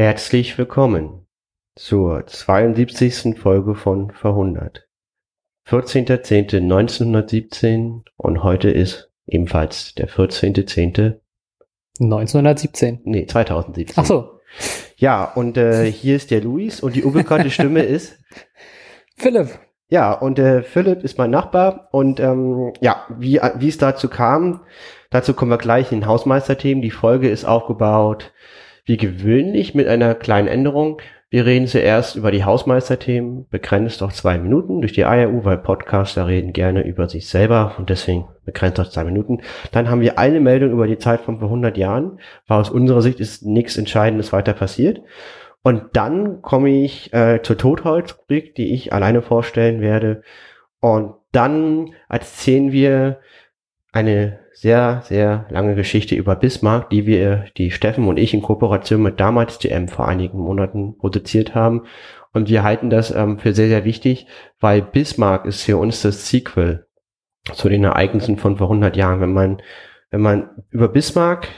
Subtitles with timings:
[0.00, 1.26] Herzlich willkommen
[1.76, 3.38] zur 72.
[3.38, 4.88] Folge von Verhundert.
[5.68, 11.18] 14.10.1917 und heute ist ebenfalls der 14.10.
[12.00, 13.00] 1917.
[13.04, 14.02] Nee, 2017.
[14.02, 14.40] Ach so.
[14.96, 18.18] Ja, und äh, hier ist der Luis und die unbekannte Stimme ist
[19.18, 19.50] Philipp.
[19.90, 24.62] Ja, und äh, Philipp ist mein Nachbar und ähm, ja, wie, wie es dazu kam,
[25.10, 26.80] dazu kommen wir gleich in Hausmeisterthemen.
[26.80, 28.32] Die Folge ist aufgebaut
[28.90, 31.00] wie gewöhnlich mit einer kleinen Änderung.
[31.28, 36.26] Wir reden zuerst über die Hausmeisterthemen, begrenzt auf zwei Minuten durch die IRU, weil Podcaster
[36.26, 39.42] reden gerne über sich selber und deswegen begrenzt auf zwei Minuten.
[39.70, 42.18] Dann haben wir eine Meldung über die Zeit von vor 100 Jahren,
[42.48, 45.02] weil aus unserer Sicht ist nichts Entscheidendes weiter passiert.
[45.62, 50.24] Und dann komme ich äh, zur Totholzrubrik, die ich alleine vorstellen werde.
[50.80, 53.20] Und dann erzählen wir
[53.92, 59.00] eine sehr, sehr lange Geschichte über Bismarck, die wir, die Steffen und ich in Kooperation
[59.00, 61.84] mit damals DM vor einigen Monaten produziert haben.
[62.34, 64.26] Und wir halten das ähm, für sehr, sehr wichtig,
[64.60, 66.86] weil Bismarck ist für uns das Sequel
[67.54, 69.22] zu den Ereignissen von vor 100 Jahren.
[69.22, 69.62] Wenn man,
[70.10, 71.48] wenn man über Bismarck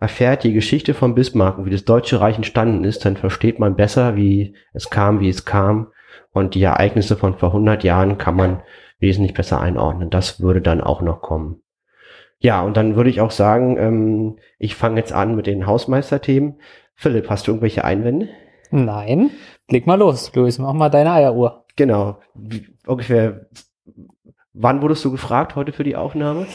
[0.00, 3.76] erfährt, die Geschichte von Bismarck und wie das Deutsche Reich entstanden ist, dann versteht man
[3.76, 5.92] besser, wie es kam, wie es kam.
[6.32, 8.62] Und die Ereignisse von vor 100 Jahren kann man
[8.98, 10.10] wesentlich besser einordnen.
[10.10, 11.62] Das würde dann auch noch kommen.
[12.40, 16.58] Ja, und dann würde ich auch sagen, ähm, ich fange jetzt an mit den Hausmeisterthemen.
[16.94, 18.28] Philipp, hast du irgendwelche Einwände?
[18.70, 19.30] Nein.
[19.68, 21.66] Leg mal los, Luis, mach mal deine Eieruhr.
[21.76, 22.18] Genau.
[22.86, 23.46] Ungefähr,
[24.54, 26.46] wann wurdest du gefragt heute für die Aufnahme?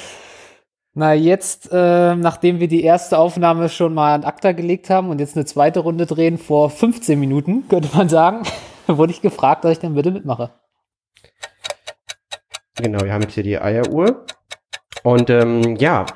[0.94, 5.20] Na, jetzt, äh, nachdem wir die erste Aufnahme schon mal an ACTA gelegt haben und
[5.20, 8.44] jetzt eine zweite Runde drehen vor 15 Minuten, könnte man sagen,
[8.88, 10.52] wurde ich gefragt, dass ich dann bitte mitmache.
[12.78, 14.26] Genau, wir haben jetzt hier die Eieruhr.
[15.06, 16.08] Und ähm, ja,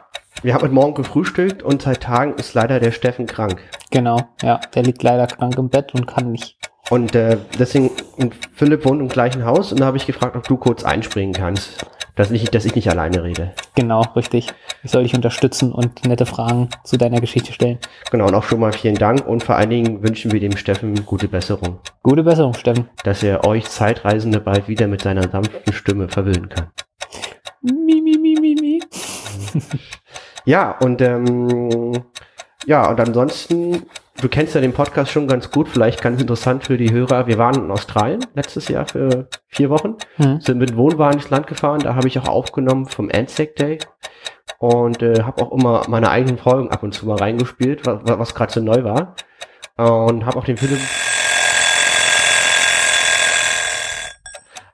[0.41, 3.61] wir haben heute Morgen gefrühstückt und seit Tagen ist leider der Steffen krank.
[3.91, 6.57] Genau, ja, der liegt leider krank im Bett und kann nicht.
[6.89, 10.47] Und äh, deswegen, und Philipp wohnt im gleichen Haus und da habe ich gefragt, ob
[10.47, 11.85] du kurz einspringen kannst,
[12.15, 13.53] dass ich, dass ich nicht alleine rede.
[13.75, 14.47] Genau, richtig.
[14.81, 17.77] Ich soll dich unterstützen und nette Fragen zu deiner Geschichte stellen.
[18.09, 21.05] Genau, und auch schon mal vielen Dank und vor allen Dingen wünschen wir dem Steffen
[21.05, 21.77] gute Besserung.
[22.01, 22.89] Gute Besserung, Steffen.
[23.03, 26.71] Dass er euch Zeitreisende bald wieder mit seiner sanften Stimme verwöhnen kann.
[27.61, 28.79] Mi, mi, mi, mi, mi.
[30.45, 32.03] ja, und ähm,
[32.65, 33.83] ja, und ansonsten,
[34.21, 37.27] du kennst ja den Podcast schon ganz gut, vielleicht ganz interessant für die Hörer.
[37.27, 40.39] Wir waren in Australien letztes Jahr für vier Wochen, hm.
[40.39, 43.79] sind mit Wohnwagen ins Land gefahren, da habe ich auch aufgenommen vom Anzac Day
[44.59, 48.35] und äh, habe auch immer meine eigenen Folgen ab und zu mal reingespielt, was, was
[48.35, 49.15] gerade so neu war.
[49.75, 50.81] Und habe auch den Philipp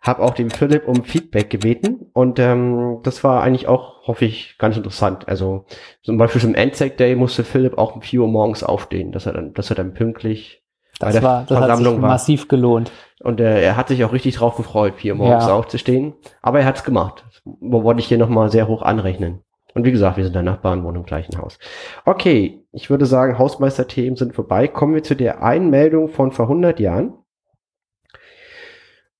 [0.06, 4.58] habe auch dem Philipp um Feedback gebeten und ähm, das war eigentlich auch, hoffe ich,
[4.60, 5.28] ganz interessant.
[5.28, 5.66] Also
[6.04, 9.34] zum Beispiel zum Endzeit Day musste Philipp auch um 4 Uhr morgens aufstehen, dass er
[9.34, 10.64] dann, dass er dann pünktlich
[11.00, 12.10] das bei der war, das Versammlung hat sich war.
[12.10, 12.92] massiv gelohnt.
[13.22, 15.54] Und äh, er hat sich auch richtig drauf gefreut, 4 Uhr morgens ja.
[15.54, 16.14] aufzustehen.
[16.42, 17.26] Aber er hat's gemacht.
[17.28, 19.42] Das wollte ich hier nochmal sehr hoch anrechnen.
[19.74, 21.60] Und wie gesagt, wir sind der Nachbarn, wohnen im gleichen Haus.
[22.06, 24.68] Okay, ich würde sagen, Hausmeisterthemen sind vorbei.
[24.70, 27.14] Kommen wir zu der Einmeldung von vor 100 Jahren.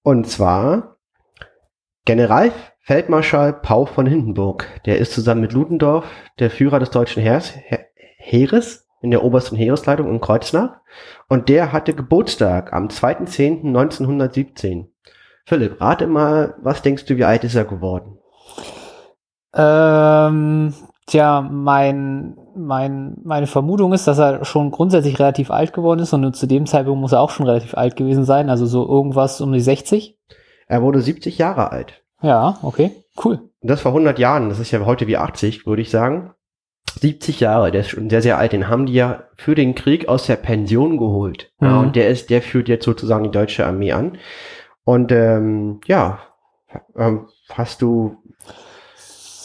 [0.06, 0.98] Und zwar
[2.06, 4.68] Generalfeldmarschall Pau von Hindenburg.
[4.86, 6.06] Der ist zusammen mit Ludendorff
[6.38, 7.54] der Führer des deutschen Heers,
[8.18, 10.78] Heeres in der obersten Heeresleitung in Kreuznach.
[11.28, 14.90] Und der hatte Geburtstag am 2.10.1917.
[15.44, 18.20] Philipp, rate mal, was denkst du, wie alt ist er geworden?
[19.56, 20.72] Ähm,
[21.08, 26.36] tja, mein, mein, meine Vermutung ist, dass er schon grundsätzlich relativ alt geworden ist und
[26.36, 29.52] zu dem Zeitpunkt muss er auch schon relativ alt gewesen sein, also so irgendwas um
[29.52, 30.18] die 60.
[30.68, 32.04] Er wurde 70 Jahre alt.
[32.22, 32.92] Ja, okay,
[33.24, 33.40] cool.
[33.62, 36.34] Und das vor 100 Jahren, das ist ja heute wie 80, würde ich sagen.
[37.00, 40.08] 70 Jahre, der ist schon sehr, sehr alt, den haben die ja für den Krieg
[40.08, 41.52] aus der Pension geholt.
[41.60, 41.68] Mhm.
[41.68, 44.18] Ja, und der ist, der führt jetzt sozusagen die deutsche Armee an.
[44.84, 46.20] Und ähm, ja,
[46.96, 48.18] ähm, hast du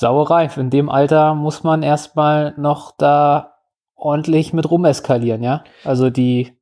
[0.01, 0.49] Sauerei.
[0.57, 3.55] In dem Alter muss man erstmal noch da
[3.95, 5.63] ordentlich mit rumeskalieren, ja.
[5.85, 6.53] Also die,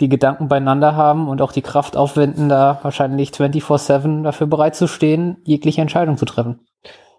[0.00, 4.88] die Gedanken beieinander haben und auch die Kraft aufwenden, da wahrscheinlich 24-7 dafür bereit zu
[4.88, 6.60] stehen, jegliche Entscheidung zu treffen.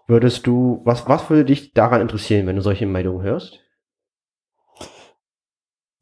[0.06, 3.60] Würdest du, was, was würde dich daran interessieren, wenn du solche Meldungen hörst?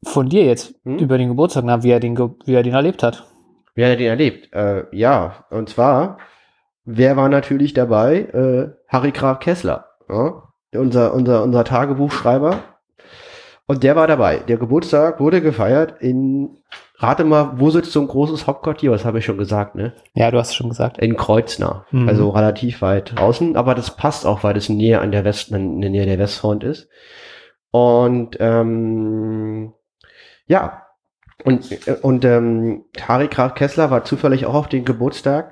[0.03, 0.97] Von dir jetzt, hm?
[0.97, 3.27] über den Geburtstag, na, wie er den, wie er den erlebt hat.
[3.75, 4.51] Wie er den erlebt?
[4.51, 6.17] Äh, ja, und zwar,
[6.97, 8.21] wer war natürlich dabei?
[8.33, 10.43] Äh, Harry Graf Kessler, ja?
[10.73, 12.59] unser, unser, unser Tagebuchschreiber.
[13.67, 14.37] Und der war dabei.
[14.37, 16.57] Der Geburtstag wurde gefeiert in,
[16.97, 18.91] rate mal, wo sitzt so ein großes Hauptquartier?
[18.91, 19.93] Was habe ich schon gesagt, ne?
[20.15, 20.97] Ja, du hast es schon gesagt.
[20.97, 21.85] In Kreuznach.
[21.91, 22.09] Mhm.
[22.09, 23.55] Also relativ weit draußen.
[23.55, 26.63] Aber das passt auch, weil das näher an der West, in der Nähe der Westfront
[26.63, 26.89] ist.
[27.69, 29.73] Und ähm,
[30.47, 30.87] ja,
[31.43, 31.69] Und,
[32.01, 35.51] und ähm, Harry Graf Kessler war zufällig auch auf den Geburtstag,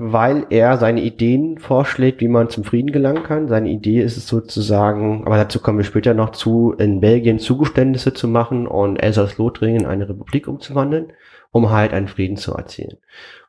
[0.00, 3.48] weil er seine Ideen vorschlägt, wie man zum Frieden gelangen kann.
[3.48, 8.14] Seine Idee ist es sozusagen, aber dazu kommen wir später noch zu, in Belgien Zugeständnisse
[8.14, 11.12] zu machen und Elsass-Lothringen in eine Republik umzuwandeln,
[11.50, 12.98] um halt einen Frieden zu erzielen.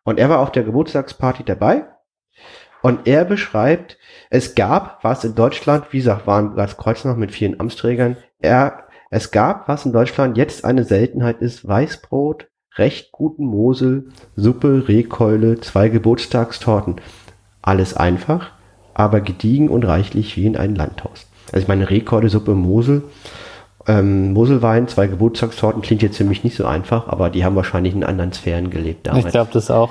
[0.03, 1.85] Und er war auf der Geburtstagsparty dabei
[2.81, 3.99] und er beschreibt,
[4.31, 8.87] es gab, was in Deutschland, wie gesagt, waren das Kreuz noch mit vielen Amtsträgern, er,
[9.11, 12.48] es gab, was in Deutschland jetzt eine Seltenheit ist, Weißbrot,
[12.79, 14.05] recht guten Mosel,
[14.35, 16.95] Suppe, Rehkeule, zwei Geburtstagstorten.
[17.61, 18.51] Alles einfach,
[18.93, 21.27] aber gediegen und reichlich wie in einem Landhaus.
[21.51, 23.03] Also ich meine, Rehkeule, Suppe, Mosel,
[23.87, 27.93] ähm, Moselwein, zwei Geburtstagstorten klingt jetzt für mich nicht so einfach, aber die haben wahrscheinlich
[27.93, 29.25] in anderen Sphären gelebt damals.
[29.25, 29.89] Ich glaube das auch.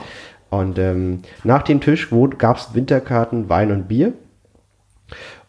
[0.51, 2.09] Und ähm, nach dem Tisch
[2.39, 4.13] gab es Winterkarten, Wein und Bier.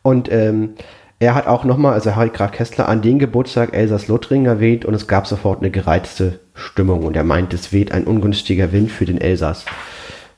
[0.01, 0.75] Und ähm,
[1.19, 5.07] er hat auch nochmal, also Harry Graf Kessler, an den Geburtstag Elsass-Lothringen erwähnt und es
[5.07, 9.19] gab sofort eine gereizte Stimmung und er meint, es weht ein ungünstiger Wind für den
[9.19, 9.65] Elsass.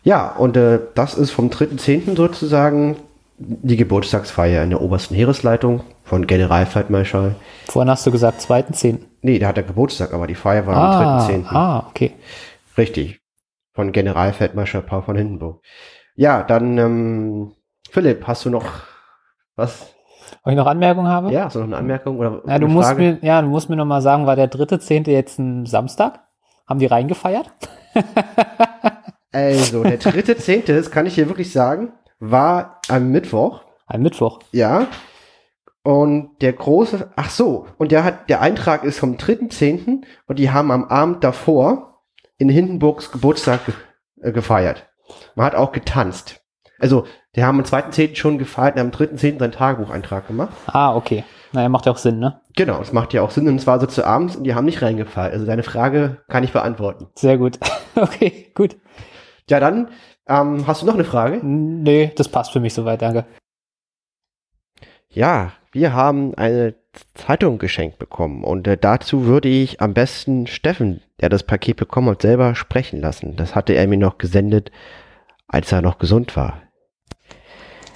[0.04, 2.16] Ja, und äh, das ist vom 3.10.
[2.16, 2.98] sozusagen
[3.38, 7.36] die Geburtstagsfeier in der obersten Heeresleitung von Generalfeldmarschall.
[7.68, 9.00] Vorhin hast du gesagt 2.10.
[9.22, 11.46] Nee, da hat er Geburtstag, aber die Feier war ah, am 3.10.
[11.48, 12.14] Ah, okay.
[12.78, 13.20] Richtig.
[13.74, 15.62] Von Generalfeldmarschall Paul von Hindenburg.
[16.16, 17.52] Ja, dann, ähm,
[17.90, 18.66] Philipp, hast du noch
[19.56, 19.94] was
[20.44, 21.32] ob ich noch Anmerkungen habe?
[21.32, 23.02] Ja, hast du noch eine Anmerkung oder ja, du musst Frage?
[23.02, 26.20] mir, ja, du musst mir noch mal sagen, war der dritte Zehnte jetzt ein Samstag?
[26.68, 27.52] Haben die reingefeiert?
[29.32, 33.62] also, der dritte Zehnte, das kann ich dir wirklich sagen, war am Mittwoch.
[33.88, 34.40] Am Mittwoch?
[34.52, 34.88] Ja.
[35.84, 40.04] Und der große, ach so, und der hat, der Eintrag ist vom 3.10.
[40.28, 42.04] und die haben am Abend davor
[42.38, 43.74] in Hindenburgs Geburtstag ge
[44.22, 44.88] äh, gefeiert.
[45.36, 46.42] Man hat auch getanzt.
[46.80, 47.06] Also,
[47.36, 48.16] die haben am 2.10.
[48.16, 49.40] schon gefeiert und am 3.10.
[49.40, 50.54] seinen Tagebucheintrag gemacht.
[50.68, 51.24] Ah, okay.
[51.54, 52.42] Naja, macht ja auch Sinn, ne?
[52.56, 53.48] Genau, es macht ja auch Sinn.
[53.48, 55.34] Und zwar so zu abends und die haben nicht reingefallen.
[55.34, 57.08] Also deine Frage kann ich beantworten.
[57.16, 57.60] Sehr gut.
[57.96, 58.78] okay, gut.
[59.50, 59.90] Ja, dann
[60.28, 61.40] ähm, hast du noch eine Frage?
[61.44, 63.26] Nee, das passt für mich soweit, danke.
[65.10, 66.76] Ja, wir haben eine
[67.14, 72.10] Zeitung geschenkt bekommen und äh, dazu würde ich am besten Steffen, der das Paket bekommen
[72.10, 73.36] hat, selber sprechen lassen.
[73.36, 74.72] Das hatte er mir noch gesendet,
[75.48, 76.62] als er noch gesund war.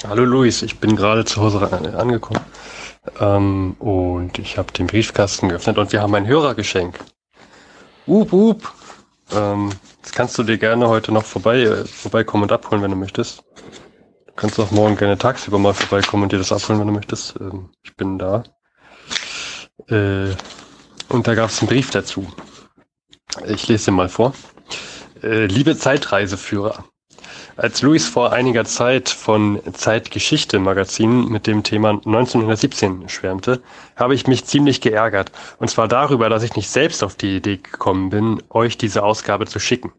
[0.04, 1.60] Hallo Luis, ich bin gerade zu Hause
[1.98, 2.42] angekommen
[3.20, 7.00] ähm, und ich habe den Briefkasten geöffnet und wir haben ein Hörergeschenk.
[8.06, 8.74] Up, up.
[9.32, 9.72] Ähm,
[10.04, 13.44] das kannst du dir gerne heute noch vorbei, äh, vorbeikommen und abholen, wenn du möchtest.
[14.28, 17.36] Du kannst auch morgen gerne tagsüber mal vorbeikommen und dir das abholen, wenn du möchtest.
[17.40, 18.44] Ähm, ich bin da.
[19.88, 20.36] Äh,
[21.10, 22.28] und da gab es einen Brief dazu.
[23.48, 24.34] Ich lese den mal vor.
[25.24, 26.86] Äh, liebe Zeitreiseführer.
[27.58, 33.62] Als Luis vor einiger Zeit von Zeitgeschichte Magazin mit dem Thema 1917 schwärmte,
[33.96, 35.32] habe ich mich ziemlich geärgert.
[35.58, 39.46] Und zwar darüber, dass ich nicht selbst auf die Idee gekommen bin, euch diese Ausgabe
[39.46, 39.94] zu schicken.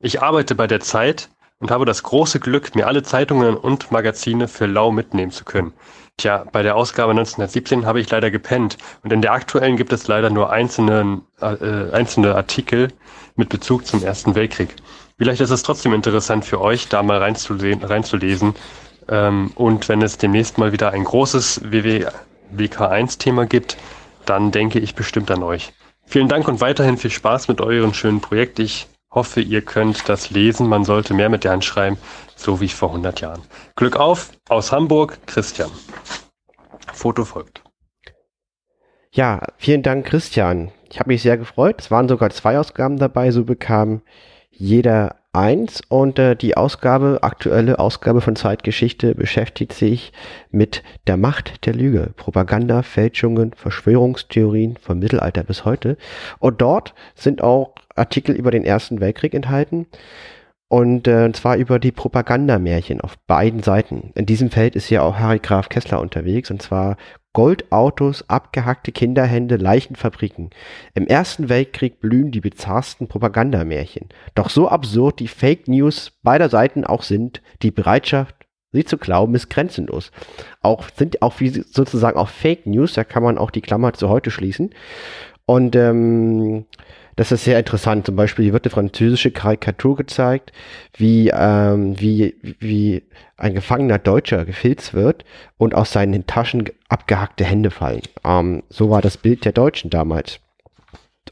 [0.00, 4.48] Ich arbeite bei der Zeit und habe das große Glück, mir alle Zeitungen und Magazine
[4.48, 5.72] für lau mitnehmen zu können.
[6.16, 10.08] Tja, bei der Ausgabe 1917 habe ich leider gepennt und in der aktuellen gibt es
[10.08, 12.88] leider nur einzelne, äh, einzelne Artikel
[13.36, 14.74] mit Bezug zum Ersten Weltkrieg.
[15.16, 17.82] Vielleicht ist es trotzdem interessant für euch, da mal reinzulesen.
[17.84, 18.54] reinzulesen.
[19.08, 23.76] Ähm, und wenn es demnächst mal wieder ein großes WWK1-Thema gibt,
[24.26, 25.72] dann denke ich bestimmt an euch.
[26.06, 28.58] Vielen Dank und weiterhin viel Spaß mit eurem schönen Projekt.
[28.58, 30.68] Ich hoffe, ihr könnt das lesen.
[30.68, 31.98] Man sollte mehr mit der Hand schreiben,
[32.36, 33.42] so wie vor 100 Jahren.
[33.76, 35.70] Glück auf, aus Hamburg, Christian.
[36.92, 37.62] Foto folgt.
[39.10, 40.70] Ja, vielen Dank, Christian.
[40.90, 41.76] Ich habe mich sehr gefreut.
[41.80, 43.30] Es waren sogar zwei Ausgaben dabei.
[43.30, 44.02] So bekam
[44.50, 50.12] jeder eins und äh, die Ausgabe, aktuelle Ausgabe von Zeitgeschichte beschäftigt sich
[50.50, 55.96] mit der Macht der Lüge, Propaganda, Fälschungen, Verschwörungstheorien vom Mittelalter bis heute.
[56.38, 59.86] Und dort sind auch Artikel über den Ersten Weltkrieg enthalten.
[60.70, 64.12] Und äh, zwar über die Propagandamärchen auf beiden Seiten.
[64.14, 66.98] In diesem Feld ist ja auch Harry Graf Kessler unterwegs und zwar
[67.38, 70.50] Goldautos, abgehackte Kinderhände, Leichenfabriken.
[70.94, 74.08] Im Ersten Weltkrieg blühen die bizarrsten Propagandamärchen.
[74.34, 78.34] Doch so absurd die Fake News beider Seiten auch sind, die Bereitschaft,
[78.72, 80.10] sie zu glauben, ist grenzenlos.
[80.62, 84.08] Auch sind auch wie sozusagen auch Fake News, da kann man auch die Klammer zu
[84.08, 84.74] heute schließen.
[85.46, 86.64] Und ähm,
[87.18, 88.06] das ist sehr interessant.
[88.06, 90.52] Zum Beispiel hier wird eine französische Karikatur gezeigt,
[90.96, 93.02] wie, ähm, wie, wie
[93.36, 95.24] ein gefangener Deutscher gefilzt wird
[95.56, 98.02] und aus seinen Taschen abgehackte Hände fallen.
[98.24, 100.38] Ähm, so war das Bild der Deutschen damals.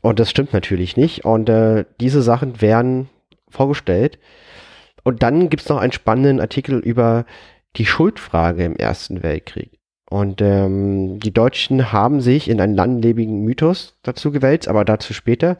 [0.00, 1.24] Und das stimmt natürlich nicht.
[1.24, 3.08] Und äh, diese Sachen werden
[3.48, 4.18] vorgestellt.
[5.04, 7.26] Und dann gibt es noch einen spannenden Artikel über
[7.76, 9.75] die Schuldfrage im Ersten Weltkrieg.
[10.08, 15.58] Und ähm, die Deutschen haben sich in einen langlebigen Mythos dazu gewälzt, aber dazu später.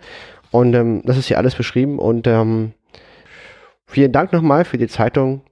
[0.52, 1.98] Und ähm, das ist hier alles beschrieben.
[1.98, 2.72] Und ähm,
[3.86, 5.42] vielen Dank nochmal für die Zeitung.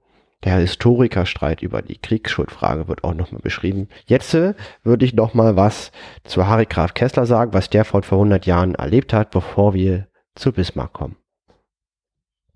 [0.44, 3.88] Der Historikerstreit über die Kriegsschuldfrage wird auch nochmal beschrieben.
[4.04, 5.90] Jetzt äh, würde ich nochmal was
[6.22, 10.52] zu Harry Graf Kessler sagen, was der vor 100 Jahren erlebt hat, bevor wir zu
[10.52, 11.16] Bismarck kommen.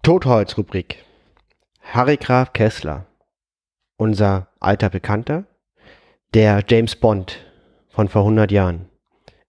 [0.02, 1.04] Totholz-Rubrik.
[1.80, 3.06] Harry Graf Kessler,
[3.96, 5.44] unser alter Bekannter,
[6.34, 7.38] der James Bond
[7.88, 8.88] von vor 100 Jahren.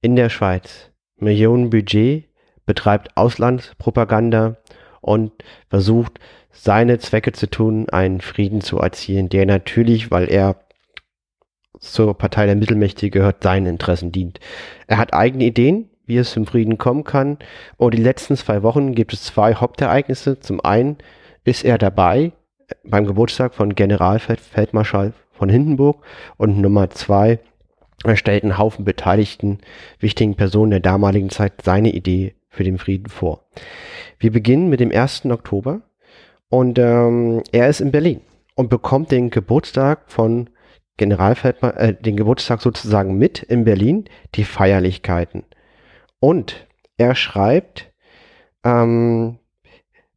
[0.02, 0.92] In der Schweiz.
[1.18, 2.30] Millionen Budget,
[2.66, 4.56] betreibt Auslandspropaganda
[5.02, 5.32] und
[5.70, 6.20] versucht
[6.52, 10.56] seine Zwecke zu tun, einen Frieden zu erzielen, der natürlich, weil er
[11.80, 14.40] zur Partei der Mittelmächte gehört, seinen Interessen dient.
[14.88, 17.38] Er hat eigene Ideen, wie es zum Frieden kommen kann.
[17.76, 20.40] Und die letzten zwei Wochen gibt es zwei Hauptereignisse.
[20.40, 20.98] Zum einen
[21.44, 22.32] ist er dabei
[22.84, 26.04] beim Geburtstag von Generalfeldmarschall von Hindenburg
[26.38, 27.40] und Nummer zwei,
[28.14, 29.60] stellt einen Haufen beteiligten
[30.00, 33.46] wichtigen Personen der damaligen Zeit seine Idee für den Frieden vor.
[34.20, 35.26] Wir beginnen mit dem 1.
[35.26, 35.82] Oktober
[36.50, 38.22] und ähm, er ist in Berlin
[38.56, 40.50] und bekommt den Geburtstag von
[40.98, 44.06] Generalfeldmann, äh, den Geburtstag sozusagen mit in Berlin,
[44.36, 45.44] die Feierlichkeiten.
[46.20, 46.68] Und
[46.98, 47.92] er schreibt,
[48.64, 49.40] ähm,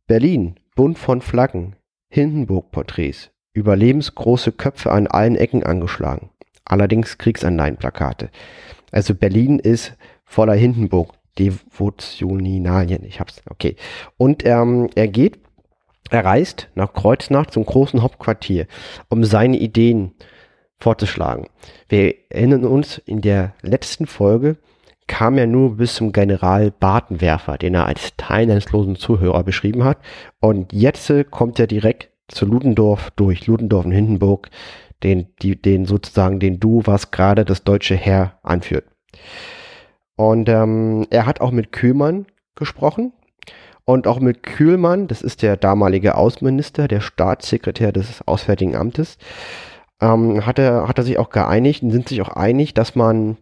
[0.06, 1.76] Berlin, Bund von Flaggen,
[2.08, 6.30] Hindenburg-Porträts, überlebensgroße Köpfe an allen Ecken angeschlagen.
[6.64, 8.30] Allerdings Kriegsanleihenplakate.
[8.90, 9.94] Also Berlin ist
[10.24, 11.14] voller Hindenburg.
[11.38, 13.04] Devotionalien.
[13.04, 13.40] Ich hab's.
[13.48, 13.76] Okay.
[14.18, 15.38] Und ähm, er geht
[16.12, 18.66] er reist nach Kreuznach zum großen Hauptquartier,
[19.08, 20.12] um seine Ideen
[20.78, 21.46] vorzuschlagen.
[21.88, 24.58] Wir erinnern uns, in der letzten Folge
[25.06, 29.98] kam er nur bis zum General Bartenwerfer, den er als teilnahmslosen Zuhörer beschrieben hat.
[30.38, 34.50] Und jetzt kommt er direkt zu Ludendorff durch, Ludendorff und Hindenburg,
[35.02, 38.84] den, die, den sozusagen den Du, was gerade das deutsche Heer anführt.
[40.16, 43.12] Und ähm, er hat auch mit Kühlmann gesprochen,
[43.84, 49.18] und auch mit Kühlmann, das ist der damalige Außenminister, der Staatssekretär des Auswärtigen Amtes,
[50.00, 53.38] ähm, hat, er, hat er sich auch geeinigt und sind sich auch einig, dass man,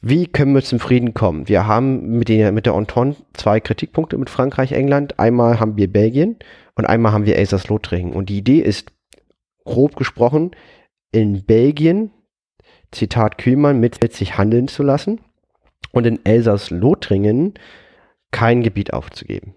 [0.00, 1.46] wie können wir zum Frieden kommen?
[1.48, 5.18] Wir haben mit, den, mit der Entente zwei Kritikpunkte mit Frankreich, England.
[5.18, 6.36] Einmal haben wir Belgien
[6.76, 8.12] und einmal haben wir Elsass-Lothringen.
[8.12, 8.92] Und die Idee ist,
[9.64, 10.52] grob gesprochen,
[11.12, 12.10] in Belgien,
[12.90, 15.20] Zitat Kühlmann, mit sich handeln zu lassen
[15.92, 17.54] und in Elsass-Lothringen
[18.30, 19.54] kein Gebiet aufzugeben.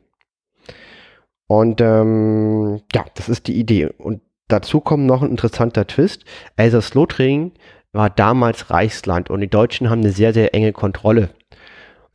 [1.47, 3.87] Und ähm, ja, das ist die Idee.
[3.97, 6.25] Und dazu kommt noch ein interessanter Twist.
[6.57, 7.53] Elsass-Lothringen
[7.93, 11.29] war damals Reichsland und die Deutschen haben eine sehr, sehr enge Kontrolle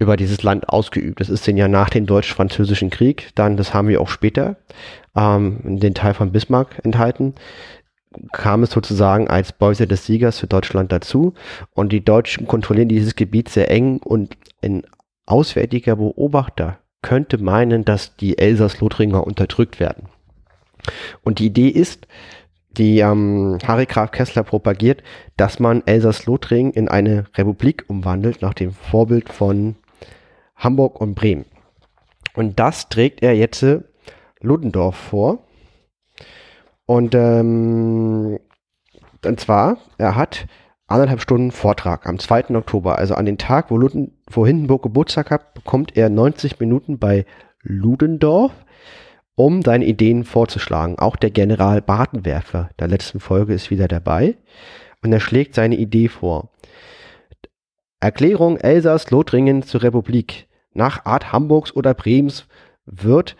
[0.02, 1.20] über dieses Land ausgeübt.
[1.20, 4.56] Das ist denn ja nach dem Deutsch-Französischen Krieg, dann, das haben wir auch später,
[5.16, 7.34] ähm, den Teil von Bismarck enthalten,
[8.32, 11.34] kam es sozusagen als Beute des Siegers für Deutschland dazu
[11.72, 14.82] und die Deutschen kontrollieren dieses Gebiet sehr eng und in
[15.26, 20.08] auswärtiger Beobachter könnte meinen, dass die Elsass-Lothringer unterdrückt werden.
[21.22, 22.06] Und die Idee ist,
[22.76, 25.02] die ähm, Harry Graf Kessler propagiert,
[25.36, 29.76] dass man Elsass-Lothringen in eine Republik umwandelt, nach dem Vorbild von
[30.62, 31.44] Hamburg und Bremen.
[32.34, 33.64] Und das trägt er jetzt
[34.40, 35.38] Ludendorff vor.
[36.86, 38.38] Und, ähm,
[39.24, 40.46] und zwar, er hat
[40.86, 42.56] anderthalb Stunden Vortrag am 2.
[42.56, 46.98] Oktober, also an den Tag, wo, Luden, wo Hindenburg Geburtstag hat, bekommt er 90 Minuten
[46.98, 47.24] bei
[47.62, 48.52] Ludendorff,
[49.34, 50.98] um seine Ideen vorzuschlagen.
[50.98, 54.36] Auch der General Bartenwerfer der letzten Folge ist wieder dabei
[55.02, 56.50] und er schlägt seine Idee vor.
[58.00, 60.48] Erklärung Elsass-Lothringen zur Republik.
[60.74, 62.46] Nach Art Hamburgs oder Brems
[62.86, 63.36] wird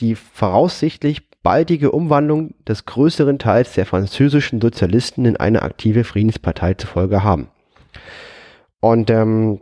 [0.00, 6.90] die voraussichtlich baldige Umwandlung des größeren Teils der französischen Sozialisten in eine aktive Friedenspartei zur
[6.90, 7.48] Folge haben.
[8.80, 9.60] Und ähm,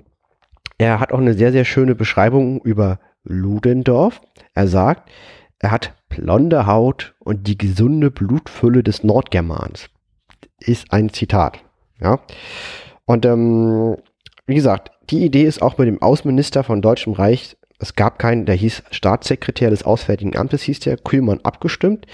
[0.78, 4.20] er hat auch eine sehr, sehr schöne Beschreibung über Ludendorff.
[4.54, 5.10] Er sagt,
[5.58, 9.88] er hat blonde Haut und die gesunde Blutfülle des Nordgermans.
[10.60, 11.58] Ist ein Zitat.
[12.00, 12.20] Ja.
[13.06, 13.96] Und ähm,
[14.46, 18.46] wie gesagt, die Idee ist auch mit dem Außenminister von Deutschem Reich es gab keinen,
[18.46, 22.06] der hieß Staatssekretär des Auswärtigen Amtes, hieß der Kühlmann abgestimmt.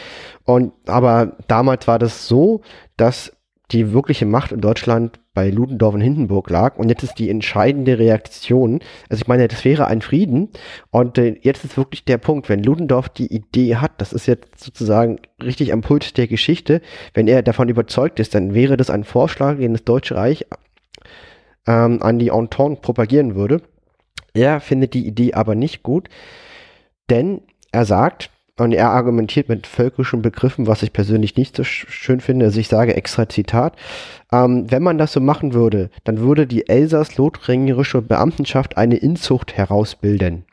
[0.44, 2.62] Und aber damals war das so,
[2.96, 3.36] dass
[3.70, 6.76] die wirkliche Macht in Deutschland bei Ludendorff und Hindenburg lag.
[6.76, 8.80] Und jetzt ist die entscheidende Reaktion.
[9.08, 10.48] Also ich meine, das wäre ein Frieden.
[10.90, 14.58] Und äh, jetzt ist wirklich der Punkt, wenn Ludendorff die Idee hat, das ist jetzt
[14.58, 16.80] sozusagen richtig am Puls der Geschichte,
[17.14, 20.46] wenn er davon überzeugt ist, dann wäre das ein Vorschlag, den das Deutsche Reich
[21.66, 23.62] ähm, an die Entente propagieren würde.
[24.34, 26.08] Er findet die Idee aber nicht gut,
[27.08, 32.20] denn er sagt, und er argumentiert mit völkischen Begriffen, was ich persönlich nicht so schön
[32.20, 32.44] finde.
[32.44, 33.74] Also ich sage extra Zitat.
[34.30, 40.44] Ähm, wenn man das so machen würde, dann würde die Elsass-Lothringerische Beamtenschaft eine Inzucht herausbilden.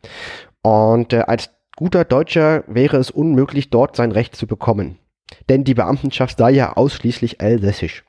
[0.62, 5.00] Und äh, als guter Deutscher wäre es unmöglich, dort sein Recht zu bekommen.
[5.50, 8.06] Denn die Beamtenschaft sei ja ausschließlich elsässisch.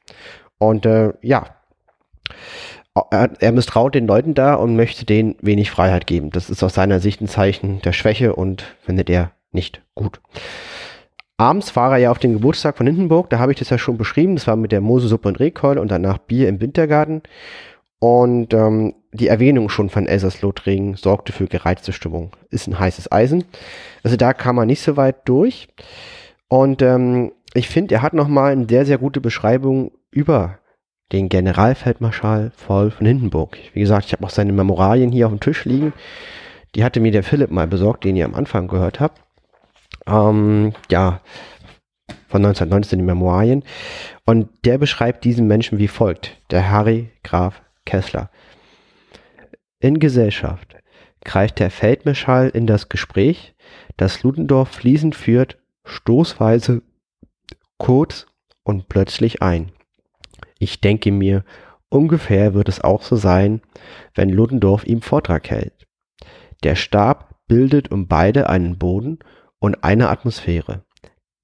[0.58, 1.56] Und äh, ja,
[3.10, 6.30] er, er misstraut den Leuten da und möchte denen wenig Freiheit geben.
[6.30, 10.20] Das ist aus seiner Sicht ein Zeichen der Schwäche und findet er nicht gut.
[11.36, 13.96] Abends war er ja auf den Geburtstag von Hindenburg, da habe ich das ja schon
[13.96, 14.34] beschrieben.
[14.34, 17.22] Das war mit der Mosesuppe und Rehkeule und danach Bier im Wintergarten.
[18.00, 22.32] Und ähm, die Erwähnung schon von Elsass-Lothringen sorgte für gereizte Stimmung.
[22.50, 23.44] Ist ein heißes Eisen.
[24.02, 25.68] Also da kam er nicht so weit durch.
[26.48, 30.58] Und ähm, ich finde, er hat nochmal eine sehr, sehr gute Beschreibung über
[31.12, 33.58] den Generalfeldmarschall Paul von Hindenburg.
[33.72, 35.92] Wie gesagt, ich habe auch seine Memoralien hier auf dem Tisch liegen.
[36.74, 39.22] Die hatte mir der Philipp mal besorgt, den ihr am Anfang gehört habt.
[40.06, 41.20] Ähm, ja,
[42.28, 43.64] von 1919 die Memoirien.
[44.26, 46.36] Und der beschreibt diesen Menschen wie folgt.
[46.50, 48.30] Der Harry Graf Kessler.
[49.80, 50.76] In Gesellschaft
[51.24, 53.54] greift der Feldmarschall in das Gespräch,
[53.96, 56.82] das Ludendorff fließend führt, stoßweise,
[57.78, 58.26] kurz
[58.62, 59.72] und plötzlich ein.
[60.58, 61.44] Ich denke mir,
[61.88, 63.62] ungefähr wird es auch so sein,
[64.14, 65.86] wenn Ludendorff ihm Vortrag hält.
[66.62, 69.18] Der Stab bildet um beide einen Boden
[69.58, 70.84] und eine Atmosphäre.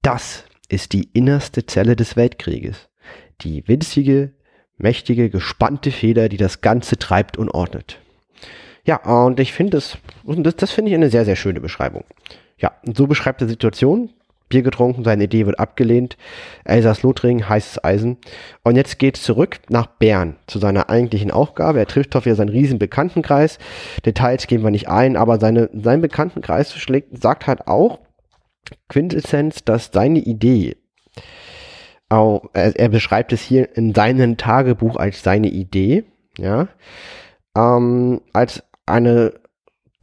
[0.01, 2.89] Das ist die innerste Zelle des Weltkrieges.
[3.41, 4.33] Die winzige,
[4.77, 7.99] mächtige, gespannte Feder, die das Ganze treibt und ordnet.
[8.85, 12.03] Ja, und ich finde das, das, das finde ich eine sehr, sehr schöne Beschreibung.
[12.57, 14.11] Ja, und so beschreibt er Situation.
[14.49, 16.17] Bier getrunken, seine Idee wird abgelehnt.
[16.65, 18.17] Elsass-Lothringen, heißes Eisen.
[18.63, 21.79] Und jetzt geht's zurück nach Bern zu seiner eigentlichen Aufgabe.
[21.79, 23.57] Er trifft auf wieder seinen riesen Bekanntenkreis.
[24.05, 27.99] Details gehen wir nicht ein, aber seine, sein Bekanntenkreis schlägt, sagt halt auch,
[28.89, 30.77] Quintessenz, dass seine Idee,
[32.09, 36.03] auch, er, er, beschreibt es hier in seinem Tagebuch als seine Idee,
[36.37, 36.67] ja,
[37.55, 39.33] ähm, als eine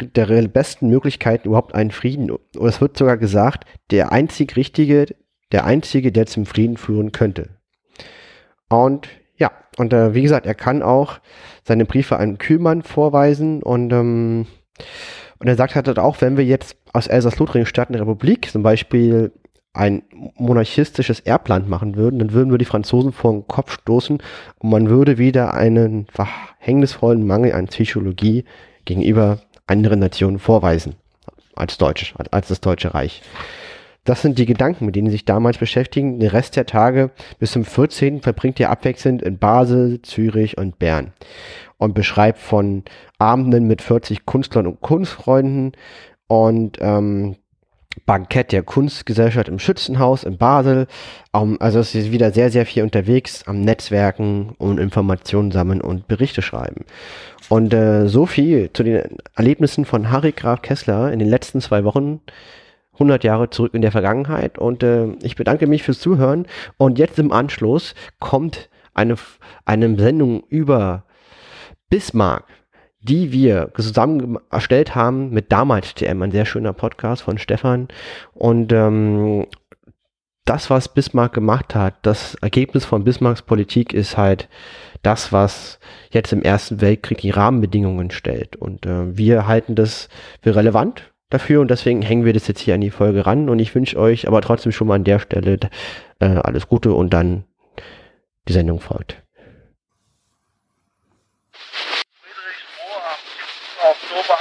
[0.00, 2.30] der besten Möglichkeiten überhaupt einen Frieden.
[2.30, 5.06] Oder es wird sogar gesagt, der einzig richtige,
[5.52, 7.50] der einzige, der zum Frieden führen könnte.
[8.68, 11.18] Und ja, und äh, wie gesagt, er kann auch
[11.64, 14.46] seine Briefe an Kühlmann vorweisen und ähm,
[15.38, 19.32] und er sagt halt auch, wenn wir jetzt aus Elsass-Lothringen statt einer Republik zum Beispiel
[19.72, 20.02] ein
[20.36, 24.22] monarchistisches Erbland machen würden, dann würden wir die Franzosen vor den Kopf stoßen
[24.58, 28.44] und man würde wieder einen verhängnisvollen Mangel an Psychologie
[28.84, 30.96] gegenüber anderen Nationen vorweisen
[31.54, 33.22] als Deutsch, als das Deutsche Reich.
[34.04, 36.18] Das sind die Gedanken, mit denen sie sich damals beschäftigen.
[36.18, 38.20] Den Rest der Tage bis zum 14.
[38.20, 41.12] verbringt er abwechselnd in Basel, Zürich und Bern
[41.78, 42.82] und beschreibt von
[43.18, 45.72] Abenden mit 40 Künstlern und Kunstfreunden
[46.26, 47.36] und ähm,
[48.06, 50.86] Bankett der Kunstgesellschaft im Schützenhaus in Basel.
[51.32, 56.42] Also es ist wieder sehr, sehr viel unterwegs am Netzwerken und Informationen sammeln und Berichte
[56.42, 56.84] schreiben.
[57.48, 61.84] Und äh, so viel zu den Erlebnissen von Harry Graf Kessler in den letzten zwei
[61.84, 62.20] Wochen.
[62.94, 67.18] 100 Jahre zurück in der Vergangenheit und äh, ich bedanke mich fürs Zuhören und jetzt
[67.18, 69.16] im Anschluss kommt eine,
[69.64, 71.04] eine Sendung über
[71.88, 72.44] Bismarck,
[73.02, 77.88] die wir zusammen erstellt haben mit damals TM, ein sehr schöner Podcast von Stefan.
[78.32, 79.46] Und ähm,
[80.44, 84.48] das, was Bismarck gemacht hat, das Ergebnis von Bismarcks Politik ist halt
[85.02, 85.78] das, was
[86.10, 88.56] jetzt im Ersten Weltkrieg die Rahmenbedingungen stellt.
[88.56, 90.08] Und äh, wir halten das
[90.40, 93.48] für relevant dafür und deswegen hängen wir das jetzt hier an die Folge ran.
[93.48, 95.58] Und ich wünsche euch aber trotzdem schon mal an der Stelle
[96.20, 97.44] äh, alles Gute und dann
[98.48, 99.21] die Sendung folgt.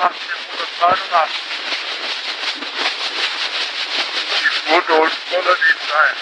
[0.02, 0.18] Oktober
[0.82, 1.30] 1889.
[4.42, 6.18] Ich wurde uns voller Dienst ein.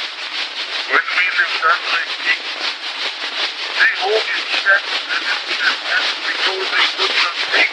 [0.89, 2.43] When we lived under a king,
[3.79, 5.39] they hold his chest and his
[5.87, 7.71] chest because they could not speak.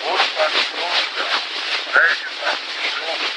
[0.00, 1.28] Großmann Kloster,
[1.92, 3.36] welches hat die Kloster?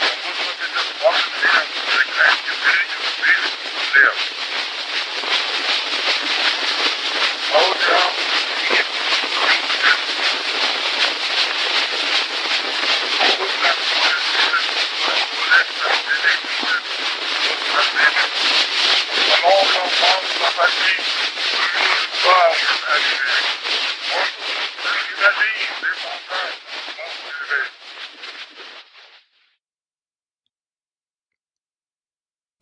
[0.00, 3.52] Da muss man mit dem Brocken lernen, durch ein gebildetes Bild
[3.96, 4.28] lernen.
[7.56, 7.99] Autor,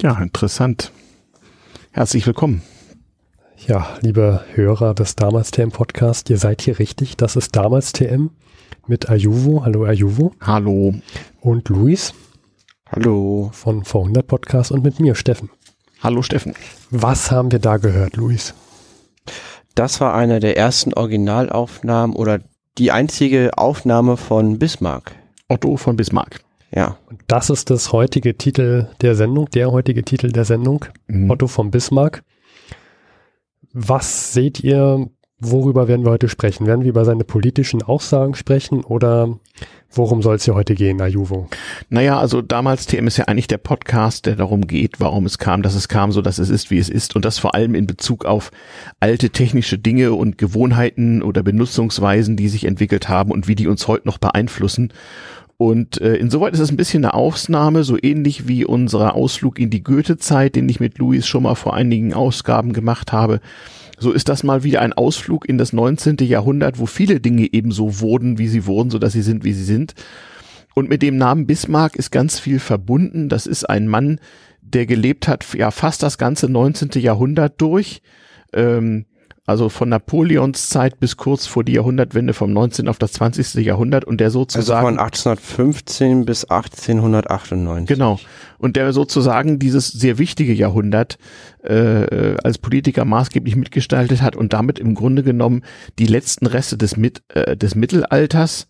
[0.01, 0.93] Ja, interessant.
[1.91, 2.63] Herzlich willkommen.
[3.67, 7.17] Ja, liebe Hörer des Damals TM Podcast, ihr seid hier richtig.
[7.17, 8.31] Das ist Damals TM
[8.87, 9.65] mit Ayuvo.
[9.65, 10.33] Hallo Ayuvo.
[10.41, 10.95] Hallo.
[11.41, 12.15] Und Luis.
[12.89, 13.51] Hallo.
[13.53, 15.51] Von V100 Podcast und mit mir, Steffen.
[16.01, 16.55] Hallo Steffen.
[16.91, 18.55] Was haben wir da gehört, Luis?
[19.75, 22.41] Das war eine der ersten Originalaufnahmen oder
[22.79, 25.13] die einzige Aufnahme von Bismarck.
[25.49, 26.41] Otto von Bismarck.
[26.71, 26.99] Ja.
[27.07, 31.31] Und das ist das heutige Titel der Sendung, der heutige Titel der Sendung, Mhm.
[31.31, 32.23] Otto von Bismarck.
[33.73, 35.09] Was seht ihr,
[35.41, 36.67] worüber werden wir heute sprechen?
[36.67, 39.39] Werden wir über seine politischen Aussagen sprechen oder
[39.93, 41.49] worum soll es hier heute gehen, Ajuvo?
[41.89, 45.63] Naja, also damals TM ist ja eigentlich der Podcast, der darum geht, warum es kam,
[45.63, 47.15] dass es kam, so dass es ist, wie es ist.
[47.15, 48.51] Und das vor allem in Bezug auf
[49.01, 53.87] alte technische Dinge und Gewohnheiten oder Benutzungsweisen, die sich entwickelt haben und wie die uns
[53.87, 54.93] heute noch beeinflussen.
[55.57, 59.71] Und äh, insoweit ist es ein bisschen eine Ausnahme, so ähnlich wie unser Ausflug in
[59.71, 63.41] die Goethe-Zeit, den ich mit Luis schon mal vor einigen Ausgaben gemacht habe.
[63.99, 66.19] So ist das mal wieder ein Ausflug in das 19.
[66.21, 69.53] Jahrhundert, wo viele Dinge eben so wurden, wie sie wurden, so dass sie sind, wie
[69.53, 69.95] sie sind.
[70.75, 73.29] Und mit dem Namen Bismarck ist ganz viel verbunden.
[73.29, 74.21] Das ist ein Mann,
[74.61, 76.91] der gelebt hat, ja, fast das ganze 19.
[77.03, 78.03] Jahrhundert durch.
[78.53, 79.07] Ähm,
[79.49, 82.87] also von Napoleons Zeit bis kurz vor die Jahrhundertwende vom 19.
[82.87, 83.55] auf das 20.
[83.65, 84.87] Jahrhundert und der Also sozusagen.
[84.87, 87.87] von 1815 bis 1898.
[87.87, 88.21] Genau.
[88.59, 91.17] Und der sozusagen dieses sehr wichtige Jahrhundert
[91.65, 95.63] äh, als Politiker maßgeblich mitgestaltet hat und damit im Grunde genommen
[95.99, 98.69] die letzten Reste des, Mit, äh, des Mittelalters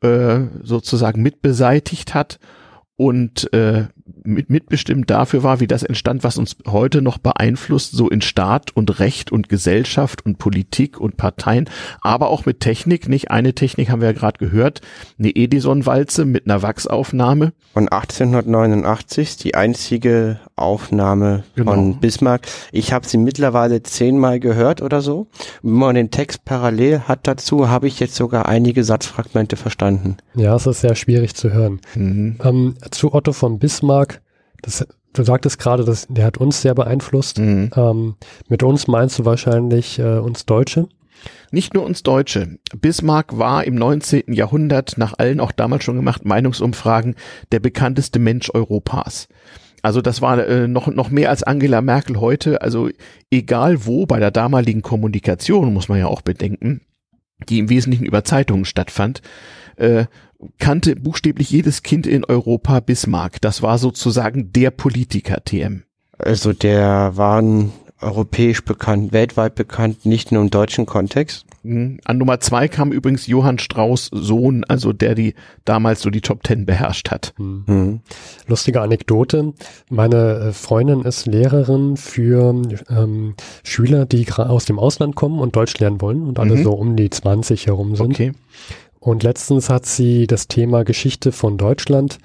[0.00, 2.40] äh, sozusagen mitbeseitigt hat
[2.96, 3.86] und äh,
[4.24, 8.74] mit, mitbestimmt dafür war, wie das entstand, was uns heute noch beeinflusst, so in Staat
[8.74, 11.68] und Recht und Gesellschaft und Politik und Parteien,
[12.00, 13.08] aber auch mit Technik.
[13.08, 14.80] Nicht eine Technik haben wir ja gerade gehört,
[15.18, 17.52] eine Edison-Walze mit einer Wachsaufnahme.
[17.72, 21.72] Von 1889 ist die einzige Aufnahme Genau.
[21.72, 22.46] von Bismarck.
[22.72, 25.26] Ich habe sie mittlerweile zehnmal gehört oder so.
[25.62, 30.16] Und wenn man den Text parallel hat dazu, habe ich jetzt sogar einige Satzfragmente verstanden.
[30.34, 31.80] Ja, es ist sehr schwierig zu hören.
[31.94, 32.36] Mhm.
[32.42, 34.22] Ähm, zu Otto von Bismarck,
[34.62, 37.38] das, du sagtest gerade, dass, der hat uns sehr beeinflusst.
[37.38, 37.70] Mhm.
[37.76, 38.14] Ähm,
[38.48, 40.88] mit uns meinst du wahrscheinlich äh, uns Deutsche.
[41.50, 42.58] Nicht nur uns Deutsche.
[42.76, 44.32] Bismarck war im 19.
[44.32, 47.14] Jahrhundert nach allen auch damals schon gemachten Meinungsumfragen
[47.52, 49.28] der bekannteste Mensch Europas.
[49.82, 52.60] Also das war äh, noch, noch mehr als Angela Merkel heute.
[52.60, 52.90] Also
[53.30, 56.80] egal wo bei der damaligen Kommunikation, muss man ja auch bedenken,
[57.48, 59.22] die im Wesentlichen über Zeitungen stattfand,
[59.76, 60.06] äh,
[60.58, 63.40] kannte buchstäblich jedes Kind in Europa Bismarck.
[63.40, 65.82] Das war sozusagen der Politiker TM.
[66.18, 71.46] Also der war ein europäisch bekannt, weltweit bekannt, nicht nur im deutschen Kontext.
[71.62, 71.98] Mhm.
[72.04, 76.42] An Nummer zwei kam übrigens Johann Strauß Sohn, also der die damals so die Top
[76.42, 77.32] Ten beherrscht hat.
[77.38, 77.64] Hm.
[77.66, 78.00] Hm.
[78.46, 79.54] Lustige Anekdote.
[79.88, 80.16] Meine
[80.48, 82.54] äh, Freundin ist Lehrerin für
[82.90, 86.62] ähm, Schüler, die aus dem Ausland kommen und Deutsch lernen wollen und alle Mhm.
[86.62, 88.12] so um die 20 herum sind.
[88.12, 88.32] Okay.
[89.06, 92.18] Und letztens hat sie das Thema Geschichte von Deutschland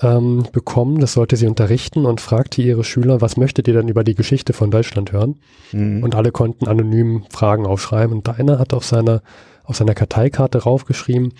[0.00, 1.00] ähm, bekommen.
[1.00, 4.52] Das sollte sie unterrichten und fragte ihre Schüler, was möchtet ihr denn über die Geschichte
[4.52, 5.40] von Deutschland hören?
[5.72, 6.04] Mhm.
[6.04, 8.18] Und alle konnten anonym Fragen aufschreiben.
[8.18, 9.20] Und einer hat auf seiner,
[9.64, 11.32] auf seiner Karteikarte raufgeschrieben,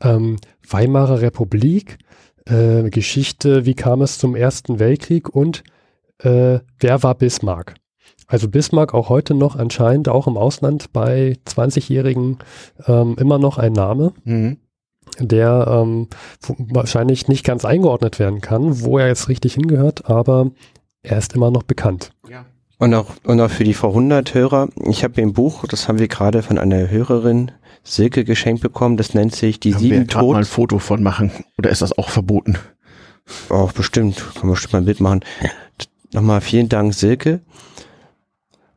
[0.00, 1.98] ähm, Weimarer Republik,
[2.46, 5.62] äh, Geschichte, wie kam es zum Ersten Weltkrieg und
[6.18, 7.76] äh, wer war Bismarck?
[8.26, 12.38] Also Bismarck auch heute noch anscheinend auch im Ausland bei 20-Jährigen
[12.86, 14.56] ähm, immer noch ein Name, Mhm.
[15.20, 16.08] der ähm,
[16.58, 20.50] wahrscheinlich nicht ganz eingeordnet werden kann, wo er jetzt richtig hingehört, aber
[21.02, 22.10] er ist immer noch bekannt.
[22.78, 25.98] Und auch, und auch für die vor 100 Hörer, ich habe ein Buch, das haben
[26.00, 27.52] wir gerade von einer Hörerin,
[27.84, 30.44] Silke, geschenkt bekommen, das nennt sich Die Können wir sieben gerade mal ein.
[30.44, 31.30] Foto von machen?
[31.58, 32.58] Oder ist das auch verboten?
[33.48, 35.20] Auch bestimmt, kann man bestimmt mal ein Bild machen.
[36.12, 37.40] Nochmal vielen Dank, Silke.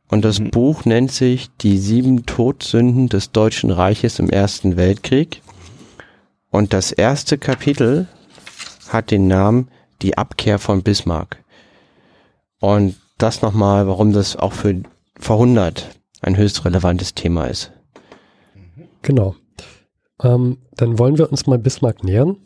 [0.10, 0.52] Und das Mhm.
[0.52, 5.41] Buch nennt sich Die sieben Todsünden des Deutschen Reiches im Ersten Weltkrieg.
[6.50, 8.08] Und das erste Kapitel
[8.89, 9.70] hat den Namen
[10.02, 11.43] Die Abkehr von Bismarck.
[12.60, 14.82] Und das nochmal, warum das auch für
[15.20, 15.89] vor 100
[16.22, 17.72] ein höchst relevantes Thema ist.
[19.02, 19.36] Genau.
[20.22, 22.38] Ähm, dann wollen wir uns mal Bismarck nähern.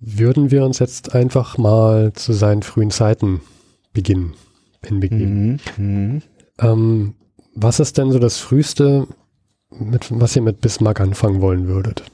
[0.00, 3.40] Würden wir uns jetzt einfach mal zu seinen frühen Zeiten
[3.92, 4.34] beginnen,
[4.84, 5.60] hinbegeben.
[5.76, 6.22] Mhm.
[6.60, 6.66] Mhm.
[6.66, 7.14] Ähm,
[7.54, 9.06] was ist denn so das Früheste,
[9.70, 12.04] mit, was ihr mit Bismarck anfangen wollen würdet?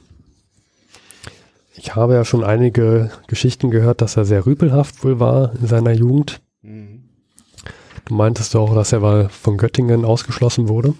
[1.75, 5.93] Ich habe ja schon einige Geschichten gehört, dass er sehr rüpelhaft wohl war in seiner
[5.93, 6.41] Jugend.
[6.61, 10.93] Du meintest auch, dass er mal von Göttingen ausgeschlossen wurde.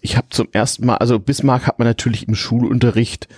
[0.00, 3.28] Ich habe zum ersten Mal, also Bismarck hat man natürlich im Schulunterricht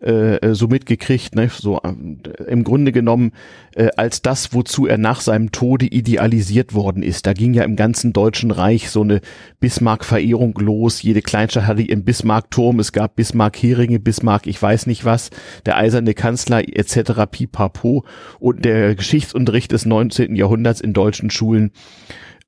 [0.00, 3.32] äh, so mitgekriegt, ne, so ähm, im Grunde genommen
[3.74, 7.26] äh, als das, wozu er nach seinem Tode idealisiert worden ist.
[7.26, 9.20] Da ging ja im ganzen Deutschen Reich so eine
[9.60, 11.02] Bismarck-Verehrung los.
[11.02, 12.78] Jede Kleinstadt hatte ihren Bismarck-Turm.
[12.78, 15.30] Es gab Bismarck-Heringe, Bismarck, ich weiß nicht was,
[15.64, 17.22] der eiserne Kanzler etc.
[17.30, 18.04] Pipapo
[18.38, 20.36] und der Geschichtsunterricht des 19.
[20.36, 21.72] Jahrhunderts in deutschen Schulen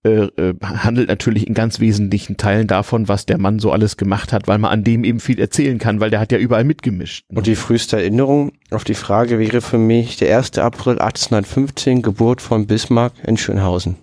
[0.04, 4.32] äh, äh, handelt natürlich in ganz wesentlichen Teilen davon, was der Mann so alles gemacht
[4.32, 7.24] hat, weil man an dem eben viel erzählen kann, weil der hat ja überall mitgemischt.
[7.30, 7.38] ne?
[7.38, 10.58] Und die früheste Erinnerung auf die Frage wäre für mich der 1.
[10.58, 13.96] April 1815, Geburt von Bismarck in Schönhausen.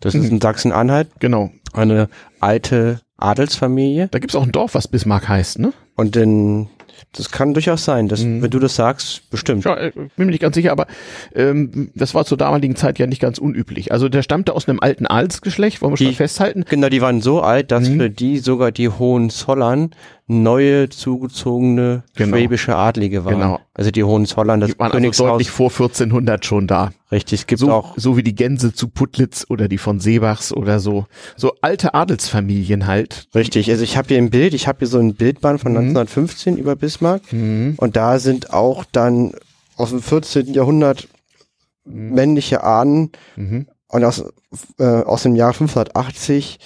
[0.00, 1.50] Das ist in Sachsen-Anhalt, Genau.
[1.72, 2.08] eine
[2.40, 4.08] alte Adelsfamilie.
[4.10, 5.72] Da gibt's auch ein Dorf, was Bismarck heißt, ne?
[5.96, 6.68] Und in,
[7.12, 8.42] das kann durchaus sein, dass, Mhm.
[8.42, 9.64] wenn du das sagst, bestimmt.
[9.64, 10.86] Ja, äh, bin mir nicht ganz sicher, aber
[11.34, 13.92] ähm, das war zur damaligen Zeit ja nicht ganz unüblich.
[13.92, 16.64] Also der stammte aus einem alten Adelsgeschlecht, wollen wir schon Die- mal festhalten.
[16.68, 17.98] Genau, die waren so alt, dass Mhm.
[17.98, 19.90] für die sogar die Hohenzollern
[20.28, 22.36] neue zugezogene Genau.
[22.36, 23.34] schwäbische Adlige waren.
[23.34, 23.58] Genau.
[23.74, 25.28] Also die Hohenzollern, das Die waren also Königshaus.
[25.30, 26.92] deutlich vor 1400 schon da.
[27.10, 30.50] richtig, es gibt So, auch so wie die Gänse zu Putlitz oder die von Seebachs
[30.54, 31.04] oder so.
[31.36, 33.26] So alte Adelsfamilien halt.
[33.34, 35.78] Richtig, also ich habe hier ein Bild, ich habe hier so ein Bildband von Mhm.
[35.78, 39.32] 1915 über Bismarck und da sind auch dann
[39.76, 40.52] aus dem 14.
[40.54, 41.08] Jahrhundert
[41.84, 43.66] männliche Ahnen Mhm.
[43.88, 44.24] und aus,
[44.78, 46.58] äh, aus dem Jahr 580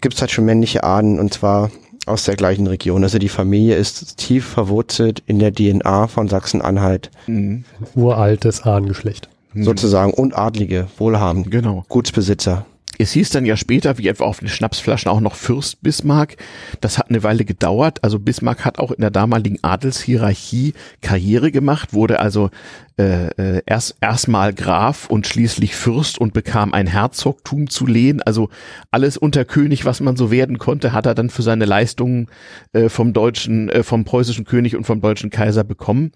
[0.00, 1.70] gibt's halt schon männliche Ahnen und zwar
[2.06, 3.02] aus der gleichen Region.
[3.02, 7.64] Also die Familie ist tief verwurzelt in der DNA von Sachsen-Anhalt Mhm.
[7.94, 9.28] Uraltes Ahnengeschlecht.
[9.54, 11.84] sozusagen und Adlige, wohlhabend, Genau.
[11.88, 12.66] Gutsbesitzer.
[12.98, 16.36] Es hieß dann ja später, wie etwa auf den Schnapsflaschen, auch noch Fürst Bismarck.
[16.80, 18.02] Das hat eine Weile gedauert.
[18.04, 22.50] Also Bismarck hat auch in der damaligen Adelshierarchie Karriere gemacht, wurde also
[22.96, 28.22] äh, äh, erst erstmal Graf und schließlich Fürst und bekam ein Herzogtum zu lehen.
[28.22, 28.50] Also
[28.92, 32.28] alles unter König, was man so werden konnte, hat er dann für seine Leistungen
[32.72, 36.12] äh, vom deutschen, äh, vom preußischen König und vom deutschen Kaiser bekommen.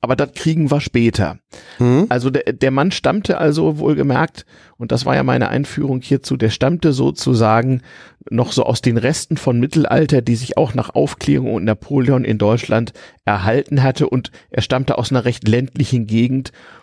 [0.00, 1.38] Aber das kriegen wir später.
[1.78, 2.06] Hm?
[2.10, 6.48] Also der, der Mann stammte also wohlgemerkt, und das war ja meine Einführung hierzu, der
[6.48, 7.82] stammte sozusagen
[8.30, 12.38] noch so aus den Resten von Mittelalter, die sich auch nach Aufklärung und Napoleon in
[12.38, 12.92] Deutschland
[13.24, 16.19] erhalten hatte und er stammte aus einer recht ländlichen Gegend,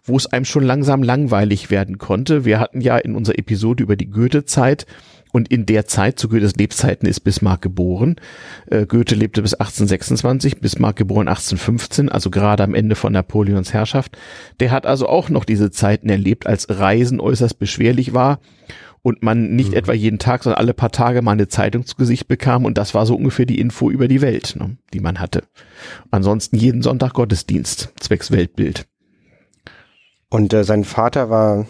[0.03, 2.45] wo es einem schon langsam langweilig werden konnte.
[2.45, 4.85] Wir hatten ja in unserer Episode über die Goethe-Zeit
[5.31, 8.15] und in der Zeit, zu Goethes Lebzeiten, ist Bismarck geboren.
[8.67, 14.17] Äh, Goethe lebte bis 1826, Bismarck geboren 1815, also gerade am Ende von Napoleons Herrschaft.
[14.59, 18.39] Der hat also auch noch diese Zeiten erlebt, als Reisen äußerst beschwerlich war
[19.01, 22.27] und man nicht etwa jeden Tag, sondern alle paar Tage mal eine Zeitung zu Gesicht
[22.27, 25.43] bekam und das war so ungefähr die Info über die Welt, ne, die man hatte.
[26.11, 28.87] Ansonsten jeden Sonntag Gottesdienst, zwecks Weltbild.
[30.29, 31.65] Und äh, sein Vater war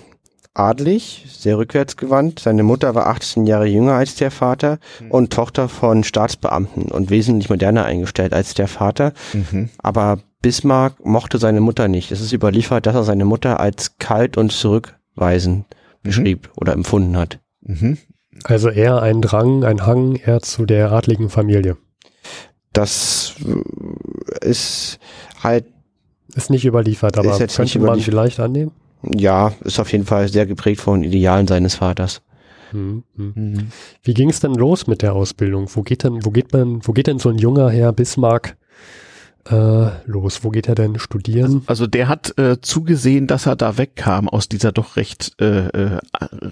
[0.54, 2.40] adlig, sehr rückwärtsgewandt.
[2.40, 7.50] Seine Mutter war 18 Jahre jünger als der Vater und Tochter von Staatsbeamten und wesentlich
[7.50, 9.14] moderner eingestellt als der Vater.
[9.34, 9.70] Mhm.
[9.78, 12.12] Aber Bismarck mochte seine Mutter nicht.
[12.12, 15.66] Es ist überliefert, dass er seine Mutter als kalt und zurückweisend
[16.02, 17.40] beschrieb oder empfunden hat.
[17.62, 17.98] Mhm.
[18.44, 21.78] Also eher ein Drang, ein Hang eher zu der adligen Familie.
[22.74, 23.36] Das
[24.42, 25.00] äh, ist
[25.44, 25.66] halt,
[26.38, 28.72] Ist nicht überliefert, aber Ist jetzt nicht könnte man vielleicht annehmen.
[29.04, 32.22] ja, ist auf jeden Fall sehr geprägt von Idealen seines Vaters.
[32.72, 33.34] Hm, hm.
[33.36, 33.68] Mhm.
[34.04, 35.68] Wie ging es denn los mit der Ausbildung?
[35.74, 38.56] Wo geht denn, wo geht man, wo geht denn so ein junger Herr Bismarck
[39.50, 40.44] äh, los?
[40.44, 41.64] Wo geht er denn studieren?
[41.66, 46.00] Also der hat äh, zugesehen, dass er da wegkam aus dieser doch recht äh, äh,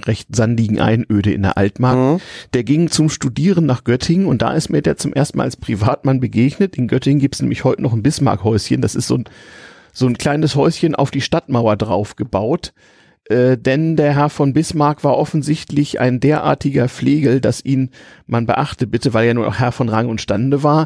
[0.07, 1.97] recht sandigen Einöde in der Altmark.
[1.97, 2.21] Mhm.
[2.53, 5.57] Der ging zum Studieren nach Göttingen und da ist mir der zum ersten Mal als
[5.57, 6.77] Privatmann begegnet.
[6.77, 8.81] In Göttingen gibt's nämlich heute noch ein Bismarck-Häuschen.
[8.81, 9.25] Das ist so ein,
[9.95, 12.73] so ein kleines Häuschen auf die Stadtmauer drauf gebaut.
[13.27, 17.89] Äh, denn der Herr von Bismarck war offensichtlich ein derartiger Flegel, dass ihn,
[18.27, 20.85] man beachte bitte, weil er nur noch Herr von Rang und Stande war,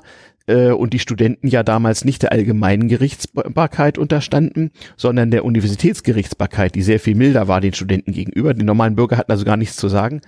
[0.50, 6.82] äh, und die Studenten ja damals nicht der allgemeinen Gerichtsbarkeit unterstanden, sondern der Universitätsgerichtsbarkeit, die
[6.82, 8.54] sehr viel milder war den Studenten gegenüber.
[8.54, 10.22] Die normalen Bürger hatten also gar nichts zu sagen.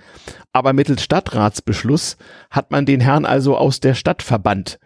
[0.52, 2.16] Aber mittels Stadtratsbeschluss
[2.50, 4.78] hat man den Herrn also aus der Stadt verbannt,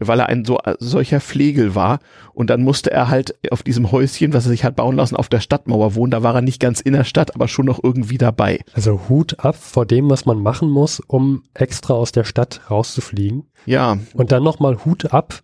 [0.00, 2.00] weil er ein so, solcher Flegel war.
[2.32, 5.28] Und dann musste er halt auf diesem Häuschen, was er sich hat bauen lassen, auf
[5.28, 6.10] der Stadtmauer wohnen.
[6.10, 8.60] Da war er nicht ganz in der Stadt, aber schon noch irgendwie dabei.
[8.74, 13.44] Also Hut ab vor dem, was man machen muss, um extra aus der Stadt rauszufliegen.
[13.66, 15.42] Ja, Und dann nochmal Hut ab,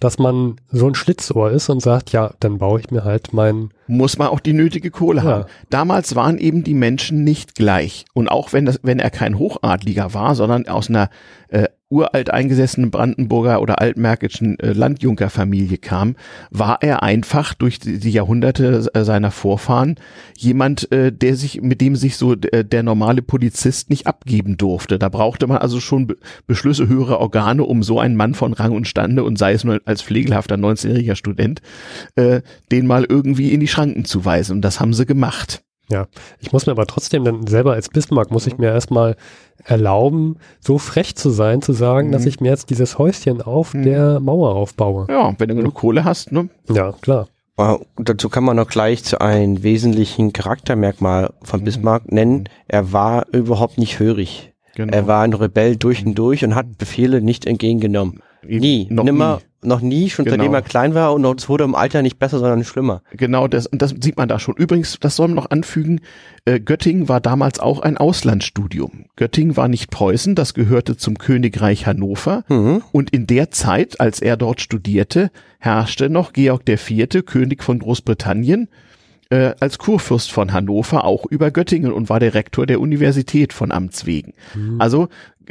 [0.00, 3.68] dass man so ein Schlitzohr ist und sagt, ja, dann baue ich mir halt mein,
[3.86, 5.24] muss man auch die nötige Kohle Ja.
[5.30, 5.44] haben.
[5.70, 8.04] Damals waren eben die Menschen nicht gleich.
[8.12, 11.08] Und auch wenn, das, wenn er kein Hochadliger war, sondern aus einer
[11.50, 16.16] äh, uralt eingesessenen Brandenburger oder altmärkischen äh, Landjunkerfamilie kam,
[16.50, 19.96] war er einfach durch die, die Jahrhunderte äh, seiner Vorfahren
[20.36, 24.98] jemand, äh, der sich, mit dem sich so äh, der normale Polizist nicht abgeben durfte.
[24.98, 28.72] Da brauchte man also schon Be Beschlüsse höherer Organe, um so einen Mann von Rang
[28.72, 31.60] und Stande und sei es nur als pflegelhafter 19-jähriger Student,
[32.16, 34.56] äh, den mal irgendwie in die Schranken zu weisen.
[34.56, 35.62] Und das haben sie gemacht.
[35.90, 36.06] Ja.
[36.40, 39.16] Ich muss mir aber trotzdem dann selber als Bismarck, muss ich mir erstmal
[39.64, 44.18] erlauben, so frech zu sein, zu sagen, dass ich mir jetzt dieses Häuschen auf der
[44.20, 45.06] Mauer aufbaue.
[45.08, 46.48] Ja, wenn du genug Kohle hast, ne?
[46.68, 47.28] Ja, klar.
[47.58, 51.64] Äh, dazu kann man noch gleich zu einem wesentlichen Charaktermerkmal von Mhm.
[51.64, 52.48] Bismarck nennen.
[52.66, 54.52] Er war überhaupt nicht hörig.
[54.74, 54.92] Genau.
[54.92, 58.20] Er war ein Rebell durch und durch und hat Befehle nicht entgegengenommen.
[58.42, 59.42] Nie, Noch nimmer, nie.
[59.62, 60.36] Noch nie, schon Genau.
[60.36, 63.02] seitdem er klein war und es wurde im Alter nicht besser, sondern schlimmer.
[63.12, 64.56] Genau, das, und das sieht man da schon.
[64.56, 66.00] Übrigens, das soll man noch anfügen,
[66.44, 69.06] äh, Göttingen war damals auch ein Auslandsstudium.
[69.16, 72.44] Göttingen war nicht Preußen, das gehörte zum Königreich Hannover.
[72.48, 72.82] Mhm.
[72.92, 78.68] Und in der Zeit, als er dort studierte, herrschte noch Georg IV., König von Großbritannien,
[79.30, 83.72] äh, als Kurfürst von Hannover auch über Göttingen und war der Rektor der Universität von
[83.72, 84.34] Amts wegen.
[84.78, 85.06] Also äh,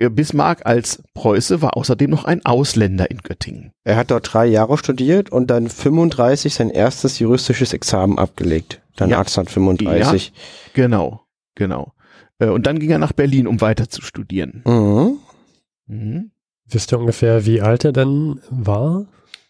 [0.09, 3.71] Bismarck als Preuße war außerdem noch ein Ausländer in Göttingen.
[3.83, 8.81] Er hat dort drei Jahre studiert und dann 35 sein erstes juristisches Examen abgelegt.
[8.95, 9.19] Dann Ja.
[9.19, 10.33] 1835.
[10.73, 11.21] Genau,
[11.55, 11.93] genau.
[12.39, 14.63] Äh, Und dann ging er nach Berlin, um weiter zu studieren.
[14.65, 15.17] Mhm.
[15.87, 16.31] Mhm.
[16.67, 19.05] Wisst ihr ungefähr, wie alt er denn war?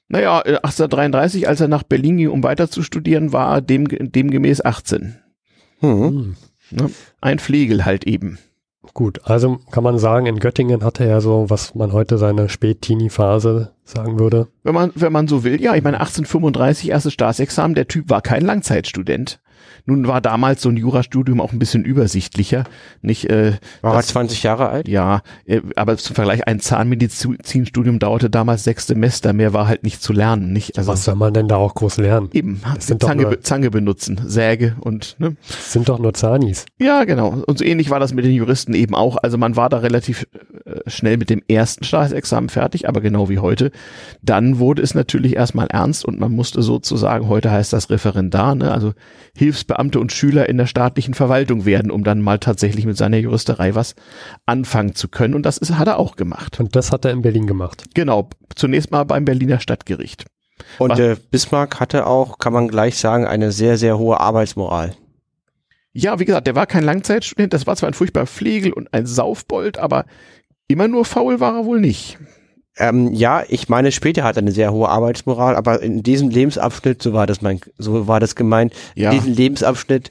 [0.07, 3.87] Naja, äh, 1833, als er nach Berlin ging, um weiter zu studieren, war er dem,
[3.87, 5.15] demgemäß 18.
[5.81, 6.35] Mhm.
[6.69, 6.91] Hm.
[7.21, 8.37] Ein Flegel halt eben.
[8.93, 13.73] Gut, also kann man sagen, in Göttingen hatte er so, was man heute seine Spät-Teenie-Phase
[13.83, 14.47] sagen würde.
[14.63, 18.21] Wenn man, wenn man so will, ja, ich meine 1835 erstes Staatsexamen, der Typ war
[18.21, 19.39] kein Langzeitstudent.
[19.85, 22.63] Nun war damals so ein Jurastudium auch ein bisschen übersichtlicher,
[23.01, 23.29] nicht?
[23.29, 24.87] Äh, War er das- 20 Jahre alt?
[24.87, 30.01] Ja, äh, aber zum Vergleich, ein Zahnmedizinstudium dauerte damals sechs Semester, mehr war halt nicht
[30.01, 30.77] zu lernen, nicht?
[30.77, 32.29] Also Was soll man denn da auch groß lernen?
[32.33, 35.35] eben, Zange, nur- Zange benutzen, Säge und ne?
[35.47, 36.65] Sind doch nur Zanis.
[36.79, 37.29] Ja, genau.
[37.45, 39.17] Und so ähnlich war das mit den Juristen eben auch.
[39.21, 40.27] Also man war da relativ
[40.65, 43.71] äh, schnell mit dem ersten Staatsexamen fertig, aber genau wie heute.
[44.21, 48.71] Dann wurde es natürlich erstmal ernst und man musste sozusagen, heute heißt das Referendar, ne?
[48.71, 48.93] also
[49.51, 53.75] Hilfsbeamte und Schüler in der staatlichen Verwaltung werden, um dann mal tatsächlich mit seiner Juristerei
[53.75, 53.95] was
[54.45, 55.33] anfangen zu können.
[55.33, 56.59] Und das ist, hat er auch gemacht.
[56.61, 57.83] Und das hat er in Berlin gemacht.
[57.93, 58.29] Genau.
[58.55, 60.25] Zunächst mal beim Berliner Stadtgericht.
[60.79, 64.95] Und äh, Bismarck hatte auch, kann man gleich sagen, eine sehr, sehr hohe Arbeitsmoral.
[65.91, 67.51] Ja, wie gesagt, der war kein Langzeitstudent.
[67.51, 70.05] Das war zwar ein furchtbarer Pflegel und ein Saufbold, aber
[70.69, 72.17] immer nur faul war er wohl nicht.
[72.81, 77.01] Ähm, ja, ich meine, später hat er eine sehr hohe Arbeitsmoral, aber in diesem Lebensabschnitt,
[77.01, 79.11] so war das mein, so war das gemeint, Ja.
[79.11, 80.09] in diesem Lebensabschnitt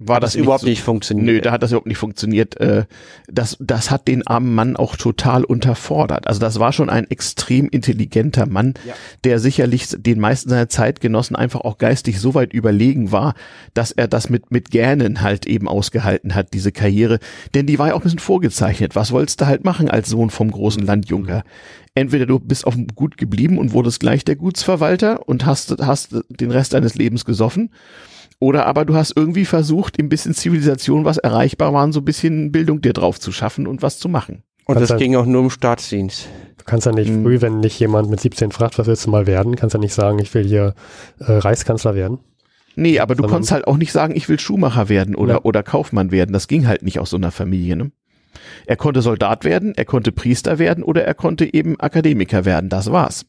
[0.00, 1.26] War hat das, überhaupt so- nicht funktioniert.
[1.26, 2.58] Nö, da hat das überhaupt nicht funktioniert.
[2.60, 2.84] Äh,
[3.30, 6.26] Das, das hat den armen Mann auch total unterfordert.
[6.28, 8.94] Also das war schon ein extrem intelligenter Mann, Ja.
[9.24, 13.34] der sicherlich den meisten seiner Zeitgenossen einfach auch geistig so weit überlegen war,
[13.74, 17.18] dass er das mit, mit Gähnen halt eben ausgehalten hat, diese Karriere.
[17.54, 18.94] Denn die war ja auch ein bisschen vorgezeichnet.
[18.96, 21.42] Was wolltest du halt machen als Sohn vom großen Landjunker?
[21.94, 26.14] Entweder du bist auf dem Gut geblieben und wurdest gleich der Gutsverwalter und hast, hast
[26.30, 27.70] den Rest deines Lebens gesoffen.
[28.40, 32.52] Oder aber du hast irgendwie versucht, ein bisschen Zivilisation, was erreichbar war, so ein bisschen
[32.52, 34.42] Bildung dir drauf zu schaffen und was zu machen.
[34.64, 36.28] Und Kannst das du- ging auch nur im Staatsdienst.
[36.58, 37.22] Du kannst ja nicht Hm.
[37.24, 39.94] früh, wenn nicht jemand mit 17 fragt, was willst du mal werden, kannst ja nicht
[39.94, 40.74] sagen, ich will hier
[41.18, 42.18] äh, Reichskanzler werden.
[42.76, 45.40] Nee, aber du Sondern- konntest halt auch nicht sagen, ich will Schuhmacher werden oder, Ja.
[45.42, 46.32] oder Kaufmann werden.
[46.32, 47.74] Das ging halt nicht aus so einer Familie.
[47.76, 47.90] Ne?
[48.66, 52.68] Er konnte Soldat werden, er konnte Priester werden oder er konnte eben Akademiker werden.
[52.70, 53.24] Das war's.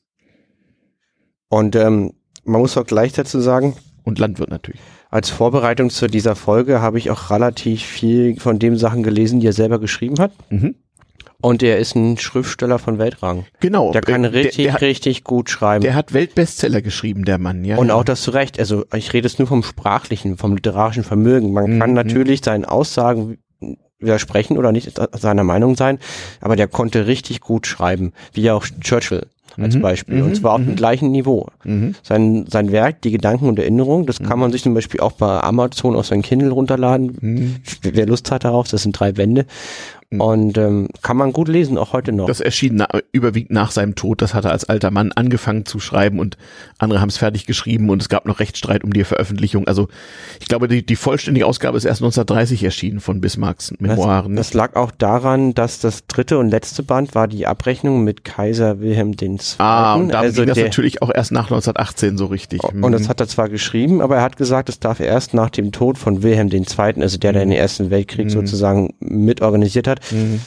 [1.47, 4.79] Und ähm, man muss auch gleich dazu sagen, Und Landwirt natürlich.
[5.09, 9.47] Als Vorbereitung zu dieser Folge habe ich auch relativ viel von den Sachen gelesen, die
[9.47, 10.31] er selber geschrieben hat.
[10.49, 10.75] Mhm.
[11.41, 13.45] Und er ist ein Schriftsteller von Weltrang.
[13.61, 13.93] Genau.
[13.93, 15.81] Der kann richtig, der, der, hat- richtig gut schreiben.
[15.83, 17.63] der hat Weltbestseller geschrieben, der Mann.
[17.63, 17.93] Ja, Und ja.
[17.95, 18.59] auch das zu Recht.
[18.59, 21.53] Also ich rede jetzt nur vom sprachlichen, vom literarischen Vermögen.
[21.53, 21.95] Man kann Mhm.
[21.95, 23.37] natürlich seinen Aussagen
[23.99, 25.99] widersprechen oder nicht seiner Meinung sein,
[26.41, 29.81] aber der konnte richtig gut schreiben, wie auch Churchill als Mhm.
[29.81, 30.15] Beispiel.
[30.17, 30.23] Mhm.
[30.27, 31.47] Und zwar auf dem gleichen Niveau.
[31.63, 31.95] Mhm.
[32.03, 35.41] Sein, sein Werk, die Gedanken und Erinnerungen, das kann man sich zum Beispiel auch bei
[35.41, 37.17] Amazon auf sein Kindle runterladen.
[37.19, 37.55] Mhm.
[37.81, 39.45] Wer Lust hat darauf, das sind drei Bände.
[40.11, 40.21] Mhm.
[40.21, 42.27] Und ähm, kann man gut lesen, auch heute noch.
[42.27, 44.21] Das erschien na, überwiegend nach seinem Tod.
[44.21, 46.37] Das hat er als alter Mann angefangen zu schreiben und
[46.79, 49.67] andere haben es fertig geschrieben und es gab noch Rechtsstreit um die Veröffentlichung.
[49.67, 49.87] Also
[50.39, 54.35] ich glaube, die, die vollständige Ausgabe ist erst 1930 erschienen von Bismarcks Memoiren.
[54.35, 58.23] Das, das lag auch daran, dass das dritte und letzte Band war die Abrechnung mit
[58.23, 59.37] Kaiser Wilhelm II.
[59.59, 62.63] ah, und da also ging das der, natürlich auch erst nach 1918 so richtig.
[62.63, 65.71] Und das hat er zwar geschrieben, aber er hat gesagt, es darf erst nach dem
[65.71, 66.63] Tod von Wilhelm II.,
[67.01, 68.29] also der, der den Ersten Weltkrieg Mhm.
[68.31, 70.39] sozusagen mitorganisiert hat, Mhm.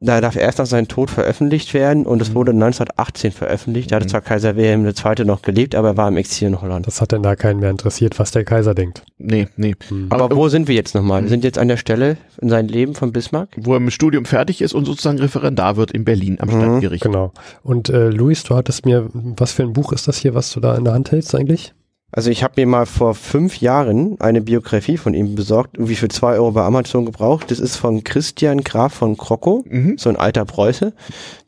[0.00, 3.92] da darf erst nach seinem Tod veröffentlicht werden und es wurde 1918 veröffentlicht.
[3.92, 4.10] Da hatte Mhm.
[4.10, 5.24] zwar Kaiser Wilhelm II.
[5.24, 6.88] noch gelebt, aber er war im Exil in Holland.
[6.88, 9.04] Das hat denn da keinen mehr interessiert, was der Kaiser denkt.
[9.18, 9.76] Nee, nee.
[9.88, 10.08] Hm.
[10.10, 11.22] Aber wo sind wir jetzt nochmal?
[11.22, 13.50] Wir sind jetzt an der Stelle in seinem Leben von Bismarck.
[13.56, 17.04] Wo er mit Studium fertig ist und sozusagen Referendar wird in Berlin am Mhm, Stadtgericht.
[17.04, 17.32] Genau.
[17.62, 20.58] Und äh, Luis, du hattest mir, was für ein Buch ist das hier, was du
[20.58, 21.72] da in der Hand hältst eigentlich?
[22.10, 26.08] Also ich habe mir mal vor fünf Jahren eine Biografie von ihm besorgt, irgendwie für
[26.08, 27.50] zwei Euro bei Amazon gebraucht.
[27.50, 29.98] Das ist von Christian Graf von Krockow, Mhm.
[29.98, 30.94] so ein alter Preuße.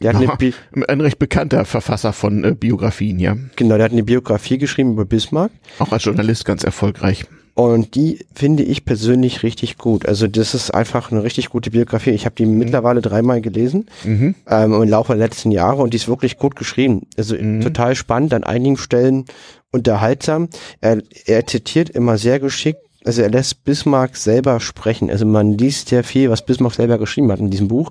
[0.02, 0.36] Der hat, eine, Aha.
[0.36, 0.52] Bi
[0.86, 3.36] Ein recht bekannter Verfasser von äh, Biografien, ja.
[3.56, 5.50] genau, der hat eine Biografie geschrieben über Bismarck.
[5.78, 7.24] Auch als Journalist ganz erfolgreich.
[7.60, 10.06] Und die finde ich persönlich richtig gut.
[10.06, 12.10] Also das ist einfach eine richtig gute Biografie.
[12.10, 14.34] Ich habe die mittlerweile dreimal gelesen Mhm.
[14.48, 17.02] ähm, im Laufe der letzten Jahre und die ist wirklich gut geschrieben.
[17.18, 17.60] Also Mhm.
[17.60, 19.26] total spannend, an einigen Stellen
[19.72, 20.48] unterhaltsam.
[20.80, 22.80] Er, er zitiert immer sehr geschickt.
[23.04, 25.10] Also er lässt Bismarck selber sprechen.
[25.10, 27.90] Also man liest sehr viel, was Bismarck selber geschrieben hat in diesem Buch.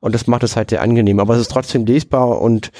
[0.00, 1.18] Und das macht es halt sehr angenehm.
[1.18, 2.70] Aber es ist trotzdem lesbar und,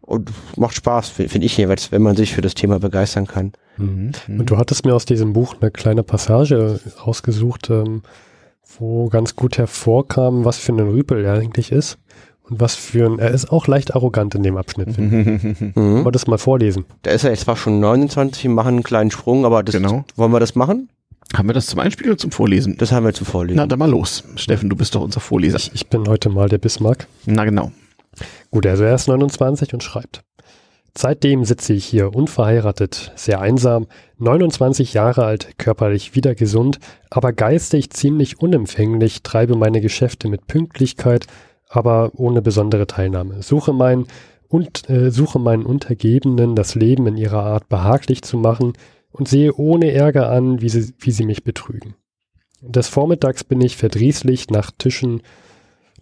[0.00, 3.52] und macht Spaß, finde ich jeweils, wenn man sich für das Thema begeistern kann.
[3.78, 4.12] Mhm.
[4.40, 8.02] Und du hattest mir aus diesem Buch eine kleine Passage rausgesucht, ähm,
[8.78, 11.98] wo ganz gut hervorkam, was für ein Rüpel er eigentlich ist.
[12.42, 14.94] Und was für ein, er ist auch leicht arrogant in dem Abschnitt.
[14.94, 15.60] finde ich.
[15.60, 15.72] Mhm.
[15.74, 15.74] Mhm.
[15.74, 16.86] Wollen wir das mal vorlesen?
[17.02, 20.04] Da ist er jetzt zwar schon 29, wir machen einen kleinen Sprung, aber das, Genau.
[20.16, 20.88] wollen wir das machen?
[21.36, 22.76] Haben wir das zum Einspielen oder zum Vorlesen?
[22.78, 23.56] Das haben wir zu vorlesen.
[23.58, 24.24] Na, dann mal los.
[24.36, 25.58] Steffen, du bist doch unser Vorleser.
[25.58, 27.06] Ich, ich bin heute mal der Bismarck.
[27.26, 27.70] Na genau.
[28.50, 30.22] Gut, also er ist 29 und schreibt.
[30.96, 33.86] Seitdem sitze ich hier unverheiratet, sehr einsam,
[34.18, 36.78] 29 Jahre alt, körperlich wieder gesund,
[37.10, 41.26] aber geistig ziemlich unempfänglich, treibe meine Geschäfte mit Pünktlichkeit,
[41.68, 43.42] aber ohne besondere Teilnahme.
[43.42, 44.06] Suche, mein,
[44.48, 48.72] und, äh, suche meinen Untergebenen das Leben in ihrer Art behaglich zu machen
[49.10, 51.94] und sehe ohne Ärger an, wie sie, wie sie mich betrügen.
[52.60, 55.22] Des Vormittags bin ich verdrießlich nach Tischen,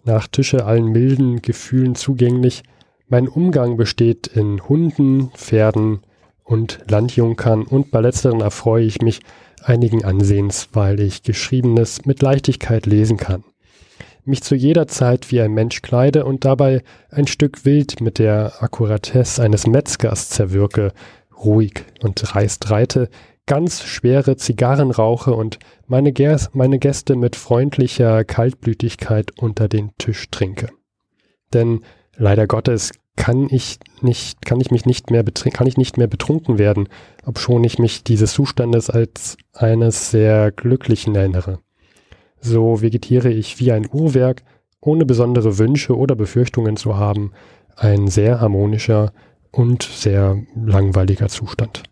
[0.03, 2.63] nach Tische allen milden Gefühlen zugänglich.
[3.09, 6.01] Mein Umgang besteht in Hunden, Pferden
[6.43, 9.21] und Landjunkern und bei letzteren erfreue ich mich
[9.63, 13.45] einigen Ansehens, weil ich Geschriebenes mit Leichtigkeit lesen kann.
[14.25, 18.61] Mich zu jeder Zeit wie ein Mensch kleide und dabei ein Stück Wild mit der
[18.61, 20.91] Akkuratesse eines Metzgers zerwirke,
[21.45, 23.09] ruhig und dreist reite,
[23.45, 30.29] ganz schwere Zigarren rauche und meine, Ger meine Gäste mit freundlicher Kaltblütigkeit unter den Tisch
[30.29, 30.67] trinke.
[31.53, 31.85] Denn
[32.17, 36.57] leider Gottes kann ich nicht, kann ich mich nicht mehr kann ich nicht mehr betrunken
[36.57, 36.87] werden,
[37.25, 41.59] obschon ich mich dieses Zustandes als eines sehr glücklichen erinnere.
[42.39, 44.43] So vegetiere ich wie ein Uhrwerk,
[44.79, 47.31] ohne besondere Wünsche oder Befürchtungen zu haben,
[47.75, 49.11] ein sehr harmonischer
[49.51, 51.83] und sehr langweiliger Zustand.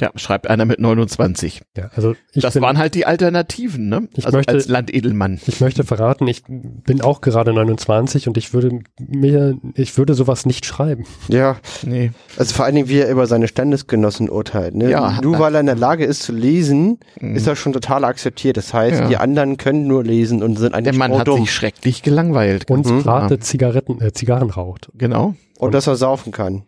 [0.00, 1.60] Tja, schreibt einer mit 29.
[1.76, 4.08] Ja, also ich das bin, waren halt die Alternativen, ne?
[4.16, 5.38] Ich also möchte- als Landedelmann.
[5.46, 10.46] Ich möchte verraten, ich bin auch gerade 29 und ich würde mir, ich würde sowas
[10.46, 11.04] nicht schreiben.
[11.28, 12.12] Ja, Nee.
[12.38, 14.74] also vor allen Dingen, wie er über seine Standesgenossen urteilt.
[14.74, 14.88] Ne?
[14.90, 15.20] Ja.
[15.22, 17.36] Nur weil er in der Lage ist zu lesen, Mhm.
[17.36, 18.56] ist er schon total akzeptiert.
[18.56, 19.06] Das heißt, Ja.
[19.08, 21.40] die anderen können nur lesen und sind Der eigentlich Mann hat dumm.
[21.40, 22.70] sich schrecklich gelangweilt.
[22.70, 23.02] Und Mhm.
[23.02, 24.90] gerade Zigaretten, äh, Zigarren raucht.
[24.96, 25.34] Genau.
[25.58, 26.62] Und dass er saufen kann.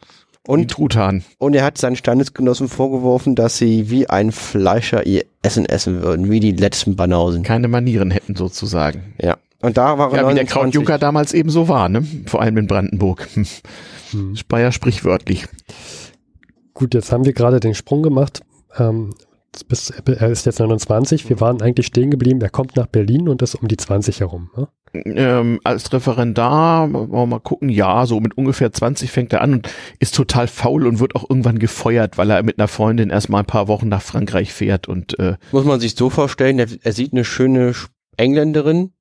[0.47, 1.23] Die Und, Truthahn.
[1.39, 6.31] und er hat seinen Standesgenossen vorgeworfen, dass sie wie ein Fleischer ihr Essen essen würden,
[6.31, 7.45] wie die letzten Banausen.
[7.45, 9.15] Keine Manieren hätten sozusagen.
[9.21, 9.37] Ja.
[9.61, 10.49] Und da war er Ja, wie der 29.
[10.53, 12.05] Krautjunker damals eben so war, ne?
[12.27, 13.29] Vor allem in Brandenburg.
[13.35, 13.47] Hm.
[14.11, 14.37] Hm.
[14.37, 15.47] Speyer sprichwörtlich.
[16.75, 18.41] Gut, jetzt haben wir gerade den Sprung gemacht.
[18.77, 19.15] Ähm,
[19.69, 21.29] bis, er ist jetzt 29.
[21.29, 22.41] Wir waren eigentlich stehen geblieben.
[22.41, 24.51] Er kommt nach Berlin und ist um die 20 herum.
[24.57, 24.67] Ne?
[24.95, 29.55] Ähm, als Referendar, wollen wir mal gucken, ja, so mit ungefähr 20 fängt er an
[29.55, 29.69] und
[30.01, 33.47] ist total faul und wird auch irgendwann gefeuert, weil er mit einer Freundin erstmal ein
[33.47, 37.13] paar Wochen nach Frankreich fährt und äh, Muss man sich so vorstellen, er, er sieht
[37.13, 37.89] eine schöne Sch-
[38.19, 38.93] Engländerin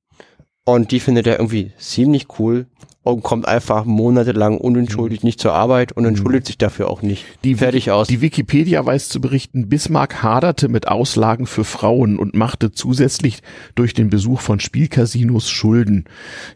[0.64, 2.66] und die findet er irgendwie ziemlich cool
[3.04, 7.24] und kommt einfach monatelang unentschuldigt nicht zur Arbeit und entschuldigt sich dafür auch nicht.
[7.42, 8.06] Die, Fertig aus.
[8.06, 13.42] Die Wikipedia weiß zu berichten, Bismarck haderte mit Auslagen für Frauen und machte zusätzlich
[13.74, 16.04] durch den Besuch von Spielcasinos Schulden.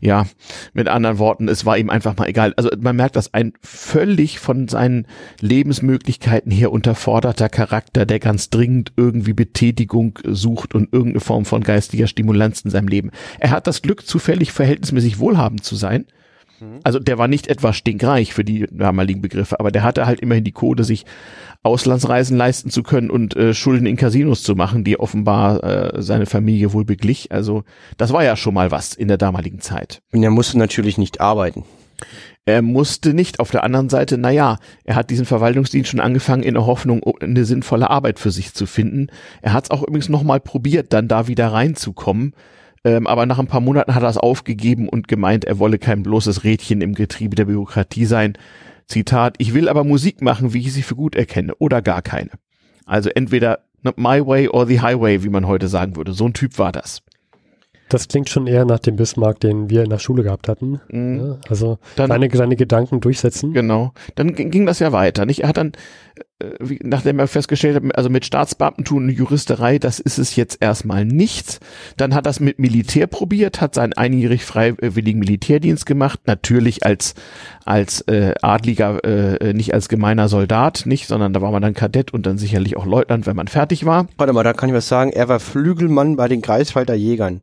[0.01, 0.27] Ja,
[0.73, 2.55] mit anderen Worten, es war ihm einfach mal egal.
[2.57, 5.07] Also man merkt, dass ein völlig von seinen
[5.41, 12.07] Lebensmöglichkeiten her unterforderter Charakter, der ganz dringend irgendwie Betätigung sucht und irgendeine Form von geistiger
[12.07, 13.11] Stimulanz in seinem Leben.
[13.41, 16.07] Er hat das Glück, zufällig verhältnismäßig wohlhabend zu sein.
[16.85, 20.45] Also der war nicht etwa stinkreich für die damaligen Begriffe, aber der hatte halt immerhin
[20.45, 21.05] die Code, sich
[21.63, 26.27] Auslandsreisen leisten zu können und äh, Schulden in Casinos zu machen, die offenbar äh, seine
[26.27, 27.33] Familie wohl beglich.
[27.33, 27.65] Also
[27.97, 30.01] das war ja schon mal was in der damaligen Zeit.
[30.13, 31.65] Und er musste natürlich nicht arbeiten.
[32.45, 33.41] Er musste nicht.
[33.41, 37.45] Auf der anderen Seite, naja, er hat diesen Verwaltungsdienst schon angefangen in der Hoffnung, eine
[37.45, 39.09] sinnvolle Arbeit für sich zu finden.
[39.43, 42.35] Er hat es auch übrigens nochmal probiert, dann da wieder reinzukommen.
[42.87, 46.05] Ähm, aber nach ein paar Monaten hat er es aufgegeben und gemeint, er wolle kein
[46.05, 48.39] bloßes Rädchen im Getriebe der Bürokratie sein.
[48.87, 52.31] Zitat, ich will aber Musik machen, wie ich sie für gut erkenne, oder gar keine.
[52.85, 56.13] Also entweder ne, my way or the highway, wie man heute sagen würde.
[56.13, 57.03] So ein Typ war das.
[57.89, 60.81] Das klingt schon eher nach dem Bismarck, den wir in der Schule gehabt hatten.
[60.89, 61.19] Mhm.
[61.19, 63.53] Ja, also Dann- seine, seine Gedanken durchsetzen.
[63.53, 63.93] Genau.
[64.15, 65.43] Dann ging, das ja weiter, nicht?
[65.43, 65.73] Er hat dann
[66.61, 71.07] wie, nachdem er festgestellt hat, also mit Staatsbeamtentum und Juristerei, das ist es jetzt erstmal
[71.07, 71.61] nicht.
[71.97, 77.15] Dann hat er es mit Militär probiert, hat seinen einjährig freiwilligen Militärdienst gemacht, natürlich als
[77.67, 82.13] als äh, Adliger, äh, nicht als gemeiner Soldat, nicht, sondern da war man dann Kadett
[82.15, 84.07] und dann sicherlich auch Leutnant, wenn man fertig war.
[84.17, 85.11] Warte mal, da kann ich was sagen.
[85.13, 87.41] Er war Flügelmann bei den Greifswalder Jägern.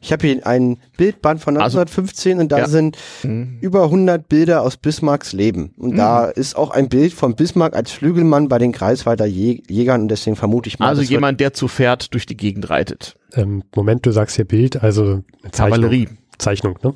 [0.00, 2.68] Ich habe hier ein Bildband von Also- 1915 und da Ja.
[2.68, 3.58] sind Mhm.
[3.60, 5.74] über 100 Bilder aus Bismarcks Leben.
[5.76, 10.02] Und da ist auch ein Bild von Bismarck als Flügelmann bei den Greifswalder Jä- Jägern
[10.02, 13.16] und deswegen vermute ich mal, Also jemand, der zu Pferd durch die Gegend reitet.
[13.34, 15.80] Ähm, Moment, du sagst hier Bild, also eine Zeichnung.
[15.80, 16.08] Kavallerie.
[16.38, 16.94] Zeichnung, ne?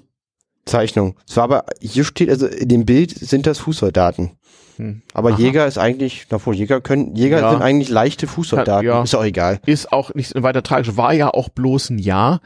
[0.69, 1.17] Zeichnung.
[1.29, 4.33] Es war aber, hier steht, also in dem Bild sind das Fußsoldaten.
[4.77, 5.03] Hm.
[5.13, 5.39] Aber Aha.
[5.39, 7.51] Jäger ist eigentlich, obwohl Jäger können, Jäger Ja.
[7.51, 8.87] sind eigentlich leichte Fußsoldaten.
[8.87, 9.03] Ja.
[9.03, 9.61] Ist auch egal.
[9.67, 12.41] Ist auch nicht weiter tragisch, war ja auch bloß ein Jahr.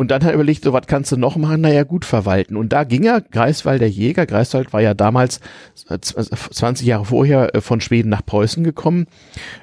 [0.00, 1.60] Und dann hat er überlegt, so was kannst du noch machen?
[1.60, 2.56] Naja, gut verwalten.
[2.56, 5.40] Und da ging er, Greifswald der Jäger, Greifswald war ja damals
[5.88, 9.08] äh, 20 Jahre vorher äh, von Schweden nach Preußen gekommen.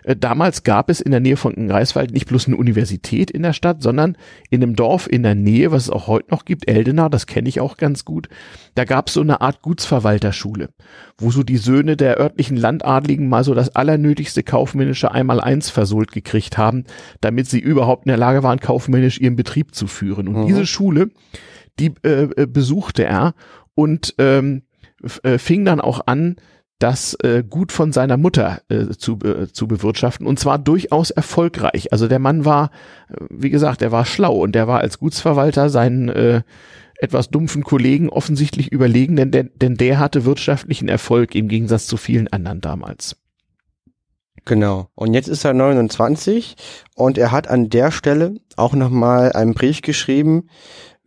[0.03, 3.53] Äh, Damals gab es in der Nähe von Greifswald nicht bloß eine Universität in der
[3.53, 4.17] Stadt, sondern
[4.49, 7.47] in einem Dorf in der Nähe, was es auch heute noch gibt, Eldenau, das kenne
[7.47, 8.27] ich auch ganz gut,
[8.75, 10.69] da gab es so eine Art Gutsverwalterschule,
[11.17, 16.57] wo so die Söhne der örtlichen Landadligen mal so das allernötigste kaufmännische Einmaleins versohlt gekriegt
[16.57, 16.83] haben,
[17.21, 20.27] damit sie überhaupt in der Lage waren, kaufmännisch ihren Betrieb zu führen.
[20.27, 20.47] Und Mhm.
[20.47, 21.09] diese Schule,
[21.79, 23.33] die äh, äh, besuchte er
[23.73, 24.63] und ähm,
[25.23, 26.35] äh, fing dann auch an,
[26.79, 31.93] das äh, Gut von seiner Mutter äh, zu, äh, zu bewirtschaften und zwar durchaus erfolgreich.
[31.93, 32.69] Also der Mann war,
[33.09, 36.41] äh, wie gesagt, er war schlau und der war als Gutsverwalter seinen äh,
[36.99, 41.97] etwas dumpfen Kollegen offensichtlich überlegen, denn der, denn der hatte wirtschaftlichen Erfolg im Gegensatz zu
[41.97, 43.17] vielen anderen damals.
[44.45, 44.89] Genau.
[44.93, 46.55] Und jetzt ist er 29
[46.95, 50.49] und er hat an der Stelle auch nochmal einen Brief geschrieben,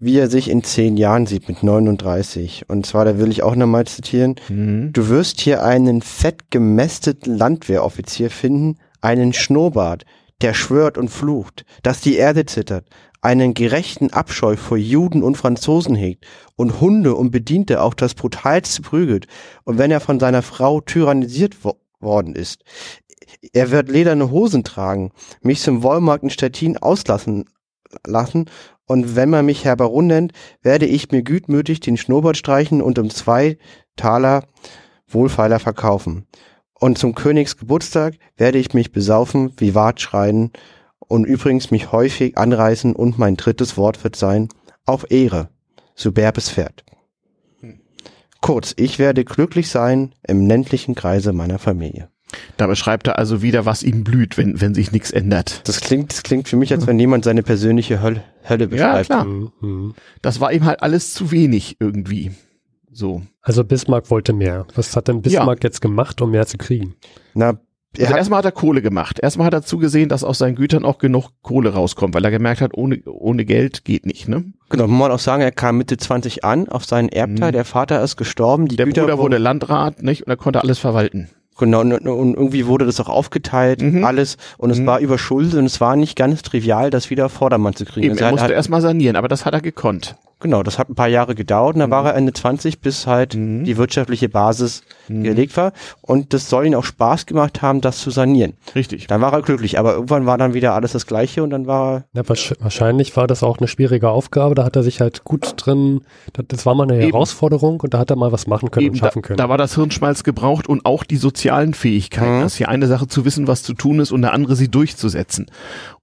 [0.01, 2.65] wie er sich in zehn Jahren sieht mit 39.
[2.69, 4.37] Und zwar, da will ich auch nochmal zitieren.
[4.49, 4.93] Mhm.
[4.93, 10.05] Du wirst hier einen fett gemästeten Landwehroffizier finden, einen Schnurrbart,
[10.41, 12.87] der schwört und flucht, dass die Erde zittert,
[13.21, 18.83] einen gerechten Abscheu vor Juden und Franzosen hegt und Hunde und Bediente auch das brutalste
[18.83, 19.27] prügelt.
[19.65, 22.63] Und wenn er von seiner Frau tyrannisiert wo worden ist,
[23.53, 25.11] er wird lederne Hosen tragen,
[25.43, 27.47] mich zum Wollmarkt in Stettin auslassen
[28.07, 28.49] lassen
[28.89, 32.99] und wenn man mich Herr Baron nennt, werde ich mir gütmütig den Schnurrbart streichen und
[32.99, 33.59] um zwei
[33.97, 34.45] Taler
[35.07, 36.27] Wohlfeiler verkaufen.
[36.73, 40.53] Und zum Königsgeburtstag werde ich mich besaufen, vivat schreien
[41.09, 44.49] und übrigens mich häufig anreißen und mein drittes Wort wird sein,
[44.87, 45.49] auf Ehre,
[45.95, 46.85] superbes Pferd.
[48.41, 52.09] Kurz, ich werde glücklich sein im ländlichen Kreise meiner Familie.
[52.57, 55.67] Da beschreibt er also wieder, was ihm blüht, wenn, wenn sich nichts ändert.
[55.67, 59.07] Das klingt, das klingt für mich, als wenn jemand seine persönliche Hölle, Hölle Ja, beschreibt.
[59.07, 59.25] klar.
[59.25, 59.95] Mhm, mhm.
[60.23, 62.33] Das war ihm halt alles zu wenig irgendwie.
[62.93, 63.23] So.
[63.41, 64.67] Also Bismarck wollte mehr.
[64.75, 66.95] Was hat denn Bismarck jetzt gemacht, um mehr zu kriegen?
[67.35, 67.59] Na,
[67.97, 69.19] Also hat, erstmal hat er Kohle gemacht.
[69.21, 72.61] Erstmal hat er zugesehen, dass aus seinen Gütern auch genug Kohle rauskommt, weil er gemerkt
[72.61, 74.45] hat, ohne, ohne Geld geht nicht, ne?
[74.69, 77.53] genau, muss man auch sagen, er kam Mitte 20 an auf seinen Erbteil, Mhm.
[77.55, 80.23] der Vater ist gestorben, die Der Güter Bruder wurde Landrat, nicht?
[80.27, 81.29] Und er konnte alles verwalten.
[81.59, 84.05] Genau, und, und irgendwie wurde das auch aufgeteilt, Mhm.
[84.05, 84.87] alles, und es Mhm.
[84.87, 88.05] war überschuldet und es war nicht ganz trivial, das wieder Vordermann zu kriegen.
[88.05, 90.15] Eben, Also er musste hat, erstmal sanieren, aber das hat er gekonnt.
[90.41, 93.35] Genau, das hat ein paar Jahre gedauert und dann war er Ende 20, bis halt
[93.35, 93.65] Mhm.
[93.65, 95.25] die wirtschaftliche Basis Mhm.
[95.25, 95.73] gelegt war.
[96.01, 98.55] Und das soll ihm auch Spaß gemacht haben, das zu sanieren.
[98.75, 99.07] Richtig.
[99.07, 101.95] Dann war er glücklich, aber irgendwann war dann wieder alles das Gleiche und dann war
[101.95, 104.55] er Ja, wahrsch- wahrscheinlich war das auch eine schwierige Aufgabe.
[104.55, 106.03] Da hat er sich halt gut drin,
[106.47, 107.11] das, war mal eine Eben.
[107.13, 109.37] Herausforderung und da hat er mal was machen können Eben, und da, schaffen können.
[109.39, 112.39] da war das Hirnschmalz gebraucht und auch die sozialen Fähigkeiten.
[112.39, 112.41] Mhm.
[112.43, 114.69] Das ist ja eine Sache zu wissen, was zu tun ist und eine andere sie
[114.69, 115.47] durchzusetzen.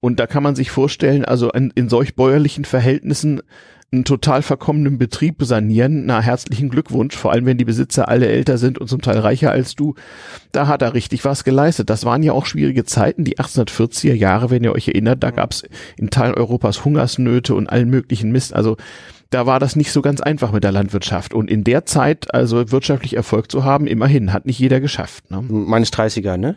[0.00, 3.40] Und da kann man sich vorstellen, also in, in solch bäuerlichen Verhältnissen
[3.92, 8.58] einen total verkommenen Betrieb sanieren, na herzlichen Glückwunsch, vor allem wenn die Besitzer alle älter
[8.58, 9.94] sind und zum Teil reicher als du,
[10.52, 11.88] da hat er richtig was geleistet.
[11.88, 15.52] Das waren ja auch schwierige Zeiten, die 1840er Jahre, wenn ihr euch erinnert, da gab
[15.52, 15.62] es
[15.96, 18.76] in Teilen Europas Hungersnöte und allen möglichen Mist, also
[19.30, 21.34] da war das nicht so ganz einfach mit der Landwirtschaft.
[21.34, 25.30] Und in der Zeit, also wirtschaftlich Erfolg zu haben, immerhin, hat nicht jeder geschafft.
[25.30, 25.42] Ne?
[25.42, 26.54] meines 30er, ne?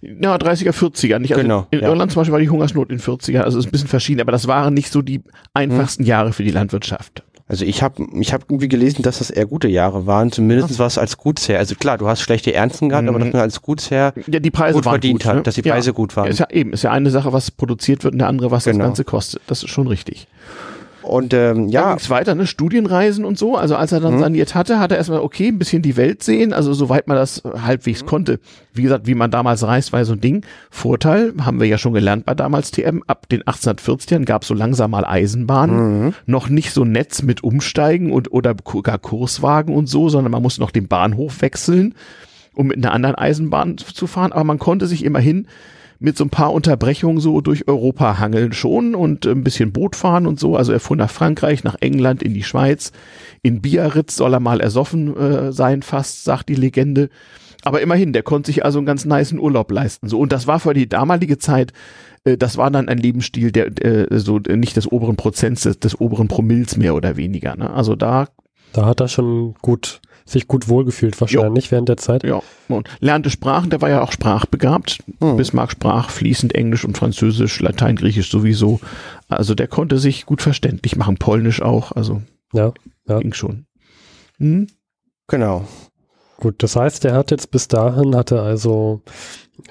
[0.00, 1.18] Ja, 30er, 40er.
[1.18, 1.32] Nicht?
[1.32, 1.88] Also Genau, in ja.
[1.88, 4.46] Irland zum Beispiel war die Hungersnot in 40er, also ist ein bisschen verschieden, aber das
[4.46, 5.22] waren nicht so die
[5.54, 7.22] einfachsten Jahre für die Landwirtschaft.
[7.50, 10.98] Also ich habe ich hab irgendwie gelesen, dass das eher gute Jahre waren, zumindest was
[10.98, 11.58] als Gutsherr.
[11.58, 13.08] Also klar, du hast schlechte Ernten gehabt, Mhm.
[13.08, 15.42] aber dass man als Gutsherr Ja, die Preise gut verdient gut, hat, ne?
[15.44, 15.72] dass die Ja.
[15.72, 16.28] Preise gut waren.
[16.28, 18.80] Ist ja eben, ist ja eine Sache, was produziert wird und der andere, was Genau.
[18.80, 19.40] das Ganze kostet.
[19.46, 20.26] Das ist schon richtig.
[21.08, 21.82] Und ähm, Ja.
[21.82, 22.46] Dann ging's weiter, ne?
[22.46, 23.56] Studienreisen und so.
[23.56, 24.20] Also als er dann Mhm.
[24.20, 27.42] saniert hatte, hat er erstmal, okay, ein bisschen die Welt sehen, also soweit man das
[27.44, 28.40] halbwegs konnte.
[28.72, 30.44] Wie gesagt, wie man damals reist, war so ein Ding.
[30.70, 34.54] Vorteil, haben wir ja schon gelernt bei damals TM, ab den 1840ern gab es so
[34.54, 36.04] langsam mal Eisenbahnen.
[36.06, 36.14] Mhm.
[36.26, 40.58] Noch nicht so Netz mit Umsteigen und oder gar Kurswagen und so, sondern man muss
[40.58, 41.94] noch den Bahnhof wechseln.
[42.54, 45.46] um mit einer anderen Eisenbahn zu fahren, aber man konnte sich immerhin
[46.00, 50.26] mit so ein paar Unterbrechungen so durch Europa hangeln schon und ein bisschen Boot fahren
[50.26, 50.56] und so.
[50.56, 52.92] Also er fuhr nach Frankreich, nach England, in die Schweiz.
[53.42, 57.08] In Biarritz soll er mal ersoffen äh, sein, fast, sagt die Legende.
[57.64, 60.08] Aber immerhin, der konnte sich also einen ganz niceen Urlaub leisten.
[60.08, 61.72] So, und das war für die damalige Zeit,
[62.24, 66.00] äh, das war dann ein Lebensstil, der äh, so nicht des oberen Prozents, des, des
[66.00, 67.56] oberen Promills mehr oder weniger.
[67.56, 67.70] Ne?
[67.70, 68.28] Also da
[68.72, 72.22] Da hat er schon gut, sich gut wohlgefühlt, wahrscheinlich während der Zeit.
[72.24, 74.98] Ja, und lernte Sprachen, der war ja auch sprachbegabt.
[75.20, 75.36] Hm.
[75.36, 78.80] Bismarck sprach fließend Englisch und Französisch, Latein, Griechisch sowieso.
[79.28, 82.22] Also der konnte sich gut verständlich machen, Polnisch auch, also
[82.52, 82.72] Ja,
[83.06, 83.18] ja.
[83.18, 83.66] ging schon.
[84.38, 84.68] Hm?
[85.26, 85.66] Genau.
[86.38, 89.02] Gut, das heißt, er hat jetzt bis dahin, hatte also,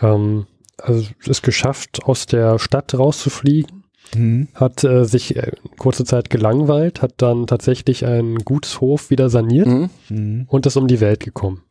[0.01, 0.47] ähm,
[0.77, 3.76] also es geschafft, aus der Stadt rauszufliegen,
[4.13, 4.47] Hm.
[4.53, 9.89] hat äh, sich äh, kurze Zeit gelangweilt, hat dann tatsächlich einen Gutshof wieder saniert Mhm.
[10.07, 10.45] Hm.
[10.47, 11.61] und ist um die Welt gekommen.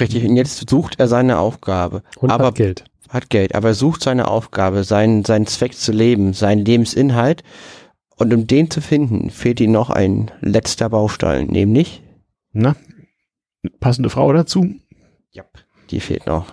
[0.00, 0.24] Richtig.
[0.24, 2.02] Und jetzt sucht er seine Aufgabe.
[2.18, 2.84] Und aber hat Geld.
[3.10, 7.42] hat Geld, aber er sucht seine Aufgabe, seinen, seinen Zweck zu leben, seinen Lebensinhalt.
[8.16, 12.02] Und um den zu finden, fehlt ihm noch ein letzter Baustein, nämlich,
[12.52, 12.74] Na,
[13.80, 14.74] passende Frau dazu.
[15.32, 15.44] ja,
[15.90, 16.46] die fehlt noch.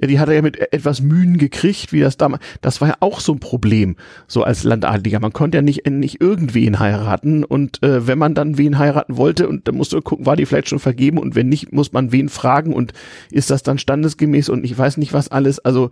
[0.00, 2.42] Ja, die hat er ja mit etwas Mühen gekriegt, wie das damals.
[2.62, 3.96] Das war ja auch so ein Problem,
[4.26, 5.20] so als Landadliger.
[5.20, 9.46] Man konnte ja nicht, nicht irgendwen heiraten und äh, wenn man dann wen heiraten wollte
[9.46, 12.30] und dann musste gucken, war die vielleicht schon vergeben und wenn nicht, muss man wen
[12.30, 12.94] fragen und
[13.30, 15.58] ist das dann standesgemäß und ich weiß nicht was alles.
[15.58, 15.90] Also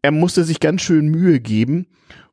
[0.00, 1.86] er musste sich ganz schön Mühe geben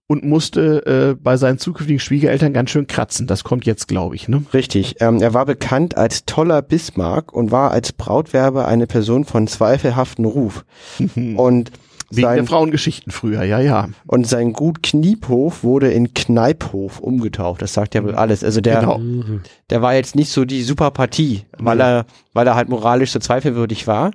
[0.07, 3.27] und musste äh, bei seinen zukünftigen Schwiegereltern ganz schön kratzen.
[3.27, 4.43] Das kommt jetzt, glaube ich, ne?
[4.53, 4.95] Richtig.
[5.01, 10.25] Ähm, er war bekannt als toller Bismarck und war als Brautwerber eine Person von zweifelhaftem
[10.25, 10.65] Ruf.
[11.35, 11.71] Und
[12.09, 13.89] Wegen der sein, Frauengeschichten früher, ja, ja.
[14.05, 17.61] und sein Gut Kniephof wurde in Kneiphof umgetauft.
[17.61, 18.43] Das sagt ja wohl alles.
[18.43, 18.97] Also der, Genau.
[18.97, 19.41] Mhm.
[19.69, 23.19] der war jetzt nicht so die super Partie, weil er, weil er halt moralisch so
[23.19, 24.11] zweifelwürdig war.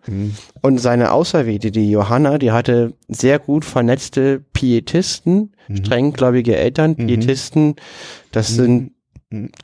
[0.62, 7.76] Und seine Auserwählte, die Johanna, die hatte sehr gut vernetzte Pietisten, strenggläubige Eltern, Pietisten,
[8.30, 8.90] das sind Mhm.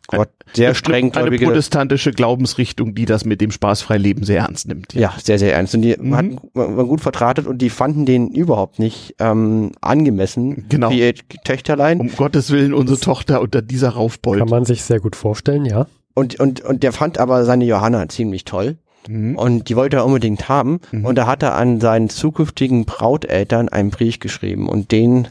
[0.07, 4.95] Gott, sehr eine strenggläubige, protestantische Glaubensrichtung, die das mit dem spaßfrei Leben sehr ernst nimmt.
[4.95, 5.75] ja, sehr, sehr ernst.
[5.75, 6.17] Und die Mhm.
[6.17, 10.67] hatten, waren gut vertratet und die fanden den überhaupt nicht ähm, angemessen.
[10.69, 10.91] Genau.
[10.91, 11.15] Wie ihr
[11.45, 12.01] Töchterlein.
[12.01, 14.39] Um Gottes Willen, unsere Tochter unter dieser Raufbold.
[14.41, 15.87] Kann man sich sehr gut vorstellen, ja.
[16.15, 18.79] Und, und, und der fand aber seine Johanna ziemlich toll.
[19.09, 19.37] Mhm.
[19.37, 20.81] Und die wollte er unbedingt haben.
[20.93, 24.69] Und da hat er an seinen zukünftigen Brauteltern einen Brief geschrieben.
[24.69, 25.29] Und den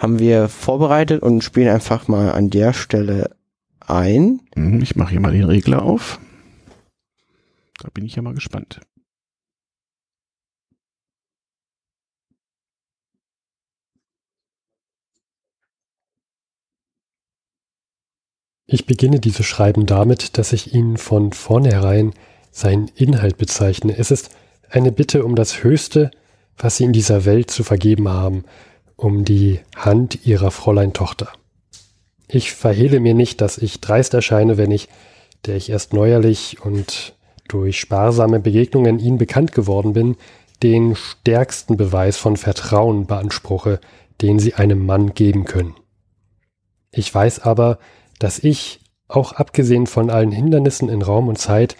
[0.00, 3.30] haben wir vorbereitet und spielen einfach mal an der Stelle
[3.90, 4.40] ein.
[4.54, 6.20] Mhm, Ich mache hier mal den Regler auf.
[7.80, 8.80] Da bin ich ja mal gespannt.
[18.70, 22.12] Ich beginne dieses Schreiben damit, dass ich Ihnen von vornherein
[22.50, 23.96] seinen Inhalt bezeichne.
[23.96, 24.28] Es ist
[24.68, 26.10] eine Bitte um das Höchste,
[26.58, 28.44] was Sie in dieser Welt zu vergeben haben,
[28.96, 31.32] um die Hand Ihrer Fräulein Tochter.
[32.28, 34.88] Ich verhehle mir nicht, dass ich dreist erscheine, wenn ich,
[35.46, 37.14] der ich erst neuerlich und
[37.48, 40.16] durch sparsame Begegnungen Ihnen bekannt geworden bin,
[40.62, 43.80] den stärksten Beweis von Vertrauen beanspruche,
[44.20, 45.74] den Sie einem Mann geben können.
[46.92, 47.78] Ich weiß aber,
[48.18, 51.76] dass ich, auch abgesehen von allen Hindernissen in Raum und Zeit,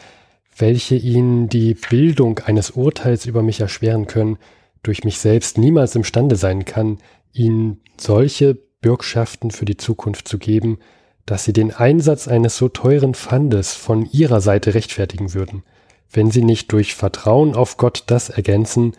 [0.57, 4.39] welche ihnen die Bildung eines Urteils über mich erschweren können,
[4.83, 6.99] durch mich selbst niemals imstande sein kann,
[7.33, 10.79] ihnen solche Bürgschaften für die Zukunft zu geben,
[11.27, 15.63] dass sie den Einsatz eines so teuren Pfandes von ihrer Seite rechtfertigen würden,
[16.11, 18.97] wenn sie nicht durch Vertrauen auf Gott das ergänzen,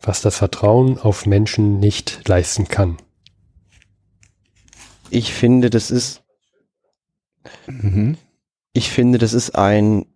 [0.00, 2.96] was das Vertrauen auf Menschen nicht leisten kann.
[5.10, 6.22] Ich finde, das ist,
[7.66, 8.16] Mhm.
[8.72, 10.06] ich finde, das ist ein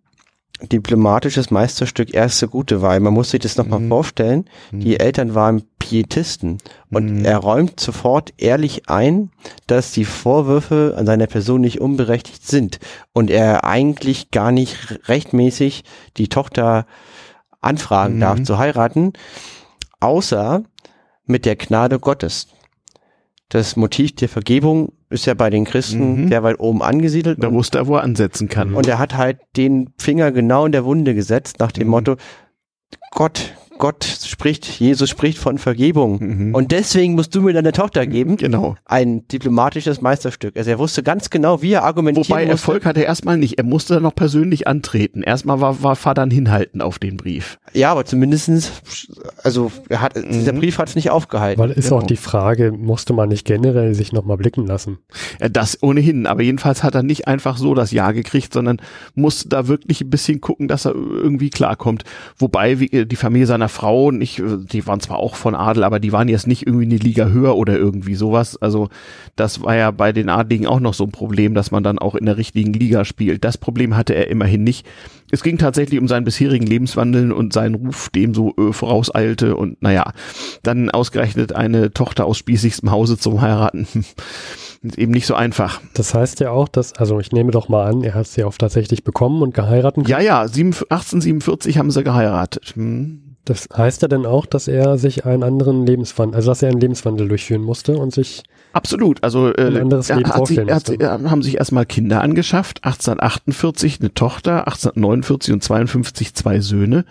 [0.61, 2.99] diplomatisches Meisterstück erste gute Wahl.
[2.99, 3.89] Man muss sich das nochmal Mhm.
[3.89, 4.45] vorstellen.
[4.71, 7.25] Die Eltern waren Pietisten und Mhm.
[7.25, 9.31] er räumt sofort ehrlich ein,
[9.67, 12.79] dass die Vorwürfe an seiner Person nicht unberechtigt sind
[13.13, 15.83] und er eigentlich gar nicht rechtmäßig
[16.17, 16.85] die Tochter
[17.61, 18.19] anfragen Mhm.
[18.21, 19.13] darf zu heiraten,
[19.99, 20.63] außer
[21.25, 22.47] mit der Gnade Gottes.
[23.49, 26.27] Das Motiv der Vergebung ist ja bei den Christen Mhm.
[26.29, 27.41] sehr weit oben angesiedelt.
[27.43, 28.73] Da wusste er, wo er ansetzen kann.
[28.73, 31.91] und er hat halt den Finger genau in der Wunde gesetzt, nach dem Mhm.
[31.91, 32.15] Motto,
[33.11, 36.19] Gott, Gott spricht, Jesus spricht von Vergebung.
[36.47, 36.55] Mhm.
[36.55, 38.37] Und deswegen musst du mir deine Tochter geben.
[38.37, 38.75] genau.
[38.85, 40.55] Ein diplomatisches Meisterstück.
[40.57, 42.51] Also er wusste ganz genau, wie er argumentieren Wobei musste.
[42.51, 43.57] Erfolg hatte er erstmal nicht.
[43.57, 45.21] Er musste dann noch persönlich antreten.
[45.23, 47.59] Erstmal war, war Vater hinhalten auf den Brief.
[47.73, 48.71] Ja, aber zumindestens,
[49.43, 50.59] also er hat, dieser Mhm.
[50.59, 51.59] Brief hat es nicht aufgehalten.
[51.61, 51.97] Weil ist Genau.
[52.01, 54.99] auch die Frage, musste man nicht generell sich nochmal blicken lassen?
[55.41, 56.25] Ja, das ohnehin.
[56.27, 58.77] Aber jedenfalls hat er nicht einfach so das Ja gekriegt, sondern
[59.15, 62.03] musste da wirklich ein bisschen gucken, dass er irgendwie klarkommt.
[62.37, 65.99] Wobei wie, die Familie seiner seiner Frau nicht, die waren zwar auch von Adel, aber
[65.99, 68.57] die waren jetzt nicht irgendwie eine Liga höher oder irgendwie sowas.
[68.61, 68.89] Also
[69.35, 72.15] das war ja bei den Adligen auch noch so ein Problem, dass man dann auch
[72.15, 73.43] in der richtigen Liga spielt.
[73.43, 74.85] Das Problem hatte er immerhin nicht.
[75.31, 79.81] Es ging tatsächlich um seinen bisherigen Lebenswandel und seinen Ruf, dem so äh, vorauseilte und
[79.81, 80.11] naja,
[80.61, 83.87] dann ausgerechnet eine Tochter aus spießigstem Hause zum Heiraten.
[84.83, 85.81] Ist eben nicht so einfach.
[85.95, 88.55] Das heißt ja auch, dass, also ich nehme doch mal an, er hat sie auch
[88.55, 90.07] tatsächlich bekommen und geheiratet.
[90.07, 92.73] Ja, ja, 1847 haben sie geheiratet.
[92.75, 93.24] Hm.
[93.45, 96.79] Das heißt ja dann auch, dass er sich einen anderen Lebenswandel, also dass er einen
[96.79, 98.43] Lebenswandel durchführen musste und sich
[98.75, 99.23] Absolut.
[99.23, 101.03] Also äh, Ein anderes er Leben hat sich, vorstellen hat, musste.
[101.03, 102.83] er haben sich erstmal Kinder angeschafft.
[102.83, 107.05] 1848 eine Tochter, 1849 und 52 zwei Söhne.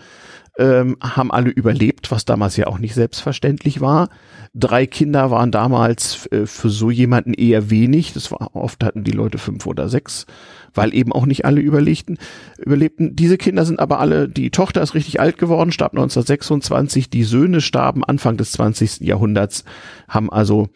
[0.57, 4.09] Ähm, haben alle überlebt, was damals ja auch nicht selbstverständlich war.
[4.53, 8.13] Drei Kinder waren damals äh, für so jemanden eher wenig.
[8.13, 10.27] Das war oft hatten die Leute fünf oder sechs,
[10.75, 12.17] weil eben auch nicht alle überlegten,
[12.57, 13.15] überlebten.
[13.15, 17.61] Diese Kinder sind aber alle, die Tochter ist richtig alt geworden, starb 1926, die Söhne
[17.61, 19.01] starben Anfang des 20.
[19.01, 19.63] Jahrhunderts,
[20.07, 20.69] haben also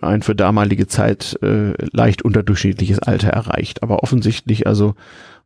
[0.00, 3.82] ein für damalige Zeit äh, leicht unterdurchschnittliches Alter erreicht.
[3.82, 4.94] Aber offensichtlich also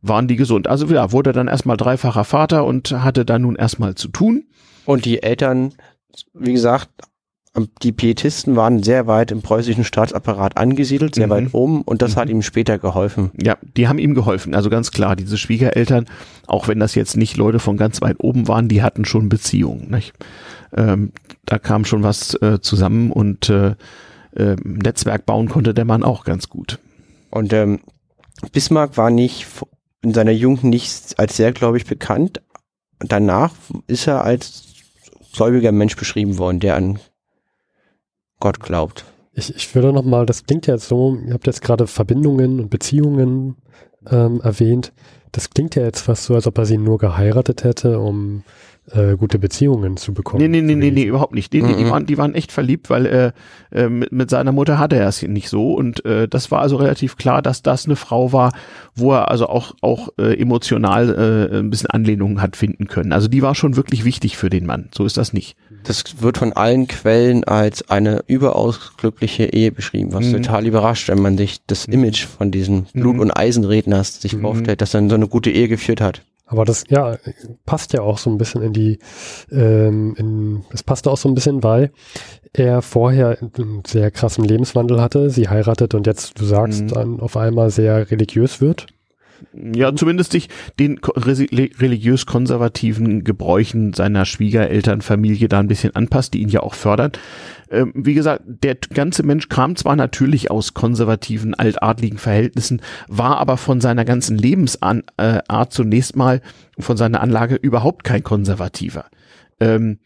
[0.01, 0.67] waren die gesund.
[0.67, 4.45] Also ja, wurde dann erstmal dreifacher Vater und hatte dann nun erstmal zu tun.
[4.85, 5.73] Und die Eltern,
[6.33, 6.89] wie gesagt,
[7.83, 11.31] die Pietisten waren sehr weit im preußischen Staatsapparat angesiedelt, sehr Mhm.
[11.31, 13.31] weit oben und das hat ihm später geholfen.
[13.39, 14.55] Ja, die haben ihm geholfen.
[14.55, 16.05] Also ganz klar, diese Schwiegereltern,
[16.47, 19.91] auch wenn das jetzt nicht Leute von ganz weit oben waren, die hatten schon Beziehungen.
[19.91, 20.13] Nicht?
[20.75, 21.11] Ähm,
[21.45, 23.75] da kam schon was äh, zusammen und äh,
[24.35, 26.79] äh, Netzwerk bauen konnte der Mann auch ganz gut.
[27.29, 27.81] Und ähm,
[28.51, 29.45] Bismarck war nicht
[30.01, 32.41] in seiner Jugend nicht als sehr gläubig bekannt.
[32.99, 33.53] Danach
[33.85, 34.63] ist er als
[35.33, 36.99] gläubiger Mensch beschrieben worden, der an
[38.43, 39.05] Gott glaubt.
[39.31, 42.59] Ich, ich würde noch mal, das klingt ja jetzt so, ihr habt jetzt gerade Verbindungen
[42.59, 43.55] und Beziehungen
[44.11, 44.91] ähm, erwähnt.
[45.31, 48.43] Das klingt ja jetzt fast so, als ob er sie nur geheiratet hätte, um
[48.91, 50.41] äh, gute Beziehungen zu bekommen.
[50.41, 51.53] Nee, nee, nee, nee, nee, überhaupt nicht.
[51.53, 51.89] Die, die, die, Mhm.
[51.89, 53.31] waren, die waren echt verliebt, weil äh,
[53.71, 55.73] äh, mit, mit seiner Mutter hatte er es nicht so.
[55.73, 58.51] Und äh, das war also relativ klar, dass das eine Frau war,
[58.93, 63.13] wo er also auch, auch äh, emotional äh, ein bisschen Anlehnungen hat finden können.
[63.13, 64.89] Also die war schon wirklich wichtig für den Mann.
[64.93, 65.55] So ist das nicht.
[65.85, 70.33] Das wird von allen Quellen als eine überaus glückliche Ehe beschrieben, was Mhm.
[70.43, 73.19] total überrascht, wenn man sich das Image von diesem Blut- Mhm.
[73.21, 74.41] und Eisenredners sich Mhm.
[74.41, 76.21] vorstellt, dass er so eine gute Ehe geführt hat.
[76.53, 77.17] Aber das, ja,
[77.65, 78.99] passt ja auch so ein bisschen in die,
[79.51, 81.91] ähm, in, das passt auch so ein bisschen, weil
[82.53, 86.87] er vorher einen sehr krassen Lebenswandel hatte, sie heiratet und jetzt, du sagst, Mhm.
[86.89, 88.85] dann auf einmal sehr religiös wird.
[89.75, 96.41] Ja, zumindest sich den ko- resi- religiös-konservativen Gebräuchen seiner Schwiegerelternfamilie da ein bisschen anpasst, die
[96.41, 97.11] ihn ja auch fördern.
[97.69, 103.57] Ähm, wie gesagt, der ganze Mensch kam zwar natürlich aus konservativen, altadligen Verhältnissen, war aber
[103.57, 106.41] von seiner ganzen Lebensart äh, zunächst mal,
[106.79, 109.05] von seiner Anlage überhaupt kein Konservativer.
[109.59, 109.99] Ähm,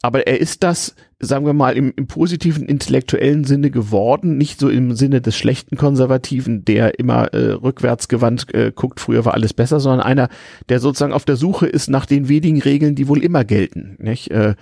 [0.00, 4.68] aber er ist das, sagen wir mal, im, im positiven intellektuellen Sinne geworden, nicht so
[4.68, 9.80] im Sinne des schlechten Konservativen, der immer äh, rückwärtsgewandt äh, guckt, früher war alles besser,
[9.80, 10.28] sondern einer,
[10.68, 14.30] der sozusagen auf der Suche ist nach den wenigen Regeln, die wohl immer gelten, nicht?
[14.30, 14.54] Äh,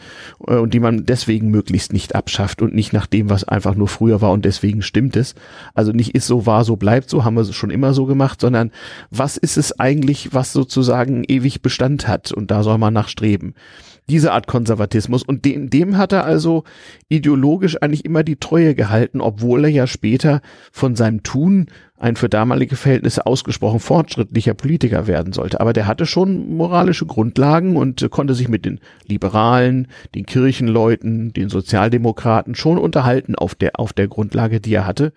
[0.47, 3.89] äh, und die man deswegen möglichst nicht abschafft und nicht nach dem, was einfach nur
[3.89, 5.35] früher war und deswegen stimmt es.
[5.75, 8.41] Also nicht ist so war, so bleibt so, haben wir es schon immer so gemacht,
[8.41, 8.71] sondern
[9.11, 13.55] was ist es eigentlich, was sozusagen ewig Bestand hat und da soll man nachstreben
[14.09, 15.23] diese Art Konservatismus.
[15.23, 16.65] Und dem, dem hat er also
[17.09, 20.41] ideologisch eigentlich immer die Treue gehalten, obwohl er ja später
[20.73, 21.67] von seinem Tun
[21.99, 25.61] ein für damalige Verhältnisse ausgesprochen fortschrittlicher Politiker werden sollte.
[25.61, 31.49] Aber der hatte schon moralische Grundlagen und konnte sich mit den Liberalen, den Kirchenleuten, den
[31.49, 35.13] Sozialdemokraten schon unterhalten auf der, auf der Grundlage, die er hatte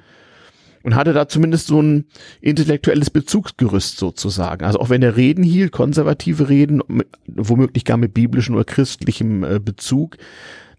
[0.83, 2.05] und hatte da zumindest so ein
[2.41, 4.65] intellektuelles Bezugsgerüst sozusagen.
[4.65, 9.43] Also auch wenn er Reden hielt, konservative Reden, mit, womöglich gar mit biblischem oder christlichem
[9.43, 10.17] äh, Bezug,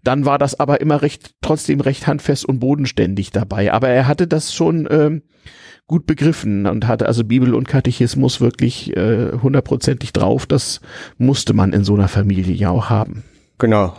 [0.03, 3.71] dann war das aber immer recht, trotzdem recht handfest und bodenständig dabei.
[3.71, 5.21] Aber er hatte das schon ähm,
[5.87, 10.45] gut begriffen und hatte also Bibel und Katechismus wirklich äh, hundertprozentig drauf.
[10.45, 10.81] Das
[11.17, 13.23] musste man in so einer Familie ja auch haben.
[13.57, 13.93] Genau,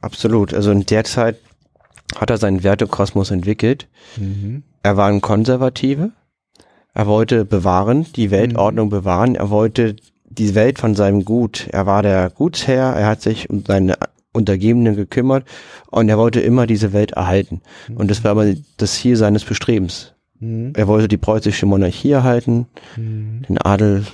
[0.00, 0.52] absolut.
[0.52, 1.36] Also in der Zeit
[2.16, 3.88] hat er seinen Wertekosmos entwickelt.
[4.82, 6.10] Er war ein Konservative.
[6.94, 9.34] Er wollte bewahren, die Weltordnung bewahren.
[9.34, 11.68] Er wollte die Welt von seinem Gut.
[11.70, 12.94] Er war der Gutsherr.
[12.96, 13.94] Er hat sich um seine
[14.32, 15.44] Untergebenen gekümmert
[15.90, 17.60] und er wollte immer diese Welt erhalten.
[17.94, 20.14] Und das war aber das Ziel seines Bestrebens.
[20.40, 20.72] Mhm.
[20.74, 22.66] Er wollte die preußische Monarchie erhalten,
[22.96, 23.42] Mhm.
[23.48, 24.06] den Adel,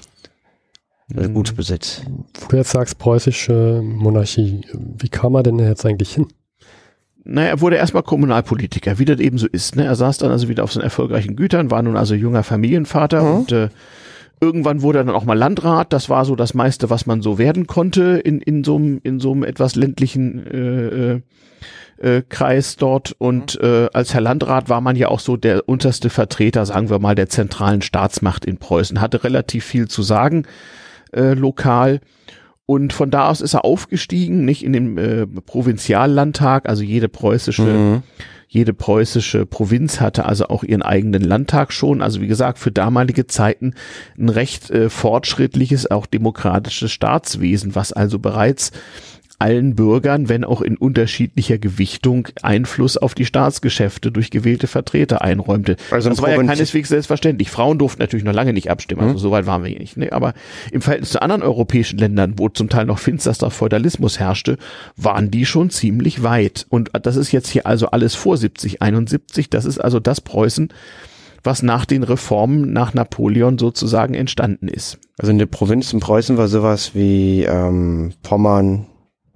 [1.09, 2.03] den Gutsbesitz.
[2.41, 6.27] Wo du jetzt sagst, preußische Monarchie, wie kam er denn jetzt eigentlich hin?
[7.29, 9.77] Naja, er wurde erstmal Kommunalpolitiker, wie das eben so ist.
[9.77, 9.85] Ne?
[9.85, 13.37] Er saß dann also wieder auf seinen erfolgreichen Gütern, war nun also junger Familienvater Mhm.
[13.37, 13.69] und äh,
[14.41, 15.93] Irgendwann wurde er dann auch mal Landrat.
[15.93, 19.19] Das war so das meiste, was man so werden konnte in, in so einem, in
[19.19, 21.21] so einem etwas ländlichen äh, äh,
[22.01, 23.17] äh, Kreis dort.
[23.19, 27.01] Und äh, als Herr Landrat war man ja auch so der unterste Vertreter, sagen wir
[27.01, 29.01] mal, der zentralen Staatsmacht in Preußen.
[29.01, 30.47] Hatte relativ viel zu sagen
[31.13, 32.01] äh, lokal.
[32.71, 37.63] Und von da aus ist er aufgestiegen, nicht in den äh, Provinziallandtag, also jede preußische
[37.63, 38.03] Mhm.
[38.47, 42.03] jede preußische Provinz hatte also auch ihren eigenen Landtag schon.
[42.03, 43.73] Also wie gesagt, für damalige Zeiten
[44.19, 48.73] ein recht äh, fortschrittliches, auch demokratisches Staatswesen, was also bereits
[49.39, 55.77] allen Bürgern, wenn auch in unterschiedlicher Gewichtung, Einfluss auf die Staatsgeschäfte durch gewählte Vertreter einräumte.
[55.91, 57.51] Also das war ja keineswegs selbstverständlich.
[57.51, 59.97] Frauen durften natürlich noch lange nicht abstimmen, also so weit waren wir hier nicht.
[59.97, 60.13] Ne?
[60.13, 60.35] Aber
[60.73, 64.59] im Verhältnis zu anderen europäischen Ländern, wo zum Teil noch finsterster Feudalismus herrschte,
[64.97, 66.67] waren die schon ziemlich weit.
[66.69, 69.51] Und das ist jetzt hier also alles vor 70, 71.
[69.51, 70.71] Das ist also das Preußen,
[71.45, 74.99] was nach den Reformen nach Napoleon sozusagen entstanden ist.
[75.17, 78.87] Also in der Provinz in Preußen war sowas wie ähm, Pommern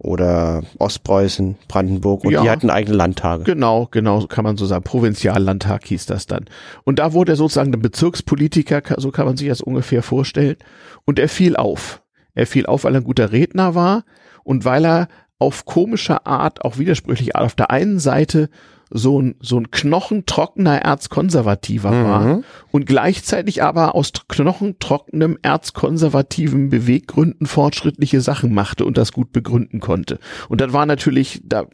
[0.02, 2.42] oder Ostpreußen, Brandenburg und Ja.
[2.42, 3.44] die hatten eigene Landtage.
[3.44, 4.82] Genau, genau, kann man so sagen.
[4.84, 6.46] Provinziallandtag hieß das dann.
[6.84, 10.56] Und da wurde er sozusagen der Bezirkspolitiker, so kann man sich das ungefähr vorstellen.
[11.04, 12.02] Und er fiel auf.
[12.34, 14.04] Er fiel auf, weil er ein guter Redner war
[14.42, 18.48] und weil er auf komische Art, auch widersprüchliche Art, auf der einen Seite
[18.94, 22.44] so ein, so ein knochentrockener Erzkonservativer war Mhm.
[22.70, 29.80] und gleichzeitig aber aus tr- knochentrockenem erzkonservativen Beweggründen fortschrittliche Sachen machte und das gut begründen
[29.80, 30.18] konnte.
[30.48, 31.66] Und das war natürlich, da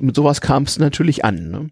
[0.00, 1.50] mit sowas kam es natürlich an.
[1.50, 1.70] Ne?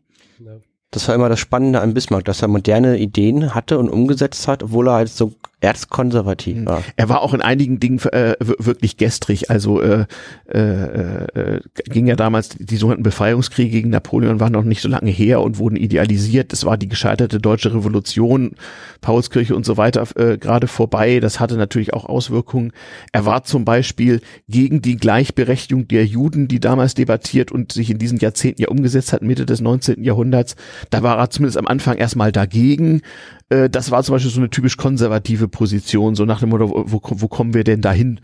[0.90, 4.62] Das war immer das Spannende an Bismarck, dass er moderne Ideen hatte und umgesetzt hat,
[4.62, 5.32] obwohl er halt so
[5.64, 6.66] erzkonservativ Mhm.
[6.66, 6.82] war.
[6.96, 9.50] Er war auch in einigen Dingen äh, wirklich gestrig.
[9.50, 10.04] Also äh,
[10.52, 15.10] äh, äh, ging ja damals die sogenannten Befreiungskriege gegen Napoleon waren noch nicht so lange
[15.10, 16.52] her und wurden idealisiert.
[16.52, 18.52] Das war die gescheiterte deutsche Revolution,
[19.00, 21.20] Paulskirche und so weiter äh, gerade vorbei.
[21.20, 22.72] Das hatte natürlich auch Auswirkungen.
[23.12, 27.98] Er war zum Beispiel gegen die Gleichberechtigung der Juden, die damals debattiert und sich in
[27.98, 30.02] diesen Jahrzehnten ja umgesetzt hat, Mitte des 19.
[30.04, 30.56] Jahrhunderts.
[30.90, 33.02] Da war er zumindest am Anfang erstmal dagegen.
[33.48, 37.00] Äh, das war zum Beispiel so eine typisch konservative Position, so nach dem Motto, wo,
[37.02, 38.20] wo kommen wir denn dahin?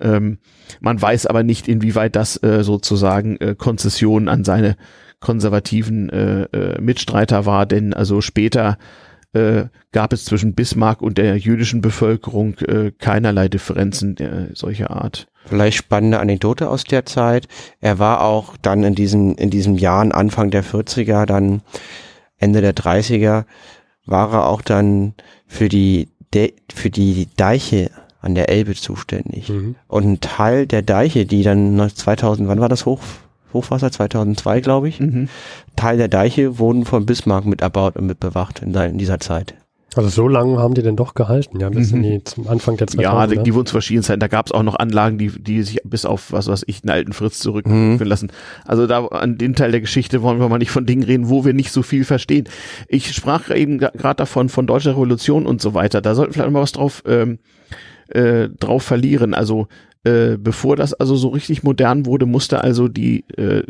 [0.00, 0.38] Ähm,
[0.80, 4.76] man weiß aber nicht, inwieweit das äh, sozusagen äh, Konzession an seine
[5.20, 8.78] konservativen äh, äh, Mitstreiter war, denn also später
[9.32, 15.26] äh, gab es zwischen Bismarck und der jüdischen Bevölkerung äh, keinerlei Differenzen äh, solcher Art.
[15.44, 17.48] Vielleicht spannende Anekdote aus der Zeit.
[17.80, 21.62] Er war auch dann in diesen, in diesen Jahren, Anfang der 40er, dann
[22.38, 23.44] Ende der 30er,
[24.08, 25.14] war er auch dann
[25.46, 27.90] für die, De für die Deiche
[28.20, 29.48] an der Elbe zuständig.
[29.48, 29.76] Mhm.
[29.86, 33.00] Und ein Teil der Deiche, die dann 2000, wann war das Hoch,
[33.52, 33.90] Hochwasser?
[33.90, 35.00] 2002, glaube ich.
[35.00, 35.28] Mhm.
[35.76, 39.54] Teil der Deiche wurden von Bismarck mit erbaut und mit bewacht in, in dieser Zeit.
[39.96, 41.96] Also so lange haben die denn doch gehalten, ja, bis Mhm.
[41.96, 43.02] in die, zum Anfang der 2000er.
[43.02, 44.20] Ja, die, die wurden zu verschiedenen Zeiten.
[44.20, 46.90] Da gab es auch noch Anlagen, die, die sich bis auf, was weiß ich, einen
[46.90, 48.02] alten Fritz zurückführen Mhm.
[48.02, 48.30] lassen.
[48.66, 51.44] Also da an den Teil der Geschichte wollen wir mal nicht von Dingen reden, wo
[51.46, 52.44] wir nicht so viel verstehen.
[52.86, 56.02] Ich sprach eben gerade davon, von deutscher Revolution und so weiter.
[56.02, 57.38] Da sollten wir vielleicht mal was drauf, ähm,
[58.08, 59.32] äh, drauf verlieren.
[59.32, 59.68] Also
[60.04, 63.62] äh, bevor das also so richtig modern wurde, musste also die äh,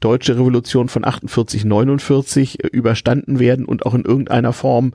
[0.00, 4.94] deutsche Revolution von 48, 49 äh, überstanden werden und auch in irgendeiner Form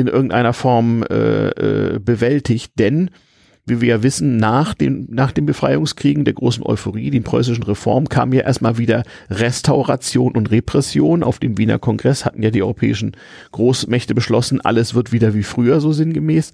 [0.00, 3.10] in irgendeiner Form äh, äh, bewältigt, denn
[3.66, 8.08] wie wir ja wissen, nach den, nach den Befreiungskriegen der großen Euphorie, den preußischen Reform,
[8.08, 11.22] kam ja erstmal wieder Restauration und Repression.
[11.22, 13.12] Auf dem Wiener Kongress hatten ja die europäischen
[13.52, 16.52] Großmächte beschlossen, alles wird wieder wie früher, so sinngemäß.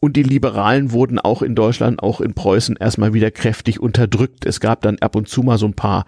[0.00, 4.46] Und die Liberalen wurden auch in Deutschland, auch in Preußen erstmal wieder kräftig unterdrückt.
[4.46, 6.06] Es gab dann ab und zu mal so ein paar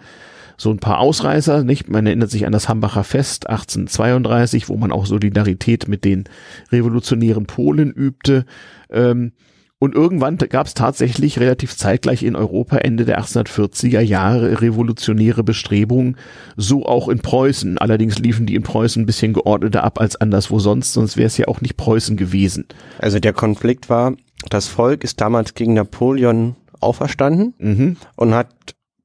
[0.61, 1.89] so ein paar Ausreißer, nicht?
[1.89, 6.25] Man erinnert sich an das Hambacher Fest 1832, wo man auch Solidarität mit den
[6.71, 8.45] revolutionären Polen übte.
[8.91, 9.31] Ähm,
[9.79, 16.17] und irgendwann gab es tatsächlich relativ zeitgleich in Europa Ende der 1840er Jahre revolutionäre Bestrebungen,
[16.55, 17.79] so auch in Preußen.
[17.79, 21.37] Allerdings liefen die in Preußen ein bisschen geordneter ab als anderswo sonst, sonst wäre es
[21.37, 22.65] ja auch nicht Preußen gewesen.
[22.99, 24.13] Also der Konflikt war,
[24.51, 27.97] das Volk ist damals gegen Napoleon auferstanden Mhm.
[28.15, 28.49] und hat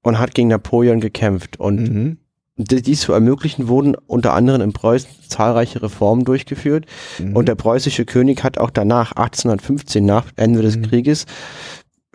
[0.07, 1.59] und hat gegen Napoleon gekämpft.
[1.59, 2.17] Und Mhm.
[2.57, 6.87] die- dies zu ermöglichen, wurden unter anderem in Preußen zahlreiche Reformen durchgeführt.
[7.19, 7.35] Mhm.
[7.35, 10.83] Und der preußische König hat auch danach, 1815, nach Ende des Mhm.
[10.83, 11.27] Krieges,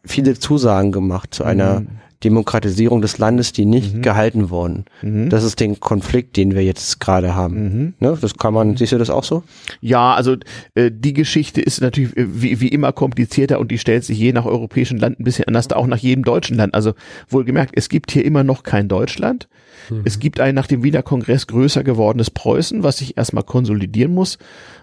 [0.05, 1.87] viele Zusagen gemacht zu einer Mhm.
[2.23, 4.01] Demokratisierung des Landes, die nicht Mhm.
[4.01, 4.85] gehalten wurden.
[5.01, 5.29] Mhm.
[5.29, 7.55] Das ist den Konflikt, den wir jetzt gerade haben.
[7.63, 7.93] Mhm.
[7.99, 8.17] Ne?
[8.21, 9.43] Das kann man, siehst du das auch so?
[9.81, 10.35] Ja, also
[10.75, 14.33] äh, die Geschichte ist natürlich äh, wie, wie immer komplizierter und die stellt sich je
[14.33, 16.73] nach europäischen Land ein bisschen anders, auch nach jedem deutschen Land.
[16.73, 16.93] Also
[17.29, 19.47] wohlgemerkt, es gibt hier immer noch kein Deutschland.
[19.89, 20.01] Mhm.
[20.03, 24.37] Es gibt ein nach dem Wiener Kongress größer gewordenes Preußen, was sich erstmal konsolidieren muss,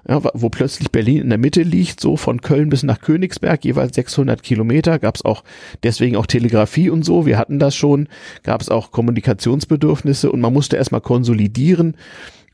[0.08, 3.94] ja, wo plötzlich Berlin in der Mitte liegt, so von Köln bis nach Königsberg, jeweils
[3.94, 5.44] 600 Kilometer, gab es auch
[5.82, 8.08] deswegen auch Telegrafie und so, wir hatten das schon,
[8.42, 11.96] gab es auch Kommunikationsbedürfnisse und man musste erstmal konsolidieren.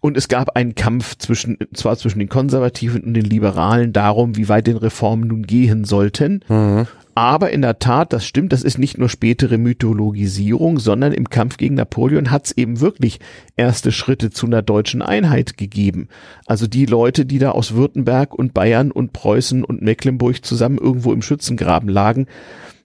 [0.01, 4.51] Und es gab einen Kampf zwischen, zwar zwischen den Konservativen und den Liberalen darum, wie
[4.51, 6.41] weit den Reformen nun gehen sollten.
[6.47, 6.87] Mhm.
[7.17, 11.59] Aber in der Tat, das stimmt, das ist nicht nur spätere Mythologisierung, sondern im Kampf
[11.59, 13.21] gegen Napoleon hat es eben wirklich
[13.57, 16.09] erste Schritte zu einer deutschen Einheit gegeben.
[16.47, 21.13] Also die Leute, die da aus Württemberg und Bayern und Preußen und Mecklenburg zusammen irgendwo
[21.13, 22.27] im Schützengraben lagen,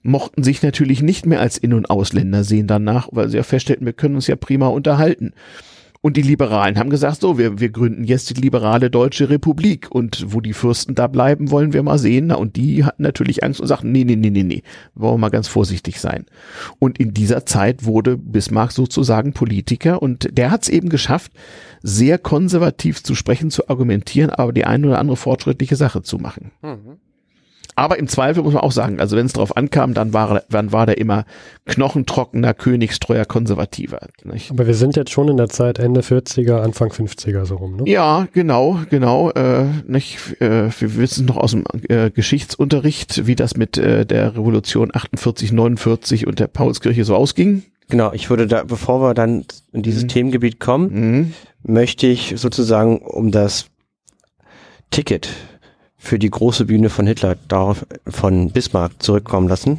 [0.02, 3.84] mochten sich natürlich nicht mehr als In- und Ausländer sehen danach, weil sie ja feststellten,
[3.84, 5.32] wir können uns ja prima unterhalten.
[6.02, 9.90] Und die Liberalen haben gesagt, so, wir, wir gründen jetzt die liberale Deutsche Republik.
[9.90, 12.32] Und wo die Fürsten da bleiben, wollen wir mal sehen.
[12.32, 14.62] Und die hatten natürlich Angst und sagten, nee, nee, nee, nee, nee,
[14.94, 16.24] wollen wir mal ganz vorsichtig sein.
[16.78, 21.32] Und in dieser Zeit wurde Bismarck sozusagen Politiker und der hat es eben geschafft,
[21.82, 26.50] sehr konservativ zu sprechen, zu argumentieren, aber die eine oder andere fortschrittliche Sache zu machen.
[26.62, 26.98] Mhm.
[27.76, 30.72] Aber im Zweifel muss man auch sagen, also wenn es drauf ankam, dann war, dann
[30.72, 31.24] war der immer
[31.66, 34.00] knochentrockener, königstreuer Konservativer.
[34.24, 34.50] Nicht?
[34.50, 37.84] Aber wir sind jetzt schon in der Zeit Ende 40er, Anfang 50er so rum, ne?
[37.86, 39.30] Ja, genau, genau.
[39.30, 44.36] Äh, nicht, äh, wir wissen noch aus dem äh, Geschichtsunterricht, wie das mit äh, der
[44.36, 47.62] Revolution 48, 49 und der Paulskirche so ausging.
[47.88, 50.08] Genau, ich würde da, bevor wir dann in dieses mhm.
[50.08, 51.34] Themengebiet kommen, mhm.
[51.62, 53.66] möchte ich sozusagen um das
[54.90, 55.28] Ticket
[56.00, 59.78] für die große Bühne von Hitler, darauf von Bismarck zurückkommen lassen.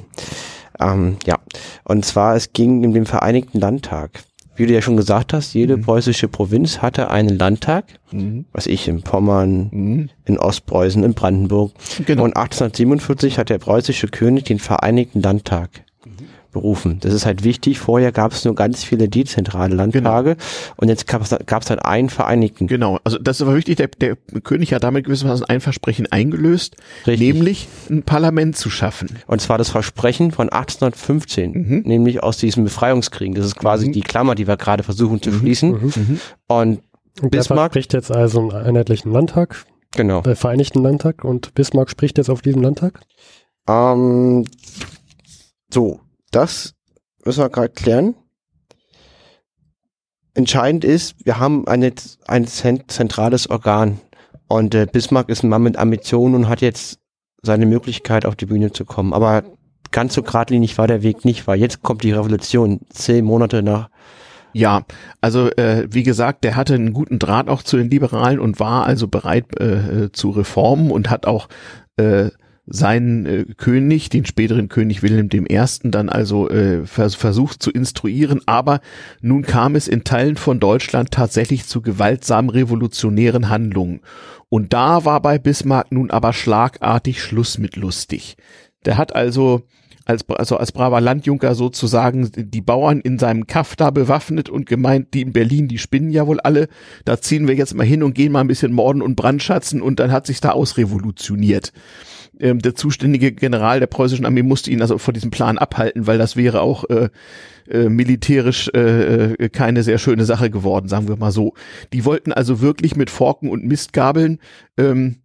[0.80, 1.40] Ähm, ja,
[1.84, 4.24] und zwar es ging in den Vereinigten Landtag.
[4.56, 5.82] Wie du ja schon gesagt hast, jede mhm.
[5.82, 8.46] preußische Provinz hatte einen Landtag, mhm.
[8.52, 10.10] was ich in Pommern, mhm.
[10.26, 11.72] in Ostpreußen, in Brandenburg.
[12.06, 12.24] Genau.
[12.24, 15.70] Und 1847 hat der preußische König den Vereinigten Landtag
[16.52, 17.00] berufen.
[17.02, 17.80] Das ist halt wichtig.
[17.80, 20.74] Vorher gab es nur ganz viele dezentrale Landtage genau.
[20.78, 22.68] und jetzt gab es halt einen Vereinigten.
[22.68, 23.78] Genau, also das ist aber wichtig.
[23.78, 26.76] Der, der König hat damit gewissermaßen ein Versprechen eingelöst,
[27.08, 27.34] Richtig.
[27.34, 29.10] nämlich ein Parlament zu schaffen.
[29.28, 31.82] Und zwar das Versprechen von 1815, mhm.
[31.86, 33.36] nämlich aus diesem Befreiungskriegen.
[33.36, 33.94] Das ist quasi mhm.
[33.94, 35.40] die Klammer, die wir gerade versuchen zu mhm.
[35.40, 35.72] schließen.
[35.72, 35.94] Mhm.
[35.96, 36.20] Mhm.
[36.48, 36.82] Und,
[37.22, 39.66] und Bismarck spricht jetzt also einen einheitlichen Landtag.
[39.96, 40.22] Genau.
[40.24, 43.02] Äh, Vereinigten Landtag und Bismarck spricht jetzt auf diesem Landtag?
[43.68, 44.46] Ähm,
[45.74, 46.00] so,
[46.32, 46.74] das
[47.26, 48.16] müssen wir gerade klären.
[50.34, 51.94] Entscheidend ist, wir haben eine,
[52.28, 54.00] ein zentrales Organ
[54.48, 57.00] und äh, Bismarck ist ein Mann mit Ambitionen und hat jetzt
[57.42, 59.14] seine Möglichkeit auf die Bühne zu kommen.
[59.14, 59.44] Aber
[59.92, 63.90] ganz so geradlinig war der Weg nicht, weil jetzt kommt die Revolution, zehn Monate nach.
[64.54, 64.84] Ja,
[65.22, 68.86] also äh, wie gesagt, der hatte einen guten Draht auch zu den Liberalen und war
[68.86, 71.48] also bereit äh, äh zu Reformen und hat auch
[71.96, 72.30] äh,
[72.66, 78.42] seinen äh, König, den späteren König Wilhelm I., dann also äh, vers versucht zu instruieren,
[78.46, 78.82] aber
[79.22, 84.02] nun kam es in Teilen von Deutschland tatsächlich zu gewaltsamen revolutionären Handlungen.
[84.50, 88.36] Und da war bei Bismarck nun aber schlagartig Schluss mit lustig.
[88.86, 89.64] Der hat also
[90.06, 95.14] als, also als braver Landjunker sozusagen die Bauern in seinem Kaff da bewaffnet und gemeint,
[95.14, 96.68] die in Berlin, die spinnen ja wohl alle,
[97.06, 100.00] da ziehen wir jetzt mal hin und gehen mal ein bisschen morden und brandschatzen und
[100.00, 101.72] dann hat sich da ausrevolutioniert
[102.42, 106.18] ähm, der zuständige General der preußischen Armee musste ihn also vor diesem Plan abhalten, weil
[106.18, 107.10] das wäre auch äh,
[107.70, 111.54] äh, militärisch äh, äh, keine sehr schöne Sache geworden, sagen wir mal so.
[111.94, 114.40] Die wollten also wirklich mit Forken und Mistgabeln
[114.78, 115.18] ähm,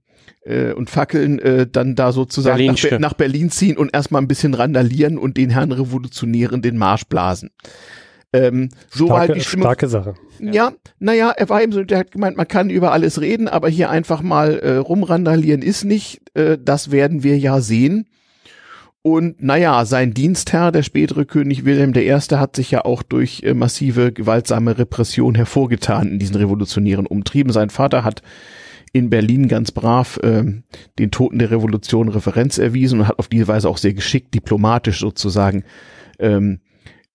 [0.45, 4.29] äh, und Fackeln äh, dann da sozusagen nach, Be nach, Berlin ziehen und erstmal ein
[4.29, 7.51] bisschen randalieren und den Herren Revolutionären den Marsch blasen.
[8.37, 9.65] Ähm, so starke, halt die Stimmung.
[9.65, 10.15] Starke Sache.
[10.41, 13.69] Ja, naja, er war eben so, der hat gemeint, man kann über alles reden, aber
[13.69, 16.21] hier einfach mal äh, rumrandalieren ist nicht.
[16.35, 18.07] Äh, das werden wir ja sehen.
[19.03, 23.55] Und naja, sein Dienstherr, der spätere König Wilhelm I., hat sich ja auch durch äh,
[23.55, 27.53] massive gewaltsame Repression hervorgetan in diesen revolutionären Umtrieben.
[27.53, 28.23] Sein Vater hat
[28.93, 30.43] in Berlin ganz brav äh,
[30.99, 34.99] den Toten der Revolution Referenz erwiesen und hat auf diese Weise auch sehr geschickt, diplomatisch
[34.99, 35.63] sozusagen
[36.19, 36.59] ähm,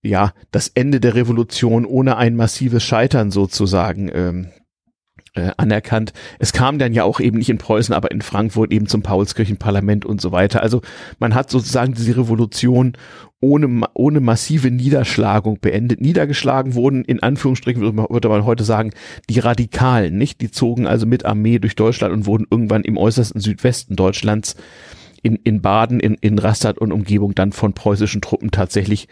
[0.03, 4.47] ja, das Ende der Revolution ohne ein massives Scheitern sozusagen ähm,
[5.33, 6.11] äh, anerkannt.
[6.39, 10.05] Es kam dann ja auch eben nicht in Preußen, aber in Frankfurt eben zum Paulskirchenparlament
[10.05, 10.61] und so weiter.
[10.61, 10.81] Also
[11.19, 12.97] man hat sozusagen diese Revolution
[13.39, 16.01] ohne, ohne massive Niederschlagung beendet.
[16.01, 18.91] Niedergeschlagen wurden, in Anführungsstrichen würde man, würde man heute sagen,
[19.29, 20.41] die Radikalen, nicht?
[20.41, 24.55] Die zogen also mit Armee durch Deutschland und wurden irgendwann im äußersten Südwesten Deutschlands
[25.23, 29.07] in, in Baden, in, in Rastatt und Umgebung dann von preußischen Truppen tatsächlich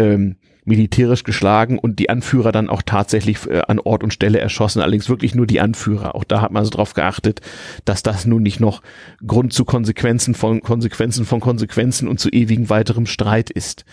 [0.00, 4.80] ähm, militärisch geschlagen und die Anführer dann auch tatsächlich äh, an Ort und Stelle erschossen,
[4.80, 6.14] allerdings wirklich nur die Anführer.
[6.14, 7.40] Auch da hat man so drauf geachtet,
[7.84, 8.82] dass das nun nicht noch
[9.26, 13.84] Grund zu Konsequenzen von Konsequenzen von Konsequenzen und zu ewigem weiterem Streit ist.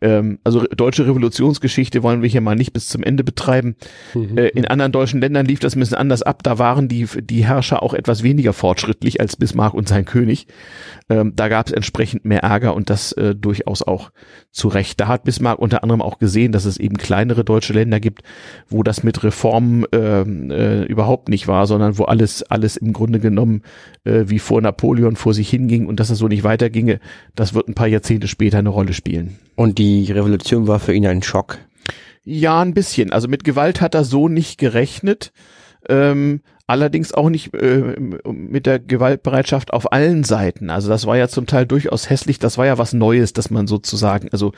[0.00, 3.76] Ähm, also deutsche Revolutionsgeschichte wollen wir hier mal nicht bis zum Ende betreiben.
[4.14, 4.38] Mhm.
[4.38, 6.42] Äh, in anderen deutschen Ländern lief das ein bisschen anders ab.
[6.42, 10.46] Da waren die, die Herrscher auch etwas weniger fortschrittlich als Bismarck und sein König.
[11.08, 14.10] Ähm, da gab es entsprechend mehr Ärger und das äh, durchaus auch
[14.50, 15.00] zu Recht.
[15.00, 18.22] Da hat Bismarck unter anderem auch gesehen, dass es eben kleinere deutsche Länder gibt,
[18.68, 23.20] wo das mit Reformen ähm, äh, überhaupt nicht war, sondern wo alles, alles im Grunde
[23.20, 23.62] genommen
[24.04, 27.00] äh, wie vor Napoleon vor sich hinging und dass es so nicht weiterginge,
[27.34, 29.38] das wird ein paar Jahrzehnte später eine Rolle spielen.
[29.56, 31.58] Und die Revolution war für ihn ein Schock.
[32.24, 33.12] Ja, ein bisschen.
[33.12, 35.32] Also mit Gewalt hat er so nicht gerechnet.
[35.88, 37.96] Ähm, allerdings auch nicht äh,
[38.30, 40.70] mit der Gewaltbereitschaft auf allen Seiten.
[40.70, 42.38] Also das war ja zum Teil durchaus hässlich.
[42.38, 44.52] Das war ja was Neues, dass man sozusagen, also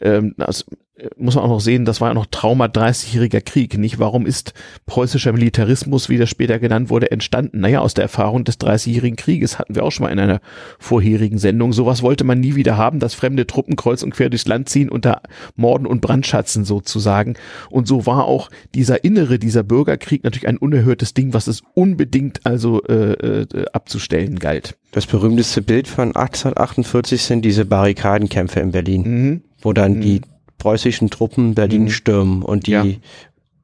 [0.00, 0.66] ähm, das
[1.02, 3.98] äh, muss man auch noch sehen, das war ja noch Trauma 30-jähriger Krieg, nicht?
[3.98, 4.52] Warum ist
[4.86, 7.60] preußischer Militarismus, wie das später genannt wurde, entstanden?
[7.60, 10.40] Naja, aus der Erfahrung des 30-jährigen Krieges hatten wir auch schon mal in einer
[10.78, 11.72] vorherigen Sendung.
[11.72, 14.88] Sowas wollte man nie wieder haben, dass fremde Truppen kreuz und quer durchs Land ziehen
[14.88, 15.22] unter
[15.56, 17.34] Morden und Brandschatzen sozusagen.
[17.70, 22.44] Und so war auch dieser innere, dieser Bürgerkrieg natürlich ein unerhörtes Ding, was es unbedingt
[22.44, 24.76] also äh, äh, abzustellen galt.
[24.90, 29.42] Das berühmteste Bild von 1848 sind diese Barrikadenkämpfe in Berlin, Mhm.
[29.62, 30.00] wo dann Mhm.
[30.00, 30.20] die
[30.58, 31.90] preußischen Truppen Berlin Mhm.
[31.90, 32.84] stürmen und die Ja.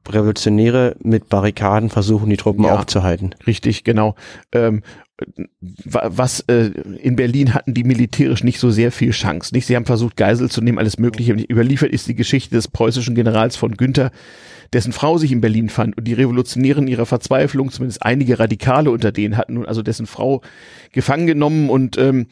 [0.07, 2.75] Revolutionäre mit Barrikaden versuchen, die Truppen Ja.
[2.79, 3.35] aufzuhalten.
[3.45, 4.15] Richtig, genau.
[4.51, 4.81] Ähm,
[5.85, 6.71] wa- was äh,
[7.01, 9.53] in Berlin hatten die militärisch nicht so sehr viel Chance.
[9.53, 11.33] Nicht, sie haben versucht Geisel zu nehmen, alles Mögliche.
[11.33, 14.11] Überliefert ist die Geschichte des preußischen Generals von Günther,
[14.73, 19.11] dessen Frau sich in Berlin fand und die Revolutionären ihrer Verzweiflung, zumindest einige Radikale unter
[19.11, 20.41] denen hatten nun also dessen Frau
[20.91, 22.27] gefangen genommen und ähm,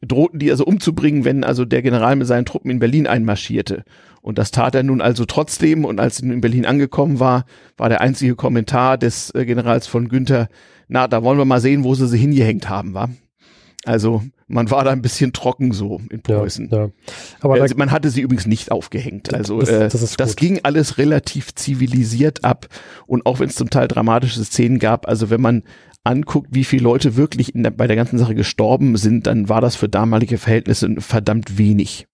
[0.00, 3.84] drohten die also umzubringen, wenn also der General mit seinen Truppen in Berlin einmarschierte.
[4.20, 5.84] Und das tat er nun also trotzdem.
[5.84, 7.44] Und als er in Berlin angekommen war,
[7.76, 10.48] war der einzige Kommentar des äh, Generals von Günther,
[10.88, 13.08] na, da wollen wir mal sehen, wo sie sie hingehängt haben, wa?
[13.84, 16.68] Also man war da ein bisschen trocken so in ja, Preußen.
[16.70, 16.90] ja.
[17.40, 19.34] Aber da, also, man hatte sie übrigens nicht aufgehängt.
[19.34, 22.68] Also Das- äh, das ist das ging alles relativ zivilisiert ab.
[23.06, 25.62] Und auch wenn es zum Teil dramatische Szenen gab, also wenn man
[26.04, 29.60] anguckt, wie viele Leute wirklich in der, bei der ganzen Sache gestorben sind, dann war
[29.60, 32.06] das für damalige Verhältnisse verdammt wenig.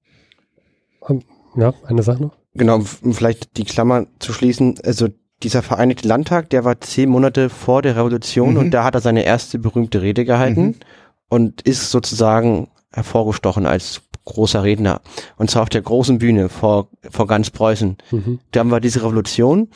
[1.57, 2.37] ja, eine Sache noch.
[2.55, 5.09] Genau, um vielleicht die Klammer zu schließen, also
[5.43, 8.57] dieser Vereinigte Landtag, der war zehn Monate vor der Revolution Mhm.
[8.59, 10.75] und da hat er seine erste berühmte Rede gehalten Mhm.
[11.29, 15.01] Und ist sozusagen hervorgestochen als großer Redner.
[15.37, 17.97] Und zwar auf der großen Bühne vor, vor ganz Preußen.
[18.11, 18.41] Mhm.
[18.51, 19.69] Da haben wir diese Revolution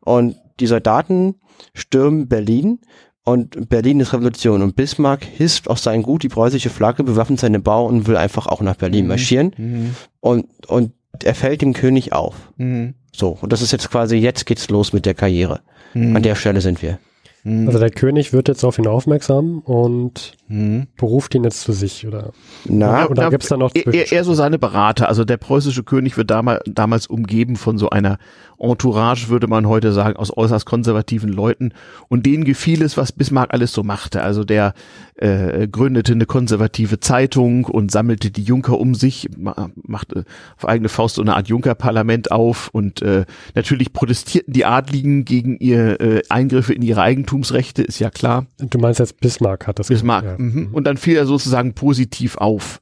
[0.00, 1.34] und die Soldaten
[1.74, 2.80] stürmen Berlin
[3.24, 7.60] und Berlin ist Revolution und Bismarck hisst auf sein Gut die preußische Flagge, bewaffnet seine
[7.60, 9.08] Bau und will einfach auch nach Berlin Mhm.
[9.08, 9.94] marschieren Mhm.
[10.20, 10.92] und, und
[11.24, 12.34] er fällt dem König auf.
[12.56, 12.94] Mhm.
[13.14, 15.60] So, und das ist jetzt quasi, jetzt geht's los mit der Karriere.
[15.92, 16.16] Mhm.
[16.16, 16.98] An der Stelle sind wir.
[17.44, 17.66] Mhm.
[17.66, 20.86] Also der König wird jetzt auf ihn aufmerksam und Mhm.
[20.96, 22.32] beruft ihn jetzt zu sich, oder?
[22.66, 25.08] Na, oder na, gibt's da noch eher, eher- eher so seine Berater.
[25.08, 28.18] Also der preußische König wird damals, damals umgeben von so einer
[28.60, 31.72] Entourage, würde man heute sagen, aus äußerst konservativen Leuten.
[32.08, 34.22] Und denen gefiel es, was Bismarck alles so machte.
[34.22, 34.72] Also der
[35.14, 40.24] äh, gründete eine konservative Zeitung und sammelte die Junker um sich, ma- machte
[40.56, 42.68] auf eigene Faust so eine Art Junkerparlament auf.
[42.72, 48.10] Und äh, natürlich protestierten die Adligen gegen ihr äh, Eingriffe in ihre Eigentumsrechte, ist ja
[48.10, 48.46] klar.
[48.58, 50.24] Du meinst jetzt Bismarck hat das Bismarck.
[50.24, 50.34] Ja.
[50.38, 50.70] Mhm.
[50.72, 52.80] Und dann fiel er sozusagen positiv auf.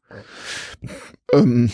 [1.32, 1.70] Ähm,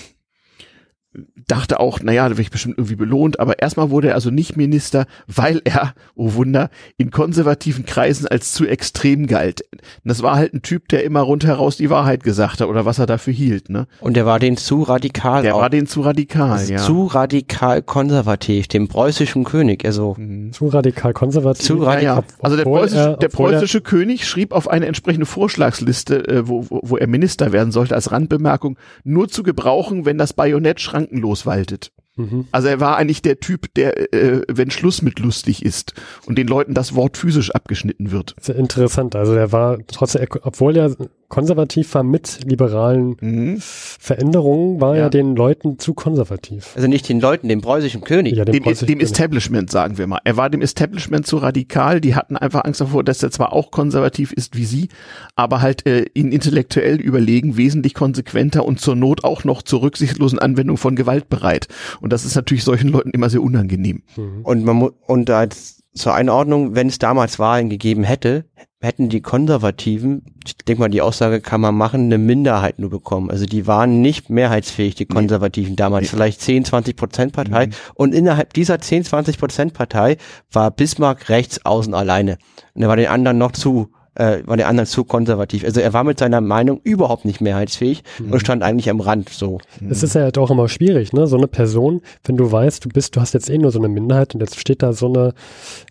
[1.53, 4.57] dachte auch, naja, da werde ich bestimmt irgendwie belohnt, aber erstmal wurde er also nicht
[4.57, 9.63] Minister, weil er, oh Wunder, in konservativen Kreisen als zu extrem galt.
[9.73, 12.99] Und das war halt ein Typ, der immer rundheraus die Wahrheit gesagt hat oder was
[12.99, 13.69] er dafür hielt.
[13.71, 13.87] Ne?
[14.01, 15.61] und der war den zu radikal Der auch.
[15.61, 16.79] war den zu radikal, Also ja.
[16.79, 19.85] zu radikal konservativ, dem preußischen König.
[19.85, 20.53] Also Mhm.
[20.53, 21.65] Zu radikal konservativ.
[21.65, 22.03] Zu radikal.
[22.03, 22.25] ja.
[22.41, 26.65] Also der preußische, er- der er- preußische König schrieb auf eine entsprechende Vorschlagsliste, äh, wo,
[26.71, 31.42] wo, wo er Minister werden sollte, als Randbemerkung, nur zu gebrauchen, wenn das Bajonett schrankenlos
[31.47, 31.93] waltet.
[32.17, 32.47] Mhm.
[32.53, 35.95] Also er war eigentlich der Typ, der, äh, wenn Schluss mit lustig ist
[36.27, 38.35] und den Leuten das Wort physisch abgeschnitten wird.
[38.41, 39.17] Sehr interessant.
[39.17, 40.95] Also er war trotzdem, obwohl er
[41.33, 43.57] konservativ war mit liberalen Mhm.
[43.59, 45.05] Veränderungen, war Ja.
[45.05, 46.73] er den Leuten zu konservativ.
[46.77, 48.35] Also nicht den Leuten, dem preußischen König.
[48.37, 49.11] Ja, Dem, preußischen dem König.
[49.11, 50.19] Establishment, sagen wir mal.
[50.25, 52.03] Er war dem Establishment zu radikal.
[52.03, 54.89] Die hatten einfach Angst davor, dass er zwar auch konservativ ist wie sie,
[55.35, 60.39] aber halt äh, ihnen intellektuell überlegen, wesentlich konsequenter und zur Not auch noch zur rücksichtslosen
[60.39, 61.67] Anwendung von Gewalt bereit.
[62.03, 64.03] Und das ist natürlich solchen Leuten immer sehr unangenehm.
[64.19, 64.41] Mhm.
[64.43, 68.45] Und man mu- und als zur Einordnung, wenn es damals Wahlen gegeben hätte,
[68.83, 73.31] hätten die Konservativen, ich denke mal, die Aussage kann man machen, eine Minderheit nur bekommen.
[73.31, 76.09] Also die waren nicht mehrheitsfähig, die Konservativen damals, Nee.
[76.09, 77.67] vielleicht 10, 20 Prozent Partei.
[77.69, 77.73] Mhm.
[77.95, 80.17] Und innerhalb dieser 10, 20 Prozent Partei
[80.51, 82.39] war Bismarck rechts außen alleine.
[82.75, 85.65] Und er war den anderen noch zu äh, waren die anderen zu konservativ.
[85.65, 89.59] Also er war mit seiner Meinung überhaupt nicht mehrheitsfähig und stand eigentlich am Rand so.
[89.89, 91.27] Es ist ja halt auch immer schwierig, ne?
[91.27, 93.89] So eine Person, wenn du weißt, du bist, du hast jetzt eh nur so eine
[93.89, 95.33] Minderheit und jetzt steht da so eine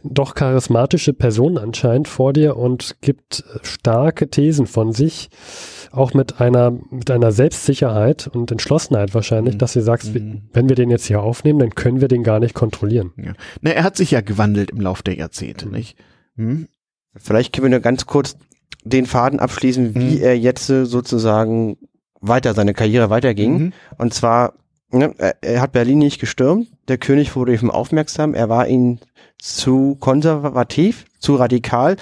[0.03, 5.29] doch charismatische Person anscheinend vor dir und gibt starke Thesen von sich,
[5.91, 9.59] auch mit einer, mit einer Selbstsicherheit und Entschlossenheit wahrscheinlich, Mhm.
[9.59, 10.43] dass du sagst, Mhm.
[10.53, 13.11] wenn wir den jetzt hier aufnehmen, dann können wir den gar nicht kontrollieren.
[13.17, 13.33] Ja.
[13.61, 15.71] Na, er hat sich ja gewandelt im Laufe der Jahrzehnte, Mhm.
[15.71, 15.97] nicht?
[16.37, 16.67] Hm?
[17.15, 18.35] Vielleicht können wir nur ganz kurz
[18.83, 20.23] den Faden abschließen, wie Mhm.
[20.23, 21.77] er jetzt sozusagen
[22.19, 23.57] weiter, seine Karriere weiterging.
[23.57, 23.73] Mhm.
[23.97, 24.53] Und zwar,
[24.91, 28.99] ne, er, hat Berlin nicht gestürmt, der König wurde ihm aufmerksam, er war ihnen
[29.39, 31.95] zu konservativ, zu radikal.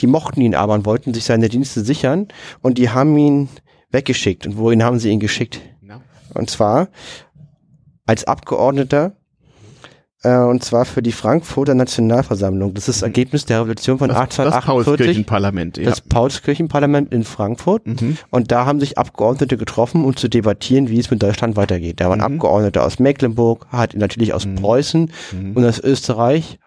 [0.00, 2.28] Die mochten ihn aber und wollten sich seine Dienste sichern
[2.62, 3.48] und die haben ihn
[3.90, 4.46] weggeschickt.
[4.46, 5.60] Und wohin haben sie ihn geschickt?
[5.86, 6.00] Ja.
[6.34, 6.88] Und zwar
[8.06, 9.12] als Abgeordneter
[10.24, 12.74] äh, und zwar für die Frankfurter Nationalversammlung.
[12.74, 15.84] Das ist das Ergebnis der Revolution von Das, das 1848, Paulskirchenparlament, ja.
[15.84, 17.86] das Paulskirchenparlament in Frankfurt.
[17.86, 18.16] Mhm.
[18.30, 22.00] Und da haben sich Abgeordnete getroffen, um zu debattieren, wie es mit Deutschland weitergeht.
[22.00, 22.24] Da waren Mhm.
[22.24, 24.54] Abgeordnete aus Mecklenburg, hat natürlich aus Mhm.
[24.56, 25.52] Preußen Mhm.
[25.56, 26.58] und aus Österreich.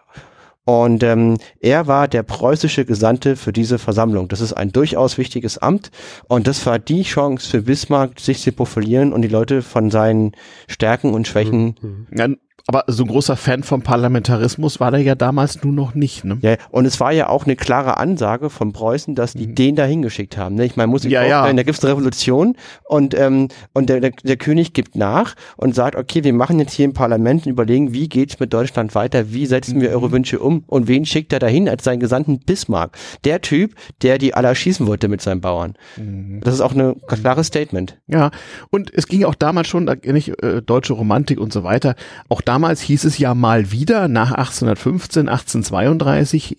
[0.64, 4.28] Und ähm, er war der preußische Gesandte für diese Versammlung.
[4.28, 5.90] Das ist ein durchaus wichtiges Amt.
[6.28, 10.32] Und das war die Chance für Bismarck, sich zu profilieren und die Leute von seinen
[10.66, 12.06] Stärken und Schwächen Mhm.
[12.14, 12.28] Ja,
[12.68, 16.38] aber so ein großer Fan vom Parlamentarismus war der ja damals nur noch nicht, ne?
[16.42, 19.84] Ja, und es war ja auch eine klare Ansage von Preußen, dass die den da
[19.86, 20.54] hingeschickt haben.
[20.56, 20.66] Ne?
[20.66, 21.14] Ich meine, muss ich Mhm.
[21.14, 21.50] Ja, ja.
[21.52, 25.96] da gibt's eine Revolution und, ähm, und der, der, der König gibt nach und sagt,
[25.96, 29.46] okay, wir machen jetzt hier im Parlament und überlegen, wie geht's mit Deutschland weiter, wie
[29.46, 29.94] setzen wir Mhm.
[29.94, 32.98] eure Wünsche um und wen schickt er dahin als seinen Gesandten Bismarck?
[33.24, 35.74] Der Typ, der die aller schießen wollte mit seinen Bauern.
[35.96, 36.40] Mhm.
[36.44, 37.98] Das ist auch ein klares Statement.
[38.08, 38.30] Ja,
[38.68, 41.94] und es ging auch damals schon, da nicht äh, deutsche Romantik und so weiter.
[42.28, 46.58] Auch damals hieß es ja mal wieder nach 1815, 1832,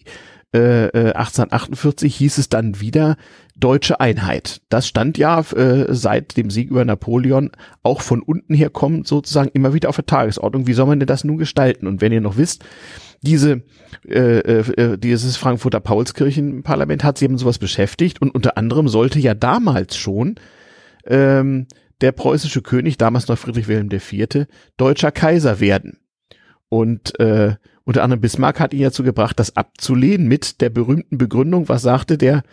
[0.53, 3.17] äh, äh, 1848 hieß es dann wieder
[3.55, 4.61] deutsche Einheit.
[4.69, 7.51] Das stand ja äh, seit dem Sieg über Napoleon
[7.83, 10.65] auch von unten her kommend sozusagen immer wieder auf der Tagesordnung.
[10.65, 11.85] Wie soll man denn das nun gestalten?
[11.85, 12.63] Und wenn ihr noch wisst,
[13.21, 13.61] diese
[14.07, 19.33] äh, äh, dieses Frankfurter Paulskirchenparlament hat sich eben sowas beschäftigt und unter anderem sollte ja
[19.33, 20.35] damals schon
[21.05, 21.67] ähm,
[22.01, 24.47] der preußische König, damals noch Friedrich Wilhelm IV.,
[24.77, 25.99] deutscher Kaiser werden.
[26.69, 31.67] Und äh, unter anderem Bismarck hat ihn dazu gebracht, das abzulehnen mit der berühmten Begründung,
[31.69, 32.43] was sagte der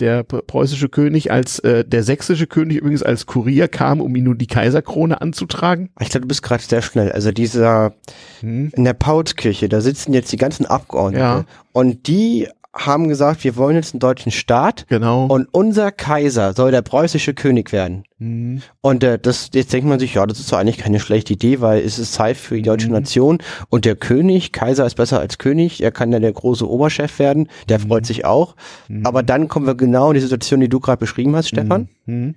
[0.00, 4.38] der preußische König, als äh, der sächsische König übrigens als Kurier kam, um ihm nun
[4.38, 5.90] die Kaiserkrone anzutragen.
[6.00, 7.10] Ich glaube, du bist gerade sehr schnell.
[7.10, 7.94] Also dieser
[8.38, 8.70] Hm.
[8.76, 11.44] in der Paulskirche, da sitzen jetzt die ganzen Abgeordneten Ja.
[11.72, 12.46] und die
[12.78, 15.26] haben gesagt, wir wollen jetzt einen deutschen Staat Genau.
[15.26, 18.04] und unser Kaiser soll der preußische König werden.
[18.18, 18.62] Hm.
[18.80, 21.60] Und äh, das, jetzt denkt man sich, ja, das ist doch eigentlich keine schlechte Idee,
[21.60, 22.92] weil es ist Zeit für die deutsche Mhm.
[22.94, 23.38] Nation
[23.68, 27.48] und der König, Kaiser ist besser als König, er kann ja der große Oberchef werden,
[27.68, 27.88] der Mhm.
[27.88, 28.56] freut sich auch.
[29.04, 31.88] Aber dann kommen wir genau in die Situation, die du gerade beschrieben hast, Stefan.
[32.06, 32.34] Hm.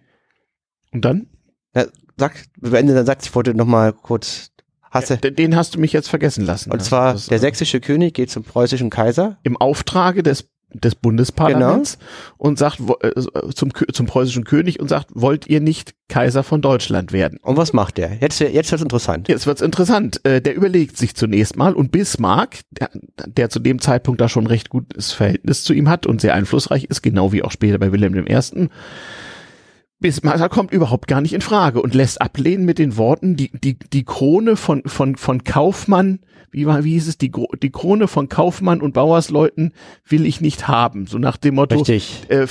[0.94, 1.28] Und dann?
[1.76, 1.86] Ja,
[2.18, 4.51] sag, beende deinen Satz, ich wollte noch mal kurz,
[4.92, 6.72] hast du, Den- hast du mich jetzt vergessen lassen.
[6.72, 11.98] und zwar der äh, sächsische König geht zum preußischen Kaiser im Auftrage des des Bundesparlaments
[11.98, 12.10] Genau.
[12.38, 13.12] und sagt wo- äh,
[13.54, 17.40] zum zum preußischen König und sagt, wollt ihr nicht Kaiser von Deutschland werden?
[17.42, 18.14] und was macht der?
[18.22, 19.28] Jetzt, jetzt wird's interessant.
[19.28, 20.22] Jetzt wird's interessant.
[20.24, 22.90] Äh, Der überlegt sich zunächst mal und Bismarck, der,
[23.28, 26.86] der zu dem Zeitpunkt da schon recht gutes Verhältnis zu ihm hat und sehr einflussreich
[26.86, 28.70] ist, genau wie auch später bei Wilhelm I.
[30.02, 33.78] Bismarck kommt überhaupt gar nicht in Frage und lässt ablehnen mit den Worten, die, die,
[33.78, 36.20] die Krone von, von, von Kaufmann,
[36.52, 39.74] wie war, wie hieß es, die, die Krone von Kaufmann und Bauersleuten
[40.08, 41.08] will ich nicht haben.
[41.08, 42.24] So nach dem Motto, Richtig.
[42.30, 42.48] äh, äh,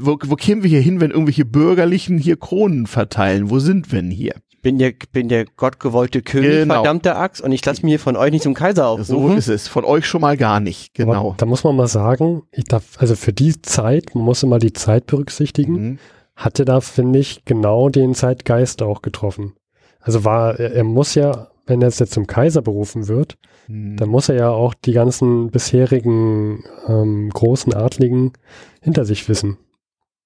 [0.00, 3.50] wo, wo kämen wir hier hin, wenn irgendwelche Bürgerlichen hier Kronen verteilen?
[3.50, 4.34] Wo sind wir denn hier?
[4.62, 6.74] bin der, bin der gottgewollte König, Genau.
[6.74, 9.38] verdammte Axt, und ich lasse mir hier von euch nicht zum Kaiser So aufrufen.
[9.38, 9.68] ist es.
[9.68, 10.90] Von euch schon mal gar nicht.
[11.00, 11.34] Aber Genau.
[11.36, 14.72] da muss man mal sagen, ich darf, also für die Zeit, man muss immer die
[14.72, 15.98] Zeit berücksichtigen, Mhm.
[16.36, 19.54] Hatte da, finde ich, genau den Zeitgeist auch getroffen.
[20.00, 23.36] Also war, er, er muss ja, wenn er jetzt zum Kaiser berufen wird,
[23.68, 23.96] Mhm.
[23.96, 28.32] dann muss er ja auch die ganzen bisherigen ähm, großen Adligen
[28.80, 29.58] hinter sich wissen.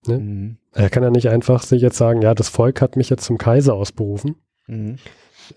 [0.07, 0.59] Mhm.
[0.73, 3.39] Er kann ja nicht einfach sich jetzt sagen, ja, das Volk hat mich jetzt zum
[3.39, 4.37] Kaiser ausberufen.
[4.67, 4.97] Mhm.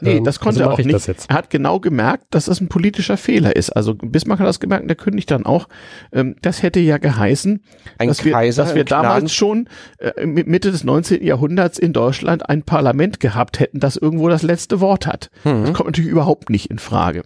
[0.01, 0.95] Nee, Ähm, das konnte also er auch ich nicht.
[0.95, 1.29] das jetzt.
[1.29, 3.69] Er hat genau gemerkt, dass das ein politischer Fehler ist.
[3.71, 5.67] Also Bismarck hat das gemerkt, und der König dann auch.
[6.11, 7.63] Ähm, das hätte ja geheißen,
[7.97, 11.23] Ein dass wir, Kaiser dass wir im Gnaden- damals schon äh, mi- Mitte des 19.
[11.23, 15.29] Jahrhunderts in Deutschland ein Parlament gehabt hätten, das irgendwo das letzte Wort hat.
[15.43, 15.73] Das Mhm.
[15.73, 17.23] kommt natürlich überhaupt nicht in Frage.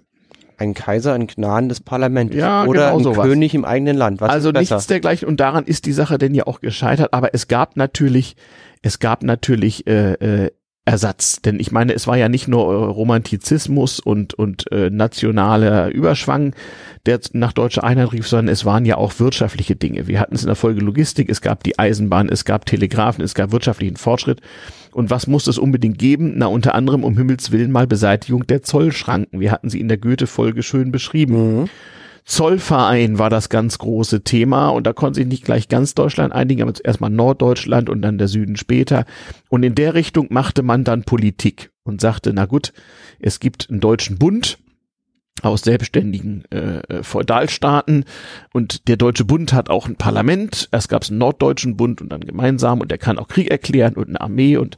[0.59, 2.35] Ein Kaiser in Gnaden des Parlaments.
[2.35, 3.27] Ja, Oder genau ein sowas.
[3.27, 4.21] König im eigenen Land.
[4.21, 5.27] Was also nichts dergleichen.
[5.27, 7.13] Und daran ist die Sache denn ja auch gescheitert.
[7.13, 8.35] Aber es gab natürlich,
[8.81, 10.51] es gab natürlich äh, äh,
[10.87, 11.41] Ersatz.
[11.41, 16.55] Denn ich meine, es war ja nicht nur Romantizismus und, und äh, nationaler Überschwang,
[17.05, 20.07] der nach deutscher Einheit rief, sondern es waren ja auch wirtschaftliche Dinge.
[20.07, 23.35] Wir hatten es in der Folge Logistik, es gab die Eisenbahn, es gab Telegrafen, es
[23.35, 24.39] gab wirtschaftlichen Fortschritt.
[24.93, 26.35] Und was muss es unbedingt geben?
[26.37, 29.41] Na, unter anderem um Himmels Willen mal Beseitigung der Zollschranken.
[29.41, 31.59] Wir hatten sie in der Goethe-Folge schön beschrieben.
[31.59, 31.69] Mhm.
[32.27, 36.61] Zollverein war das ganz große Thema und da konnte sich nicht gleich ganz Deutschland einigen,
[36.61, 39.05] aber erstmal Norddeutschland und dann der Süden später.
[39.47, 42.73] Und in der Richtung machte man dann Politik und sagte, na gut,
[43.19, 44.59] es gibt einen deutschen Bund,
[45.43, 48.05] aus selbstständigen äh, äh, Feudalstaaten
[48.53, 50.67] und der Deutsche Bund hat auch ein Parlament.
[50.71, 53.93] Erst gab es einen Norddeutschen Bund und dann gemeinsam und der kann auch Krieg erklären
[53.93, 54.77] und eine Armee und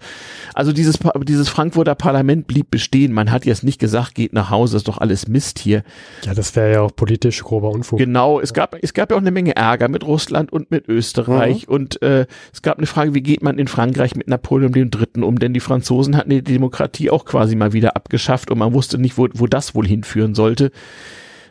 [0.53, 3.13] also dieses dieses Frankfurter Parlament blieb bestehen.
[3.13, 5.83] Man hat jetzt nicht gesagt, geht nach Hause, ist doch alles Mist hier.
[6.25, 7.99] Ja, das wäre ja auch politisch grober Unfug.
[7.99, 11.67] Genau, es gab es gab ja auch eine Menge Ärger mit Russland und mit Österreich
[11.67, 15.23] und äh, es gab eine Frage, wie geht man in Frankreich mit Napoleon III.
[15.23, 15.39] um?
[15.39, 19.17] Denn die Franzosen hatten die Demokratie auch quasi mal wieder abgeschafft und man wusste nicht,
[19.17, 20.71] wo, wo das wohl hinführen sollte.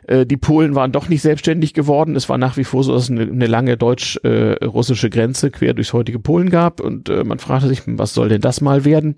[0.07, 2.16] Äh, Die Polen waren doch nicht selbstständig geworden.
[2.16, 5.93] Es war nach wie vor so, dass es eine, eine lange deutsch-russische Grenze quer durchs
[5.93, 6.81] heutige Polen gab.
[6.81, 9.16] Und äh, man fragte sich, was soll denn das mal werden?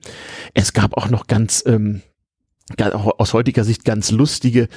[0.55, 2.02] Es gab auch noch ganz, ähm,
[3.19, 4.69] aus heutiger Sicht ganz lustige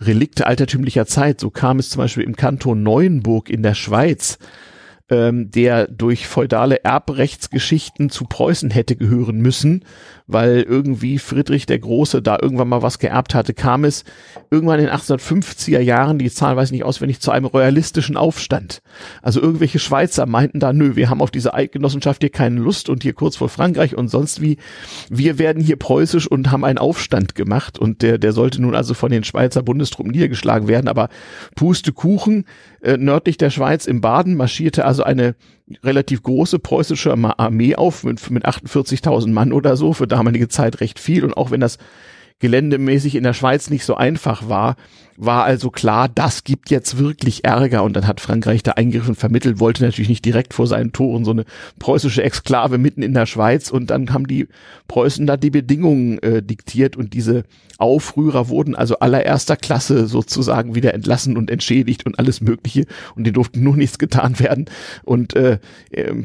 [0.00, 1.40] Relikte altertümlicher Zeit.
[1.40, 4.38] So kam es zum Beispiel im Kanton Neuenburg in der Schweiz,
[5.08, 9.84] ähm, der durch feudale Erbrechtsgeschichten zu Preußen hätte gehören müssen,
[10.28, 14.04] weil irgendwie Friedrich der Große da irgendwann mal was geerbt hatte, kam es
[14.50, 18.82] irgendwann in den 1850er Jahren, die Zahl weiß ich nicht auswendig, zu einem royalistischen Aufstand.
[19.22, 23.02] Also irgendwelche Schweizer meinten da, nö, wir haben auf diese Eidgenossenschaft hier keine Lust und
[23.02, 24.58] hier kurz vor Frankreich und sonst wie,
[25.08, 27.78] wir werden hier preußisch und haben einen Aufstand gemacht.
[27.78, 31.08] Und der, der sollte nun also von den Schweizer Bundestruppen niedergeschlagen werden, aber
[31.56, 32.44] Pustekuchen,
[32.82, 35.34] äh, nördlich der Schweiz im Baden marschierte also eine
[35.82, 40.98] relativ große preußische Armee auf mit, mit 48.000 Mann oder so, für damalige Zeit recht
[40.98, 41.24] viel.
[41.24, 41.78] Und auch wenn das
[42.38, 44.76] geländemäßig in der Schweiz nicht so einfach war,
[45.18, 47.82] war also klar, das gibt jetzt wirklich Ärger.
[47.82, 51.32] Und dann hat Frankreich da eingegriffen, vermittelt, wollte natürlich nicht direkt vor seinen Toren so
[51.32, 51.44] eine
[51.78, 53.70] preußische Exklave mitten in der Schweiz.
[53.70, 54.46] Und dann haben die
[54.86, 56.96] Preußen da die Bedingungen äh, diktiert.
[56.96, 57.42] Und diese
[57.78, 62.86] Aufrührer wurden also allererster Klasse sozusagen wieder entlassen und entschädigt und alles mögliche.
[63.16, 64.66] Und die durften nur nichts getan werden.
[65.04, 65.58] Und äh,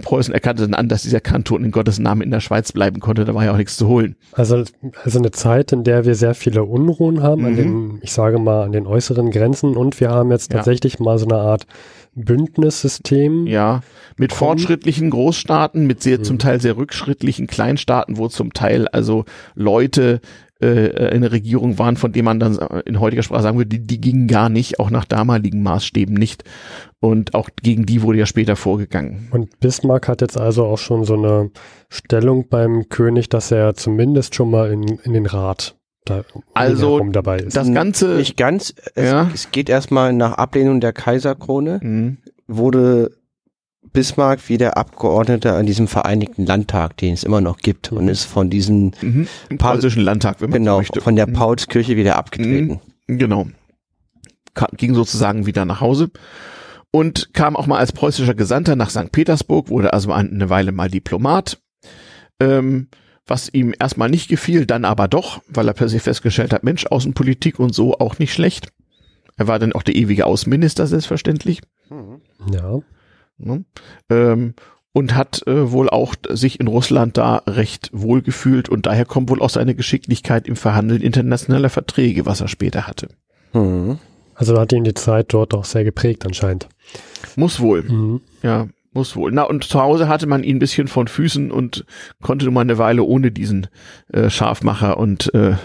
[0.04, 3.26] Preußen erkannte dann an, dass dieser Kanton in Gottes Namen in der Schweiz bleiben konnte,
[3.26, 4.16] da war ja auch nichts zu holen.
[4.34, 4.64] Also,
[5.04, 7.58] also eine Zeit, in der wir sehr viele Unruhen haben, an Mhm.
[7.58, 10.58] den, ich sage mal, an den äußeren Grenzen und wir haben jetzt Ja.
[10.58, 11.66] tatsächlich mal so eine Art
[12.16, 13.48] Bündnissystem.
[13.48, 13.82] Ja,
[14.18, 14.38] mit Komm.
[14.40, 16.24] fortschrittlichen Großstaaten, mit sehr, Mhm.
[16.24, 20.22] zum Teil sehr rückschrittlichen Kleinstaaten, wo zum Teil also Leute
[20.62, 23.86] äh, in der Regierung waren, von denen man dann in heutiger Sprache sagen würde, die,
[23.86, 26.46] die gingen gar nicht, auch nach damaligen Maßstäben nicht.
[27.02, 29.28] Und auch gegen die wurde ja später vorgegangen.
[29.32, 31.52] Und Bismarck hat jetzt also auch schon so eine
[31.90, 36.24] Stellung beim König, dass er zumindest schon mal in, in den Rat da
[36.54, 37.56] Also, dabei ist.
[37.56, 38.16] Das Ganze.
[38.16, 38.74] Nicht ganz.
[38.96, 39.30] Es, Ja.
[39.34, 42.18] es geht erstmal nach Ablehnung der Kaiserkrone, Mhm.
[42.48, 43.12] wurde
[43.92, 48.50] Bismarck wieder Abgeordneter an diesem Vereinigten Landtag, den es immer noch gibt, und ist von
[48.50, 49.28] diesem, Mhm.
[49.58, 51.02] Preußischen Landtag, wenn man so genau, möchte.
[51.02, 51.34] von der Mhm.
[51.34, 52.80] Paulskirche wieder abgetreten.
[53.08, 53.48] Genau.
[54.56, 56.10] Ka ging sozusagen wieder nach Hause
[56.92, 59.12] und kam auch mal als preußischer Gesandter nach St.
[59.12, 61.60] Petersburg, wurde also ein- eine Weile mal Diplomat,
[62.40, 62.88] ähm,
[63.26, 67.60] was ihm erstmal nicht gefiel, dann aber doch, weil er plötzlich festgestellt hat, Mensch, Außenpolitik
[67.60, 68.68] und so auch nicht schlecht.
[69.38, 71.62] Er war dann auch der ewige Außenminister, selbstverständlich.
[72.52, 72.80] ja.
[73.38, 73.66] Ne?
[74.10, 74.54] Ähm,
[74.94, 79.30] und hat äh, wohl auch sich in Russland da recht wohl gefühlt und daher kommt
[79.32, 83.08] wohl auch seine Geschicklichkeit im Verhandeln internationaler Verträge, was er später hatte.
[83.54, 83.98] Mhm.
[84.36, 86.70] Also hat ihn die Zeit dort auch sehr geprägt anscheinend.
[87.36, 87.84] Muss wohl.
[87.84, 88.22] Mhm.
[88.44, 89.32] Ja, muss wohl.
[89.32, 91.86] Na, und zu Hause hatte man ihn ein bisschen von Füßen und
[92.22, 93.68] konnte nun mal eine Weile ohne diesen
[94.12, 95.56] äh, Scharfmacher und äh,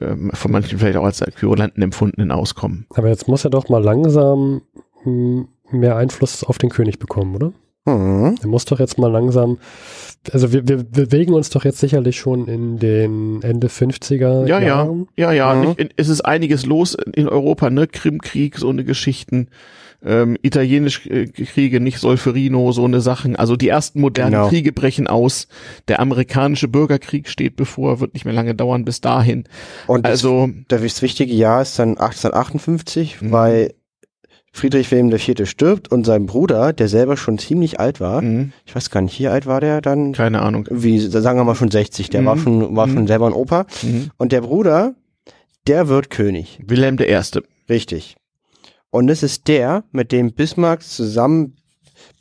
[0.00, 2.86] ähm, von manchen vielleicht auch als Querulanten empfundenen auskommen.
[2.94, 4.62] Aber jetzt muss er doch mal langsam
[5.02, 7.52] hm, mehr Einfluss auf den König bekommen, oder?
[7.84, 8.36] Mhm.
[8.40, 9.58] Er muss doch jetzt mal langsam,
[10.30, 14.66] also wir, wir bewegen uns doch jetzt sicherlich schon in den Ende 50er Ja, ja,
[14.68, 15.08] Jahren.
[15.16, 15.52] ja, ja.
[15.52, 15.60] Mhm.
[15.62, 17.88] Nicht, in- es ist einiges los in, in Europa, ne?
[17.88, 19.48] Krimkrieg, so eine Geschichten.
[20.04, 23.36] Ähm, italienisch äh, Kriege, nicht Solferino, so eine Sachen.
[23.36, 24.48] Also die ersten modernen Genau.
[24.48, 25.46] Kriege brechen aus.
[25.86, 29.44] Der amerikanische Bürgerkrieg steht bevor, wird nicht mehr lange dauern bis dahin.
[29.86, 33.30] Und Also das, das wichtige Jahr ist dann 1858, Mhm.
[33.32, 33.74] weil
[34.54, 35.48] Friedrich Wilhelm IV.
[35.48, 39.18] stirbt und sein Bruder, der selber schon ziemlich alt war, mh, ich weiß gar nicht,
[39.18, 40.12] wie alt war der dann?
[40.12, 40.66] keine Ahnung.
[40.70, 42.26] Wie, sagen wir mal schon 60, der Mhm.
[42.26, 42.92] war schon, war Mhm.
[42.94, 43.66] schon selber ein Opa.
[43.82, 44.10] Mhm.
[44.18, 44.94] Und der Bruder,
[45.66, 46.58] der wird König.
[46.66, 47.44] Wilhelm Erste.
[47.70, 48.16] Richtig.
[48.94, 51.56] Und es ist der, mit dem Bismarck zusammen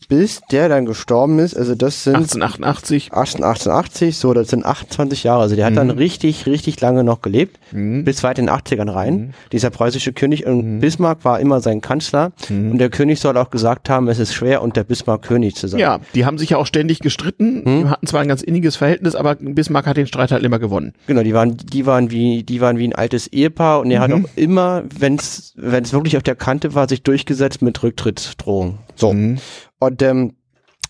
[0.07, 1.55] bis der dann gestorben ist.
[1.55, 3.13] Also das sind 1888.
[3.13, 5.41] 18, 1880, so, das sind 28 Jahre.
[5.41, 8.03] Also der hat dann richtig, richtig lange noch gelebt, Mhm.
[8.03, 9.33] bis weit in den 80ern rein.
[9.51, 10.79] Dieser preußische König und Mhm.
[10.79, 12.31] Bismarck war immer sein Kanzler.
[12.49, 15.79] Und der König soll auch gesagt haben, es ist schwer, unter Bismarck König zu sein.
[15.79, 17.83] Ja, die haben sich ja auch ständig gestritten, Hm?
[17.83, 20.93] die hatten zwar ein ganz inniges Verhältnis, aber Bismarck hat den Streit halt immer gewonnen.
[21.07, 24.09] Genau, die waren, die waren wie, die waren wie ein altes Ehepaar und er hat
[24.11, 24.25] Mhm.
[24.25, 28.79] auch immer, wenn es, wenn es wirklich auf der Kante war, sich durchgesetzt mit Rücktrittsdrohung.
[28.95, 29.15] So.
[29.81, 29.87] Mhm.
[29.87, 30.33] Und ähm,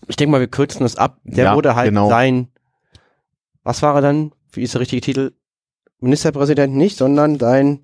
[0.08, 1.18] ich denke mal, wir kürzen das ab.
[1.24, 2.08] Der Ja, wurde halt genau.
[2.08, 2.48] sein,
[3.64, 4.32] was war er dann?
[4.52, 5.32] Wie ist der richtige Titel?
[6.00, 7.80] Ministerpräsident nicht, sondern sein,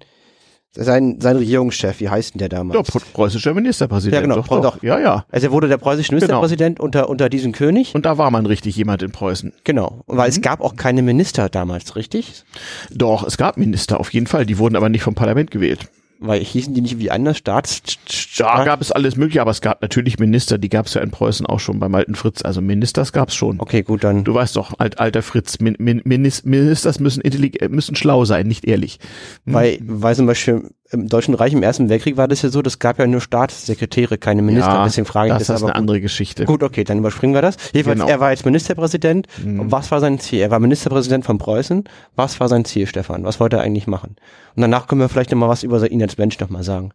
[0.72, 2.00] sein, sein Regierungschef.
[2.00, 2.88] Wie heißt denn der Ja, damals?
[2.90, 4.14] preu- preußischer Ministerpräsident.
[4.16, 4.60] Ja, genau, Doch, doch.
[4.76, 4.82] doch.
[4.82, 5.24] Ja, ja.
[5.30, 7.94] also er wurde der preußische Ministerpräsident unter, unter diesem König.
[7.94, 9.52] Und da war man richtig jemand in Preußen.
[9.62, 10.02] Genau.
[10.08, 12.42] Weil es gab auch keine Minister damals, richtig?
[12.90, 15.88] Doch, es gab Minister auf jeden Fall, die wurden aber nicht vom Parlament gewählt.
[16.20, 17.80] Weil hießen die nicht wie anders Staats...
[18.38, 21.10] Da gab es alles mögliche, aber es gab natürlich Minister, die gab es ja in
[21.10, 22.42] Preußen auch schon beim alten Fritz.
[22.42, 23.60] Also Ministers gab es schon.
[23.60, 24.24] Okay, gut, dann.
[24.24, 27.22] Du weißt doch, alt, alter Fritz, Min, Min, Minis- Ministers müssen,
[27.68, 28.98] müssen schlau sein, nicht ehrlich.
[29.44, 32.78] Weil, weil zum Beispiel im Deutschen Reich im Ersten Weltkrieg war das ja so, das
[32.78, 34.72] gab ja nur Staatssekretäre, keine Minister.
[34.72, 36.44] Ja, Deswegen frage ich das das, ist aber eine andere Geschichte.
[36.46, 37.56] Gut, okay, dann überspringen wir das.
[37.72, 38.06] Jedenfalls, Genau.
[38.06, 38.10] Mhm.
[38.10, 39.26] er war jetzt Ministerpräsident.
[39.44, 40.40] Und was war sein Ziel?
[40.40, 41.84] Er war Ministerpräsident von Preußen.
[42.16, 43.24] Was war sein Ziel, Stefan?
[43.24, 44.16] Was wollte er eigentlich machen?
[44.56, 46.92] Und danach können wir vielleicht noch mal was über ihn als Mensch noch mal sagen.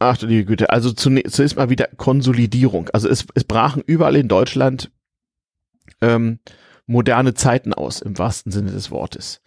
[0.00, 0.70] Ach du liebe Güte.
[0.70, 2.88] Also zunächst, zunächst mal wieder Konsolidierung.
[2.92, 4.90] Also es, es brachen überall in Deutschland
[6.00, 6.38] ähm,
[6.86, 9.40] moderne Zeiten aus, im wahrsten Sinne des Wortes.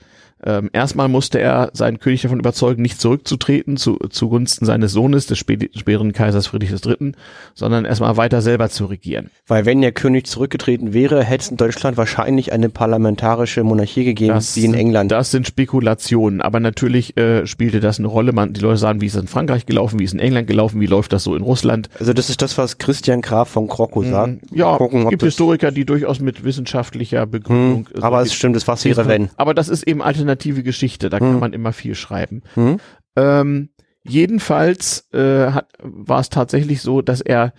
[0.43, 5.37] Ähm, erstmal musste er seinen König davon überzeugen, nicht zurückzutreten zu, zugunsten seines Sohnes, des
[5.37, 7.11] spä späteren Kaisers Friedrich III.,
[7.53, 9.29] sondern erstmal weiter selber zu regieren.
[9.47, 14.39] Weil wenn der König zurückgetreten wäre, hätte es in Deutschland wahrscheinlich eine parlamentarische Monarchie gegeben,
[14.55, 15.11] wie in England.
[15.11, 18.33] Das sind Spekulationen, aber natürlich äh, spielte das eine Rolle.
[18.33, 20.47] Man, die Leute sagen, wie ist es in Frankreich gelaufen, wie ist es in England
[20.47, 21.89] gelaufen, wie läuft das so in Russland.
[21.99, 24.39] Also das ist das, was Christian Graf von Kroko sagt.
[24.53, 27.87] Ja, Gucken, gibt das- Historiker, die durchaus mit wissenschaftlicher Begründung.
[27.93, 29.29] Hm, aber es stimmt, es wäre, Thesen- wenn.
[29.37, 30.01] Aber das ist eben
[30.31, 31.31] alternative Geschichte, da Hm.
[31.31, 32.41] kann man immer viel schreiben.
[32.55, 32.77] Hm?
[33.15, 33.69] Ähm,
[34.03, 37.53] jedenfalls äh, hat, war es tatsächlich so, dass er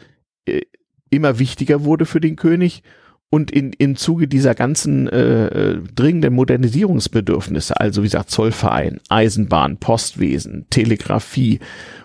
[0.47, 0.63] äh,
[1.11, 2.83] immer wichtiger wurde für den König
[3.31, 9.79] und in, im Zuge dieser ganzen äh, äh, dringenden Modernisierungsbedürfnisse, also wie gesagt Zollverein, Eisenbahn,
[9.79, 11.61] Postwesen, Telegrafie,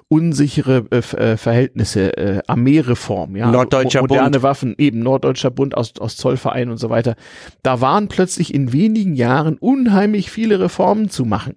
[0.09, 4.43] unsichere äh, äh, Verhältnisse, äh, Armeereform, ja, Norddeutscher mo- moderne Bund.
[4.43, 7.15] Waffen, eben Norddeutscher Bund aus, aus Zollverein und so weiter.
[7.61, 11.55] Da waren plötzlich in wenigen Jahren unheimlich viele Reformen zu machen.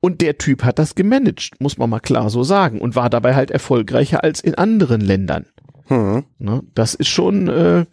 [0.00, 3.36] Und der Typ hat das gemanagt, muss man mal klar so sagen, und war dabei
[3.36, 5.46] halt erfolgreicher als in anderen Ländern.
[5.86, 6.24] Hm.
[6.38, 6.62] Ne?
[6.74, 7.84] Das ist schon, äh,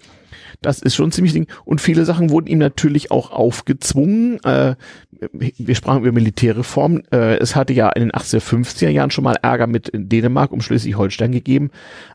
[0.62, 1.48] das ist schon ziemlich Ding.
[1.66, 4.40] Und viele Sachen wurden ihm natürlich auch aufgezwungen.
[4.44, 4.76] Äh,
[5.32, 7.02] wir sprachen über Militärreform.
[7.12, 11.32] Äh, es hatte ja in den 1850er Jahren schon mal Ärger mit Dänemark um Schleswig-Holstein
[11.32, 11.72] gegeben.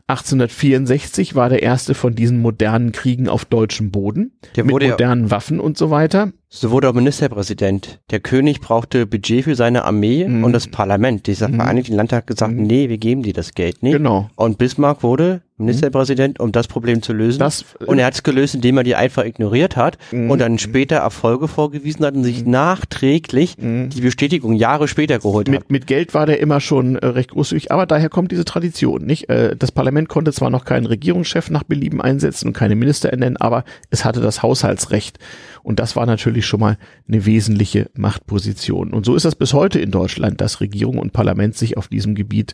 [0.07, 4.31] 1864 war der erste von diesen modernen Kriegen auf deutschem Boden.
[4.55, 6.31] Der mit wurde ja- modernen Waffen und so weiter.
[6.57, 7.99] So wurde auch Ministerpräsident.
[8.11, 10.45] Der König brauchte Budget für seine Armee Mhm.
[10.45, 11.27] und das Parlament.
[11.27, 13.91] Dieser Vereinigte Landtag hat gesagt, nee, wir geben dir das Geld nicht.
[13.97, 14.29] Genau.
[14.35, 17.39] Und Bismarck wurde Ministerpräsident, um das Problem zu lösen.
[17.39, 20.29] Das- und er hat es gelöst, indem er die einfach ignoriert hat Mhm.
[20.31, 25.53] und dann später Erfolge vorgewiesen hat und sich nachträglich die Bestätigung Jahre später geholt hat.
[25.53, 29.05] Mit, mit Geld war der immer schon äh, recht großzügig, aber daher kommt diese Tradition,
[29.05, 29.29] nicht?
[29.29, 33.37] Äh, das Parlament konnte zwar noch keinen Regierungschef nach Belieben einsetzen und keine Minister ernennen,
[33.37, 35.19] aber es hatte das Haushaltsrecht.
[35.65, 36.77] Und das war natürlich schon mal
[37.07, 38.93] eine wesentliche Machtposition.
[38.93, 42.13] Und so ist das bis heute in Deutschland, dass Regierung und Parlament sich auf diesem
[42.13, 42.53] Gebiet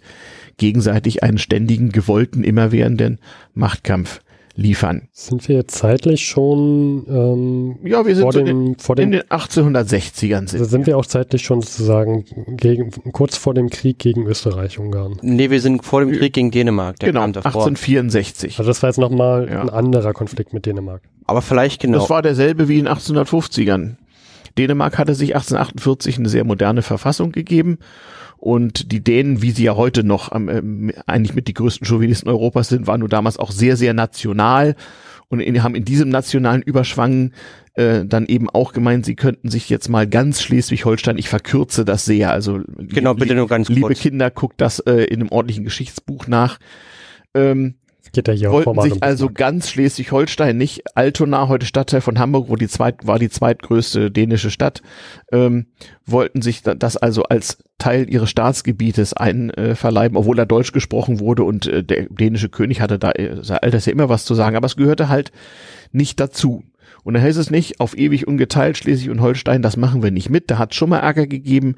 [0.56, 3.20] gegenseitig einen ständigen, gewollten, immerwährenden
[3.54, 4.22] Machtkampf
[4.56, 5.08] liefern.
[5.12, 9.22] Sind wir jetzt zeitlich schon ähm, Ja, wir sind vor so dem, vor in dem
[9.22, 10.66] den 1860ern also sind.
[10.70, 12.26] sind wir auch zeitlich schon sozusagen
[12.58, 15.18] gegen, kurz vor dem Krieg gegen Österreich-Ungarn.
[15.22, 17.00] Nee, wir sind vor dem Krieg gegen Dänemark.
[17.00, 17.50] Der Genau, kam davor.
[17.66, 18.60] 1864.
[18.60, 19.62] Also das war jetzt nochmal Ja.
[19.62, 21.02] ein anderer Konflikt mit Dänemark.
[21.26, 22.00] Aber vielleicht genau.
[22.00, 23.96] Das war derselbe wie in 1850ern.
[24.58, 27.78] Dänemark hatte sich 1848 eine sehr moderne Verfassung gegeben
[28.42, 32.70] und die Dänen, wie sie ja heute noch ähm, eigentlich mit die größten Chauvinisten Europas
[32.70, 34.76] sind, waren nur damals auch sehr, sehr national
[35.30, 37.34] und in, haben in diesem nationalen Überschwang
[37.76, 42.04] äh, dann eben auch gemeint, sie könnten sich jetzt mal ganz Schleswig-Holstein, ich verkürze das
[42.04, 44.00] sehr, also Genau, bitte nur ganz liebe kurz.
[44.00, 46.58] Kinder, guckt das äh, in einem ordentlichen Geschichtsbuch nach.
[47.36, 47.76] Ähm,
[48.14, 52.56] geht ja hier wollten sich also ganz Schleswig-Holstein, nicht Altona, heute Stadtteil von Hamburg, wo
[52.56, 54.82] die zweit, war die zweitgrößte dänische Stadt,
[55.32, 55.68] ähm,
[56.06, 61.44] wollten sich da- das also als Teil ihres Staatsgebietes einverleiben, obwohl da Deutsch gesprochen wurde
[61.44, 64.56] und äh, der dänische König hatte da äh, sei Alters ja immer was zu sagen,
[64.56, 65.32] aber es gehörte halt
[65.92, 66.64] nicht dazu.
[67.04, 70.30] Und da heißt es nicht, auf ewig ungeteilt Schleswig und Holstein, das machen wir nicht
[70.30, 70.52] mit.
[70.52, 71.76] Da hat schon mal Ärger gegeben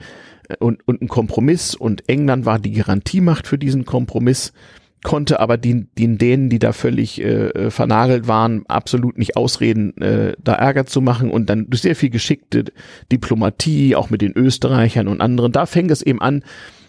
[0.49, 4.51] äh, und, und ein Kompromiss und England war die Garantiemacht für diesen Kompromiss.
[5.03, 10.33] Konnte aber den, den Dänen, die da völlig äh, vernagelt waren, absolut nicht ausreden, äh,
[10.43, 12.65] da Ärger zu machen und dann durch sehr viel geschickte
[13.11, 16.43] Diplomatie, auch mit den Österreichern und anderen, da fängt es eben an,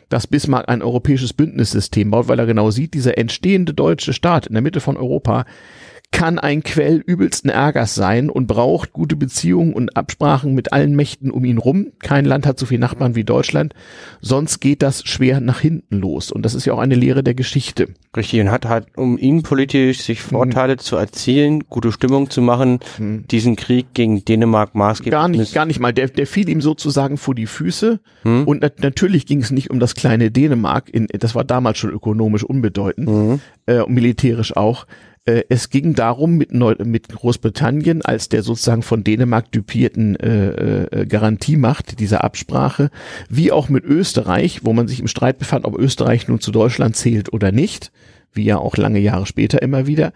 [0.09, 4.53] dass Bismarck ein europäisches Bündnissystem baut, weil er genau sieht, dieser entstehende deutsche Staat in
[4.53, 5.45] der Mitte von Europa
[6.15, 11.31] kann ein Quell übelsten Ärgers sein und braucht gute Beziehungen und Absprachen mit allen Mächten
[11.33, 11.89] um ihn rum.
[11.99, 13.75] Kein Land hat so viele Nachbarn wie Deutschland,
[14.21, 16.31] sonst geht das schwer nach hinten los.
[16.31, 17.89] Und das ist ja auch eine Lehre der Geschichte.
[18.17, 23.25] Richtig, und hat halt, um innenpolitisch sich Vorteile zu erzielen, gute Stimmung zu machen, Hm.
[23.29, 25.11] diesen Krieg gegen Dänemark maßgeblich.
[25.11, 25.93] Gar nicht, gar nicht mal.
[25.93, 27.99] Der, der fiel ihm sozusagen vor die Füße.
[28.23, 28.45] Hm?
[28.47, 30.89] Und nat natürlich ging es nicht um das kleine Dänemark.
[30.91, 33.41] In, das war damals schon ökonomisch unbedeutend, Mhm.
[33.67, 34.87] äh, und militärisch auch.
[35.27, 40.85] Äh, es ging darum, mit, Neu mit Großbritannien als der sozusagen von Dänemark dupierten äh,
[40.85, 42.91] äh, Garantiemacht dieser Absprache,
[43.29, 46.97] wie auch mit Österreich, wo man sich im Streit befand, ob Österreich nun zu Deutschland
[46.97, 47.91] zählt oder nicht,
[48.33, 50.13] wie ja auch lange Jahre später immer wieder,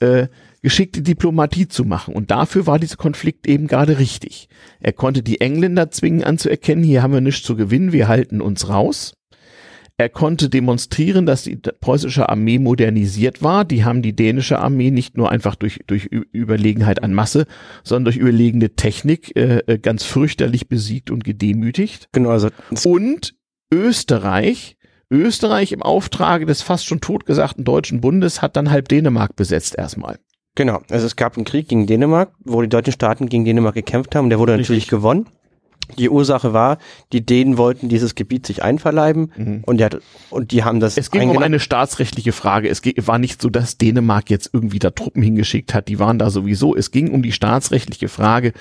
[0.00, 0.28] äh,
[0.62, 2.14] geschickte Diplomatie zu machen.
[2.14, 4.48] Und dafür war dieser Konflikt eben gerade richtig.
[4.80, 8.68] Er konnte die Engländer zwingen anzuerkennen, hier haben wir nichts zu gewinnen, wir halten uns
[8.68, 9.14] raus.
[9.96, 13.64] Er konnte demonstrieren, dass die preußische Armee modernisiert war.
[13.64, 17.46] Die haben die dänische Armee nicht nur einfach durch, durch Überlegenheit an Masse,
[17.84, 22.08] sondern durch überlegene Technik äh, äh, ganz fürchterlich besiegt und gedemütigt.
[22.10, 22.48] Genau, also
[22.84, 23.36] Und
[23.72, 24.76] Österreich,
[25.12, 30.18] Österreich im Auftrage des fast schon totgesagten Deutschen Bundes hat dann halb Dänemark besetzt erstmal.
[30.56, 30.80] genau.
[30.90, 34.28] Also es gab einen Krieg gegen Dänemark, wo die deutschen Staaten gegen Dänemark gekämpft haben.
[34.28, 34.68] Der wurde Richtig.
[34.70, 35.26] natürlich gewonnen.
[35.98, 36.78] Die Ursache war,
[37.12, 39.98] die Dänen wollten dieses Gebiet sich einverleiben und, die hat,
[40.30, 42.68] und die haben das Es ging um eine staatsrechtliche Frage.
[42.68, 45.88] Es war nicht so, dass Dänemark jetzt irgendwie da Truppen hingeschickt hat.
[45.88, 46.74] Die waren da sowieso.
[46.74, 48.52] Es ging um die staatsrechtliche Frage,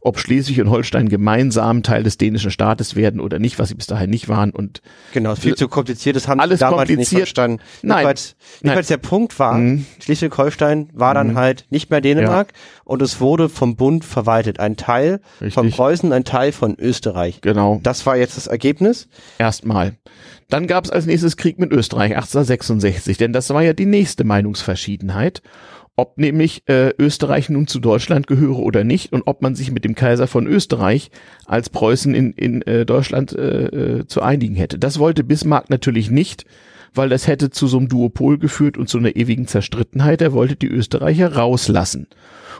[0.00, 3.86] ob Schleswig und Holstein gemeinsam Teil des dänischen Staates werden oder nicht, was sie bis
[3.86, 4.50] dahin nicht waren.
[4.50, 4.82] Und
[5.12, 7.60] Genau, viel zu kompliziert, das haben Alles sie damals nicht verstanden.
[7.82, 7.98] Nein.
[7.98, 9.86] Jedenfalls, jedenfalls der Punkt war, Mhm.
[10.00, 12.52] Schleswig-Holstein war dann halt nicht mehr Dänemark
[12.84, 14.60] und es wurde vom Bund verwaltet.
[14.60, 15.76] Ein Teil von Richtig.
[15.76, 17.40] Preußen, ein Teil von Österreich.
[17.40, 19.08] genau, Das war jetzt das Ergebnis.
[19.38, 19.94] erstmal.
[20.48, 24.24] Dann gab es als nächstes Krieg mit Österreich 1866, denn das war ja die nächste
[24.24, 25.42] Meinungsverschiedenheit.
[25.94, 29.84] Ob nämlich äh, Österreich nun zu Deutschland gehöre oder nicht und ob man sich mit
[29.84, 31.10] dem Kaiser von Österreich
[31.44, 34.78] als Preußen in, in äh, Deutschland äh, äh, zu einigen hätte.
[34.78, 36.46] Das wollte Bismarck natürlich nicht,
[36.94, 40.20] weil das hätte zu so einem Duopol geführt und zu einer ewigen Zerstrittenheit.
[40.22, 42.06] Er wollte die Österreicher rauslassen.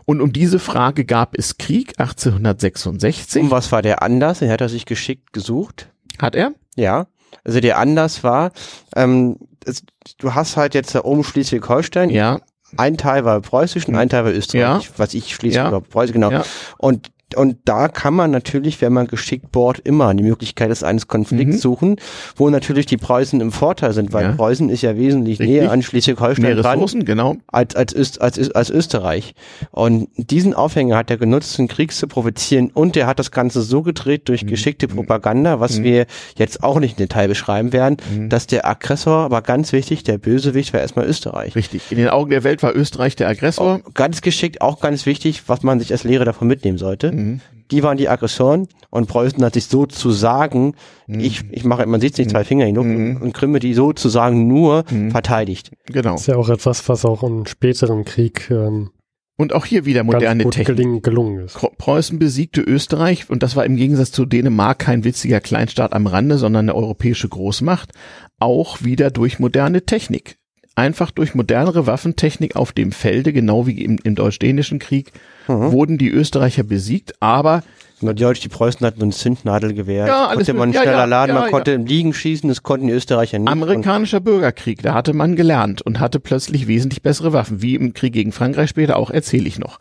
[0.04, 3.42] Und um diese Frage gab es Krieg 1866.
[3.42, 4.40] Und was war der Anlass?
[4.40, 5.88] Den hat er sich geschickt gesucht.
[6.20, 6.52] Hat er?
[6.76, 7.06] Ja.
[7.44, 8.52] Also der Anlass war,
[8.96, 9.82] ähm, es,
[10.18, 12.10] du hast halt jetzt da oben Schleswig-Holstein.
[12.10, 12.40] Ja.
[12.76, 14.92] Ein Teil war preußisch und ein Teil war österreichisch.
[14.96, 15.80] Was ich Schleswig Ja.
[15.80, 16.30] Preußen, genau.
[16.30, 16.44] Ja.
[16.78, 21.08] Und und da kann man natürlich, wenn man geschickt bohrt, immer die Möglichkeit des eines
[21.08, 21.60] Konflikts Mhm.
[21.60, 21.96] suchen,
[22.36, 24.32] wo natürlich die Preußen im Vorteil sind, weil Ja.
[24.32, 25.60] Preußen ist ja wesentlich Richtig.
[25.60, 27.36] näher an Schleswig-Holstein dran genau.
[27.48, 29.34] als, als, Öst, als, als Österreich.
[29.70, 33.62] Und diesen Aufhänger hat er genutzt, den Krieg zu provozieren und er hat das Ganze
[33.62, 36.06] so gedreht durch geschickte Propaganda, was wir
[36.36, 37.96] jetzt auch nicht im Detail beschreiben werden,
[38.28, 41.54] dass der Aggressor war ganz wichtig, der Bösewicht war erstmal Österreich.
[41.54, 41.82] Richtig.
[41.90, 43.80] In den Augen der Welt war Österreich der Aggressor.
[43.94, 47.12] Ganz geschickt, auch ganz wichtig, was man sich als Lehre davon mitnehmen sollte.
[47.22, 47.40] Mhm.
[47.70, 50.74] Die waren die Aggressoren und Preußen hat sich sozusagen,
[51.06, 51.20] Mhm.
[51.20, 55.10] ich, ich mache, man sieht nicht zwei Finger hin und Krimme, die sozusagen nur Mhm.
[55.10, 55.70] verteidigt.
[55.86, 56.14] Genau.
[56.16, 58.90] ist ja auch etwas, was auch im späteren Krieg ähm,
[59.38, 60.66] Und auch hier wieder moderne Technik.
[60.66, 61.58] gelingen, gelungen ist.
[61.78, 66.36] Preußen besiegte Österreich und das war im Gegensatz zu Dänemark kein witziger Kleinstaat am Rande,
[66.38, 67.92] sondern eine europäische Großmacht,
[68.38, 70.36] auch wieder durch moderne Technik.
[70.74, 75.12] Einfach durch modernere Waffentechnik auf dem Felde, genau wie im, im Deutsch-Dänischen Krieg,
[75.48, 75.72] Mhm.
[75.72, 77.62] wurden die Österreicher besiegt, aber
[78.00, 81.34] die, Deutsch- die Preußen hatten ein Zündnadelgewehr, Ja, alles konnte man ja, schneller ja, laden,
[81.34, 83.48] man ja, konnte im Liegen schießen, das konnten die Österreicher nicht.
[83.50, 88.12] amerikanischer Bürgerkrieg, da hatte man gelernt und hatte plötzlich wesentlich bessere Waffen, wie im Krieg
[88.12, 89.78] gegen Frankreich später auch, erzähle ich noch.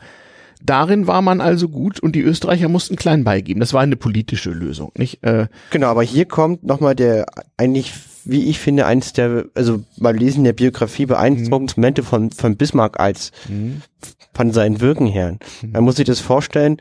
[0.64, 3.60] Darin war man also gut und die Österreicher mussten klein beigeben.
[3.60, 5.24] Das war eine politische Lösung, nicht?
[5.24, 7.26] Äh, genau, aber hier kommt nochmal der,
[7.58, 12.58] eigentlich, wie ich finde, eins der, also beim Lesen der Biografie beeindruckendsten Momente von, von
[12.58, 13.32] Bismarck als
[14.34, 15.38] von seinen Wirken her.
[15.66, 16.78] Man muss sich das vorstellen,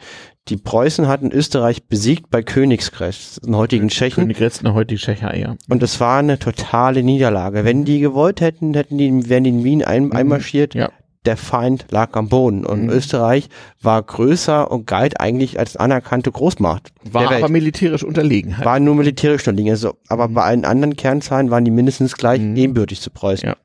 [0.48, 4.24] die Preußen hatten Österreich besiegt bei Königsgrätz, im heutigen Tschechien.
[4.24, 5.56] König Retzner, heute die Tschecher, ja.
[5.68, 7.64] Und es war eine totale Niederlage.
[7.64, 10.74] Wenn die gewollt hätten, hätten die, wären die in Wien ein, einmarschiert.
[10.74, 10.90] Ja.
[11.26, 12.64] Der Feind lag am Boden.
[12.64, 12.90] Und Mhm.
[12.90, 13.48] Österreich
[13.82, 16.92] war größer und galt eigentlich als anerkannte Großmacht.
[17.04, 18.64] War aber militärisch unterlegen halt.
[18.66, 19.72] war nur militärisch Dinge.
[19.72, 22.56] Also, aber bei allen anderen Kernzahlen waren die mindestens gleich Mhm.
[22.56, 23.48] ebenbürtig zu Preußen.
[23.48, 23.56] Ja.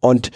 [0.00, 0.30] Und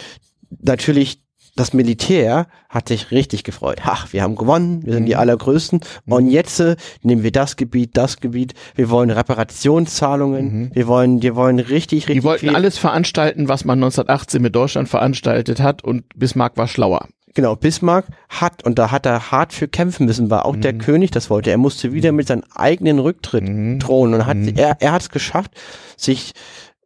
[0.62, 1.20] natürlich
[1.56, 3.78] das Militär hat sich richtig gefreut.
[3.84, 5.80] Ach, wir haben gewonnen, wir sind die allergrößten.
[6.06, 8.54] Und jetzt äh, nehmen wir das Gebiet, das Gebiet.
[8.74, 10.70] Wir wollen Reparationszahlungen.
[10.74, 12.56] Wir wollen, wir wollen richtig, richtig Die wollten viel.
[12.56, 17.08] alles veranstalten, was man 1918 mit Deutschland veranstaltet hat und Bismarck war schlauer.
[17.34, 21.10] Genau, Bismarck hat, und da hat er hart für kämpfen müssen, war auch der König
[21.10, 21.50] das wollte.
[21.50, 23.44] Er musste wieder mit seinem eigenen Rücktritt
[23.82, 25.50] drohen und hat, er, er hat es geschafft,
[25.96, 26.32] sich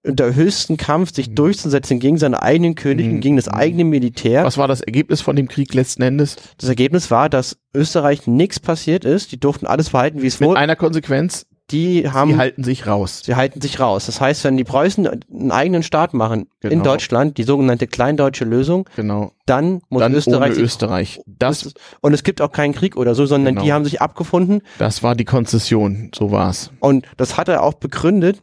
[0.08, 4.44] unter höchsten Kampf sich durchzusetzen gegen seinen eigenen König und gegen das eigene Militär.
[4.44, 6.36] Was war das Ergebnis von dem Krieg letzten Endes?
[6.58, 9.32] Das Ergebnis war, dass Österreich nichts passiert ist.
[9.32, 10.60] Die durften alles verhalten, wie es Mit wurde.
[10.60, 13.20] einer Konsequenz, Die haben, die halten sich raus.
[13.24, 14.06] sie halten sich raus.
[14.06, 16.84] Das heißt, wenn die Preußen einen eigenen Staat machen in Genau.
[16.84, 19.32] Deutschland, die sogenannte kleindeutsche Lösung, Genau.
[19.44, 21.20] dann muss Dann Österreich ohne Österreich.
[21.26, 23.64] Das, und es gibt auch keinen Krieg oder so, sondern Genau.
[23.66, 26.10] die haben sich abgefunden das war die Konzession.
[26.14, 26.70] So war's.
[26.80, 28.40] Und das hat er auch begründet.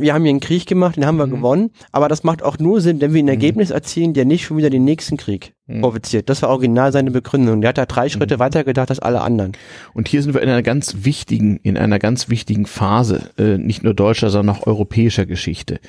[0.00, 2.80] Wir haben hier einen Krieg gemacht, den haben wir gewonnen, aber das macht auch nur
[2.80, 6.28] Sinn, wenn wir ein Ergebnis erzielen, der nicht schon wieder den nächsten Krieg provoziert.
[6.28, 7.60] Das war original seine Begründung.
[7.60, 9.52] Der hat da drei Schritte weiter gedacht als alle anderen.
[9.92, 13.82] Und hier sind wir in einer ganz wichtigen, in einer ganz wichtigen Phase, äh, nicht
[13.82, 15.80] nur deutscher, sondern auch europäischer Geschichte.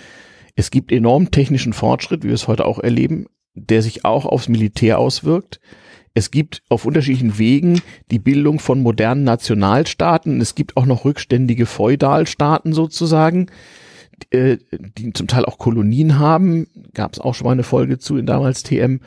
[0.56, 4.49] Es gibt enormen technischen Fortschritt, wie wir es heute auch erleben, der sich auch aufs
[4.49, 5.61] Militär auswirkt.
[6.14, 7.81] Es gibt auf unterschiedlichen Wegen
[8.11, 10.41] die Bildung von modernen Nationalstaaten.
[10.41, 13.48] Es gibt auch noch rückständige Feudalstaaten sozusagen,
[14.34, 16.68] äh, die zum Teil auch Kolonien haben.
[16.94, 19.00] Gab es auch schon mal eine Folge zu in damals TM.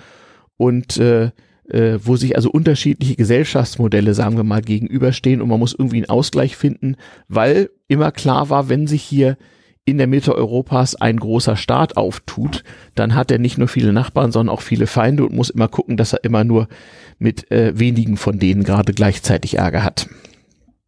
[0.57, 1.31] Und äh,
[1.69, 6.11] äh, wo sich also unterschiedliche Gesellschaftsmodelle, sagen wir mal, gegenüberstehen und man muss irgendwie einen
[6.11, 6.97] Ausgleich finden,
[7.29, 9.37] weil immer klar war, wenn sich hier
[9.85, 12.63] in der Mitte Europas ein großer Staat auftut,
[12.95, 15.97] dann hat er nicht nur viele Nachbarn, sondern auch viele Feinde und muss immer gucken,
[15.97, 16.69] dass er immer nur
[17.19, 20.09] mit äh, wenigen von denen gerade gleichzeitig Ärger hat.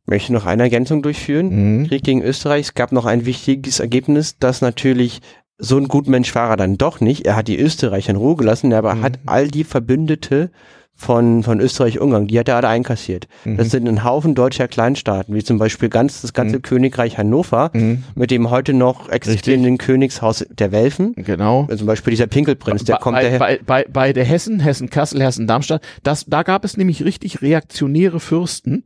[0.07, 1.81] Möchte noch eine Ergänzung durchführen.
[1.81, 1.89] Mhm.
[1.89, 2.67] Krieg gegen Österreich.
[2.67, 5.21] Es gab noch ein wichtiges Ergebnis, dass natürlich
[5.59, 7.27] so ein Gutmensch war er dann doch nicht.
[7.27, 10.51] Er hat die Österreicher in Ruhe gelassen, aber hat all die Verbündete
[10.97, 13.27] von, von Österreich-Ungarn, die hat er alle einkassiert.
[13.45, 17.73] Das sind ein Haufen deutscher Kleinstaaten, wie zum Beispiel ganz, das ganze Königreich Hannover,
[18.15, 21.15] mit dem heute noch existierenden Königshaus der Welfen.
[21.17, 21.67] Genau.
[21.77, 23.39] Zum Beispiel dieser Pinkelprinz, der bei, kommt daher.
[23.39, 28.85] bei, bei, bei der Hessen, Hessen-Kassel, Hessen-Darmstadt, das, da gab es nämlich richtig reaktionäre Fürsten.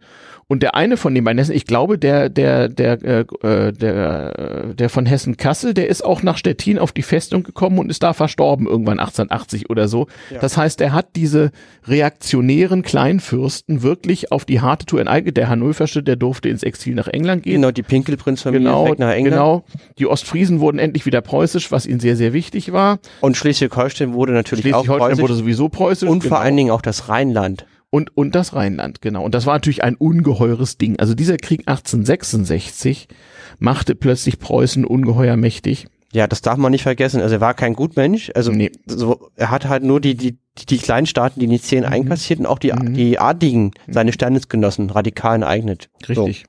[0.50, 4.72] Und der eine von den beiden Hessen, ich glaube, der, der, der, äh, äh, der,
[4.74, 8.14] der von Hessen-Kassel, der ist auch nach Stettin auf die Festung gekommen und ist da
[8.14, 10.06] verstorben irgendwann 1880 oder so.
[10.40, 11.50] Das heißt, er hat diese
[11.86, 15.36] reaktionären Kleinfürsten wirklich auf die harte Tour enteignet.
[15.36, 17.56] Der Hannoversche, der durfte ins Exil nach England gehen.
[17.60, 19.34] Genau, die Pinkelprinzfamilie Genau, nach England.
[19.34, 19.64] genau.
[19.98, 23.00] Die Ostfriesen wurden endlich wieder preußisch, was ihnen sehr, sehr wichtig war.
[23.20, 25.22] Und Schleswig-Holstein wurde natürlich auch Schleswig-Holstein preußisch.
[25.22, 26.08] wurde sowieso preußisch.
[26.08, 26.36] und genau.
[26.36, 27.66] vor allen Dingen auch das Rheinland.
[27.90, 29.24] Und, und das Rheinland, genau.
[29.24, 30.98] Und das war natürlich ein ungeheures Ding.
[30.98, 33.09] Also dieser Krieg 1866
[33.59, 35.86] machte plötzlich Preußen ungeheuer mächtig.
[36.12, 37.20] Ja, das darf man nicht vergessen.
[37.20, 38.30] Also er war kein Gutmensch.
[38.35, 38.72] Also Nee.
[38.86, 41.93] so, er hat halt nur die, die, die, die kleinen Staaten, die die Zehn Mhm.
[41.93, 45.90] einkassiert und auch die, die Adligen, seine Standesgenossen, radikal enteignet.
[46.09, 46.47] Richtig.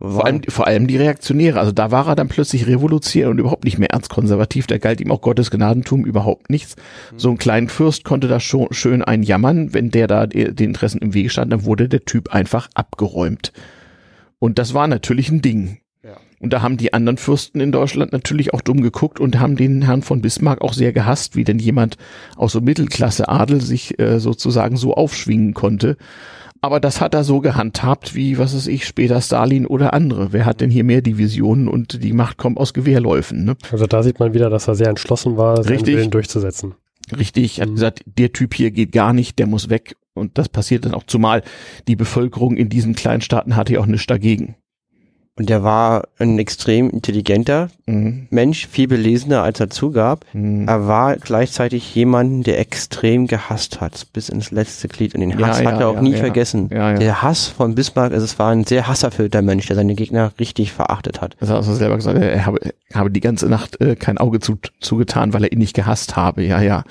[0.00, 0.08] So.
[0.10, 1.58] Vor allem, vor allem die Reaktionäre.
[1.60, 4.66] Also da war er dann plötzlich revolutionär und überhaupt nicht mehr erzkonservativ.
[4.66, 6.74] Da galt ihm auch Gottes Gnadentum überhaupt nichts.
[7.16, 9.72] So ein kleinen Fürst konnte da schon schön einjammern.
[9.72, 13.52] Wenn der da die- den Interessen im Wege stand, dann wurde der Typ einfach abgeräumt.
[14.40, 15.78] Und das war natürlich ein Ding.
[16.38, 19.82] Und da haben die anderen Fürsten in Deutschland natürlich auch dumm geguckt und haben den
[19.82, 21.96] Herrn von Bismarck auch sehr gehasst, wie denn jemand
[22.36, 25.96] aus so Mittelklasse-Adel sich äh, sozusagen so aufschwingen konnte.
[26.60, 30.32] Aber das hat er so gehandhabt wie, was weiß ich, später Stalin oder andere.
[30.32, 33.56] Wer hat denn hier mehr Divisionen und die Macht kommt aus Gewehrläufen, ne?
[33.70, 35.96] Also da sieht man wieder, dass er sehr entschlossen war, seinen Richtig.
[35.96, 36.74] Willen durchzusetzen.
[37.16, 37.74] Richtig, hat Mhm.
[37.74, 39.96] gesagt, der Typ hier geht gar nicht, der muss weg.
[40.14, 41.42] Und das passiert dann auch, zumal
[41.88, 44.56] die Bevölkerung in diesen Kleinstaaten hatte ja auch nichts dagegen.
[45.38, 48.26] Und er war ein extrem intelligenter Mhm.
[48.30, 50.24] Mensch, viel belesener als er zugab.
[50.32, 50.66] Mhm.
[50.66, 55.14] Er war gleichzeitig jemand, der extrem gehasst hat, bis ins letzte Glied.
[55.14, 56.18] Und den Ja, Hass ja, hat er auch ja, nie ja.
[56.18, 56.68] vergessen.
[56.72, 56.98] Ja, ja.
[56.98, 60.72] Der Hass von Bismarck, also es war ein sehr hasserfüllter Mensch, der seine Gegner richtig
[60.72, 61.36] verachtet hat.
[61.38, 62.58] Das hat er selber gesagt, er habe,
[62.92, 66.42] habe die ganze Nacht äh, kein Auge zu, zugetan, weil er ihn nicht gehasst habe.
[66.42, 66.82] Ja, ja.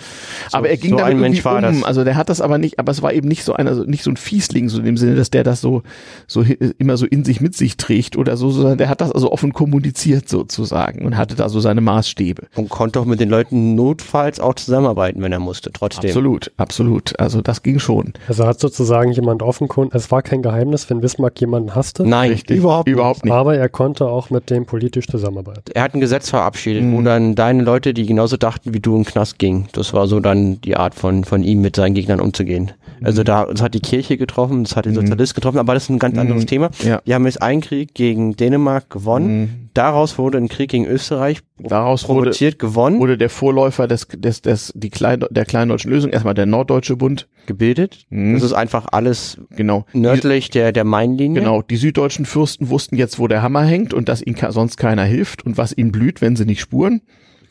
[0.53, 1.61] aber er ging so damit ein Mensch war um.
[1.61, 1.83] das.
[1.83, 4.03] Also der hat das aber nicht, aber es war eben nicht so einer, also nicht
[4.03, 5.83] so ein Fiesling, so in dem Sinne, dass der das so,
[6.25, 6.45] so
[6.77, 9.53] immer so in sich mit sich trägt oder so, sondern der hat das also offen
[9.53, 12.47] kommuniziert sozusagen und hatte da so seine Maßstäbe.
[12.55, 16.09] Und konnte auch mit den Leuten notfalls auch zusammenarbeiten, wenn er musste, trotzdem.
[16.09, 17.19] Absolut, absolut.
[17.19, 18.13] Also das ging schon.
[18.27, 22.57] Also hat sozusagen jemand offenkund, es war kein Geheimnis, wenn Bismarck jemanden hasste, Nein, Richtig.
[22.57, 22.93] überhaupt nicht.
[22.95, 23.33] Überhaupt nicht.
[23.33, 25.63] aber er konnte auch mit dem politisch zusammenarbeiten.
[25.73, 26.97] Er hat ein Gesetz verabschiedet, Mhm.
[26.97, 29.67] wo dann deine Leute, die genauso dachten wie du, im Knast gingen.
[29.73, 32.71] Das war so dann die Art von, von ihm mit seinen Gegnern umzugehen.
[33.03, 33.25] Also Mhm.
[33.25, 35.99] da, das hat die Kirche getroffen, das hat den Sozialist getroffen, aber das ist ein
[35.99, 36.69] ganz anderes Thema.
[36.83, 37.01] Ja.
[37.05, 39.39] Die haben jetzt einen Krieg gegen Dänemark gewonnen.
[39.39, 39.49] Mhm.
[39.73, 44.41] daraus wurde ein Krieg gegen Österreich Daraus wurde, provoziert, gewonnen, wurde der Vorläufer des, des,
[44.41, 47.27] des, die Klein, der kleindeutschen Lösung, erstmal der Norddeutsche Bund.
[47.45, 48.05] gebildet.
[48.09, 48.33] Mhm.
[48.33, 49.85] Das ist einfach alles Genau.
[49.93, 51.41] nördlich der, der Mainlinie.
[51.41, 55.03] Genau, die süddeutschen Fürsten wussten jetzt, wo der Hammer hängt und dass ihnen sonst keiner
[55.03, 57.01] hilft und was ihnen blüht, wenn sie nicht spuren.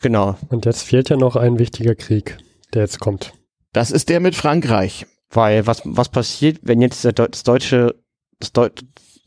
[0.01, 0.35] Genau.
[0.49, 2.37] Und jetzt fehlt ja noch ein wichtiger Krieg,
[2.73, 3.33] der jetzt kommt.
[3.73, 5.05] Das ist der mit Frankreich.
[5.29, 7.95] Weil was, was passiert, wenn jetzt das deutsche,
[8.39, 8.69] das Deu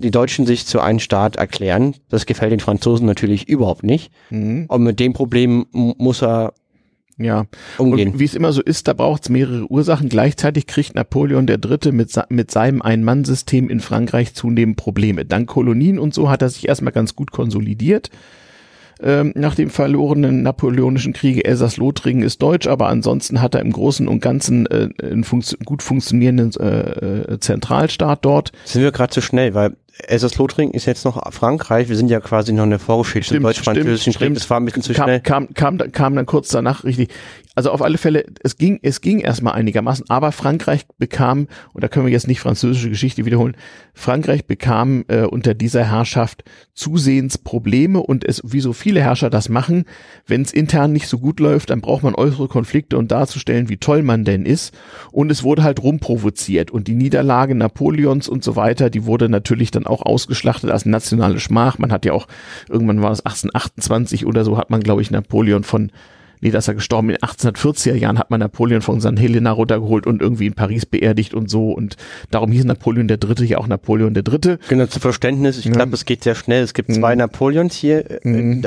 [0.00, 1.96] die Deutschen sich zu einem Staat erklären?
[2.08, 4.12] Das gefällt den Franzosen natürlich überhaupt nicht.
[4.30, 4.66] Mhm.
[4.68, 6.54] Und mit dem Problem muss er
[7.16, 7.46] Ja.
[7.78, 8.12] umgehen.
[8.12, 10.08] Und wie es immer so ist, da braucht es mehrere Ursachen.
[10.08, 11.90] Gleichzeitig kriegt Napoleon III.
[11.90, 15.24] mit, mit seinem Ein-Mann-System in Frankreich zunehmend Probleme.
[15.24, 18.10] Dank Kolonien und so hat er sich erstmal ganz gut konsolidiert.
[19.00, 24.08] Ähm, nach dem verlorenen napoleonischen Kriege Elsass-Lothringen ist deutsch, aber ansonsten hat er im Großen
[24.08, 28.52] und Ganzen äh, einen funktio gut funktionierenden äh, äh, Zentralstaat dort.
[28.64, 29.76] Sind wir gerade zu schnell, weil
[30.06, 31.88] Elsass-Lothringen ist jetzt noch Frankreich.
[31.88, 34.34] Wir sind ja quasi noch in der Vorgeschichte zum deutsch-französischen Krieg.
[34.34, 35.20] Das war ein bisschen zu kam, schnell.
[35.20, 37.08] Kam, kam, kam dann kurz danach richtig.
[37.54, 41.88] Also auf alle Fälle, es ging, es ging erstmal einigermaßen, aber Frankreich bekam, und da
[41.88, 43.56] können wir jetzt nicht französische Geschichte wiederholen,
[43.94, 49.48] Frankreich bekam äh, unter dieser Herrschaft zusehends Probleme und es, wie so viele Herrscher das
[49.48, 49.86] machen,
[50.24, 53.78] wenn es intern nicht so gut läuft, dann braucht man äußere Konflikte und darzustellen, wie
[53.78, 54.72] toll man denn ist.
[55.10, 59.72] Und es wurde halt rumprovoziert und die Niederlage Napoleons und so weiter, die wurde natürlich
[59.72, 61.78] dann auch ausgeschlachtet als nationale Schmach.
[61.78, 62.26] Man hat ja auch,
[62.68, 65.90] irgendwann war es 1828 oder so, hat man, glaube ich, Napoleon von
[66.40, 69.18] Nee, dass er gestorben in den 1840er Jahren hat man Napoleon von St.
[69.18, 71.96] Helena runtergeholt und irgendwie in Paris beerdigt und so und
[72.30, 74.58] darum hieß Napoleon der Dritte ja auch Napoleon der Dritte.
[74.68, 75.72] Genau, zum Verständnis, ich Ja.
[75.72, 76.62] glaube, es geht sehr schnell.
[76.62, 77.18] Es gibt zwei Mhm.
[77.18, 78.62] Napoleons hier, äh, Mhm.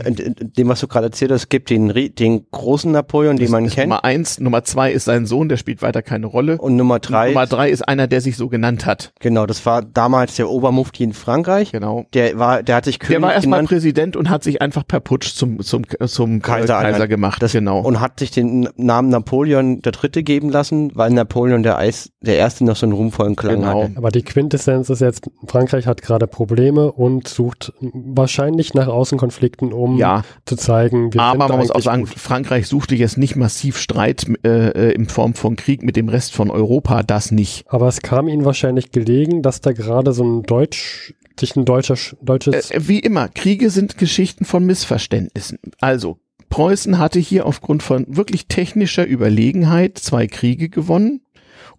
[0.58, 1.42] dem, was du gerade erzählt hast.
[1.44, 3.90] Es gibt den, den großen Napoleon, den Das man ist kennt.
[3.90, 6.58] Nummer eins, Nummer zwei ist sein Sohn, der spielt weiter keine Rolle.
[6.58, 9.14] Und Nummer drei, Nummer drei ist einer, der sich so genannt hat.
[9.20, 11.72] genau, das war damals der Obermufti in Frankreich.
[11.72, 12.06] Genau.
[12.14, 15.00] Der war, der hat sich König Der war erstmal Präsident und hat sich einfach per
[15.00, 17.42] Putsch zum, zum, zum Kaiser Kaiser, gemacht.
[17.42, 17.80] Das- genau.
[17.82, 22.38] und hat sich den Namen Napoleon der Dritte geben lassen, weil Napoleon der, Eis, der
[22.38, 23.84] Erste noch so einen ruhmvollen Klang Genau.
[23.84, 23.94] hatte.
[23.96, 29.98] Aber die Quintessenz ist jetzt, Frankreich hat gerade Probleme und sucht wahrscheinlich nach Außenkonflikten, um
[29.98, 32.14] ja, zu zeigen, wir aber sind man muss auch sagen, gut.
[32.18, 36.34] Frankreich suchte jetzt nicht massiv Streit äh, äh, in Form von Krieg mit dem Rest
[36.34, 37.66] von Europa, das nicht.
[37.68, 41.96] Aber es kam ihnen wahrscheinlich gelegen, dass da gerade so ein Deutsch, sich ein deutscher,
[42.22, 45.60] deutsches, Äh, wie immer, Kriege sind Geschichten von Missverständnissen.
[45.80, 46.18] Also,
[46.52, 51.22] Preußen hatte hier aufgrund von wirklich technischer Überlegenheit zwei Kriege gewonnen.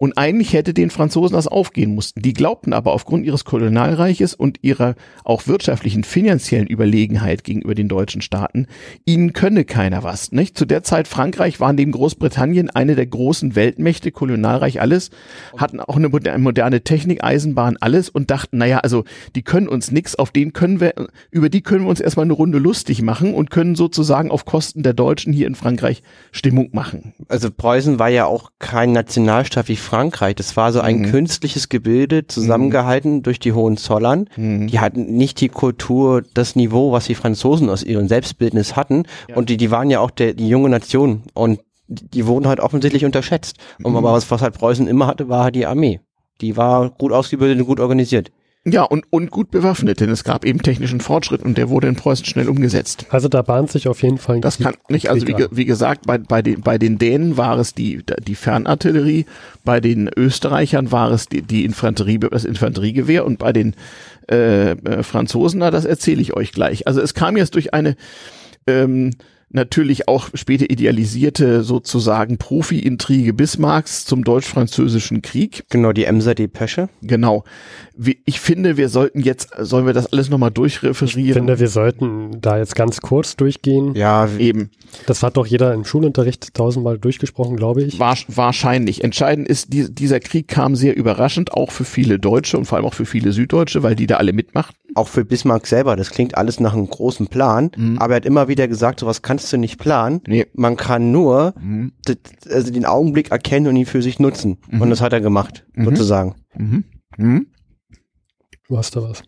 [0.03, 2.23] Und eigentlich hätte den Franzosen das aufgehen mussten.
[2.23, 8.21] Die glaubten aber aufgrund ihres Kolonialreiches und ihrer auch wirtschaftlichen, finanziellen Überlegenheit gegenüber den deutschen
[8.21, 8.67] Staaten,
[9.05, 10.33] ihnen könne keiner was.
[10.33, 10.59] Nicht?
[10.59, 15.11] Zu der Zeit Frankreich war neben Großbritannien eine der großen Weltmächte, Kolonialreich alles,
[15.57, 19.05] hatten auch eine moder- moderne Technik, Eisenbahn, alles und dachten, naja, also
[19.37, 20.95] die können uns nix, auf denen können wir,
[21.31, 24.83] über die können wir uns erstmal eine Runde lustig machen und können sozusagen auf Kosten
[24.83, 26.03] der Deutschen hier in Frankreich
[26.33, 27.15] Stimmung machen.
[27.29, 29.79] Also Preußen war ja auch kein Nationalstaat wie.
[30.39, 31.11] Das war so ein Mhm.
[31.11, 34.29] künstliches Gebilde, zusammengehalten durch die Hohenzollern.
[34.37, 34.67] Mhm.
[34.69, 39.05] Die hatten nicht die Kultur, das Niveau, was die Franzosen aus ihrem Selbstbildnis hatten.
[39.35, 41.23] Und die, die waren ja auch der, die junge Nation.
[41.35, 43.57] Und die, die wurden halt offensichtlich unterschätzt.
[43.83, 46.01] Und aber was, was halt Preußen immer hatte, war halt die Armee.
[46.41, 48.33] Die war gut ausgebildet und gut organisiert.
[48.65, 51.97] Ja, und, und gut bewaffnet, denn es gab eben technischen Fortschritt und der wurde in
[51.97, 53.07] Preußen schnell umgesetzt.
[53.11, 56.07] also da bahnt sich auf jeden Fall ein Das kann nicht, also wie, wie gesagt,
[56.07, 59.27] bei, bei, den, bei den Dänen war es die, die Fernartillerie,
[59.65, 63.75] bei den Österreichern war es die, die Infanterie, das Infanteriegewehr und bei den
[64.31, 66.87] äh, äh, Franzosen, na, das erzähle ich euch gleich.
[66.87, 67.97] Also es kam jetzt durch eine
[68.69, 69.11] ähm,
[69.55, 75.65] natürlich auch später idealisierte sozusagen Profi-Intrige Bismarcks zum deutsch-französischen Krieg.
[75.71, 76.89] Genau, die Emser Depesche.
[77.03, 77.45] Genau.
[77.97, 81.35] Wie, ich finde, wir sollten jetzt, sollen wir das alles nochmal Ich durchreferieren?
[81.35, 83.95] finde, wir sollten da jetzt ganz kurz durchgehen.
[83.95, 84.71] Ja, Eben.
[85.07, 87.99] Das hat doch jeder im Schulunterricht tausendmal durchgesprochen, glaube ich.
[87.99, 89.05] Wahr, wahrscheinlich.
[89.05, 92.87] Entscheidend ist, die, dieser Krieg kam sehr überraschend, auch für viele Deutsche und vor allem
[92.87, 94.77] auch für viele Süddeutsche, weil die da alle mitmachten.
[94.95, 98.49] Auch für Bismarck selber, das klingt alles nach einem großen Plan, aber er hat immer
[98.49, 100.21] wieder gesagt, sowas kannst du nicht planen.
[100.27, 100.47] Nee.
[100.55, 101.55] Man kann nur
[102.09, 102.17] d-
[102.51, 104.59] also den Augenblick erkennen und ihn für sich nutzen.
[104.71, 106.35] Und das hat er gemacht, sozusagen.
[106.57, 106.85] Mhm.
[107.17, 107.47] Mhm.
[108.69, 109.23] Du hast da was.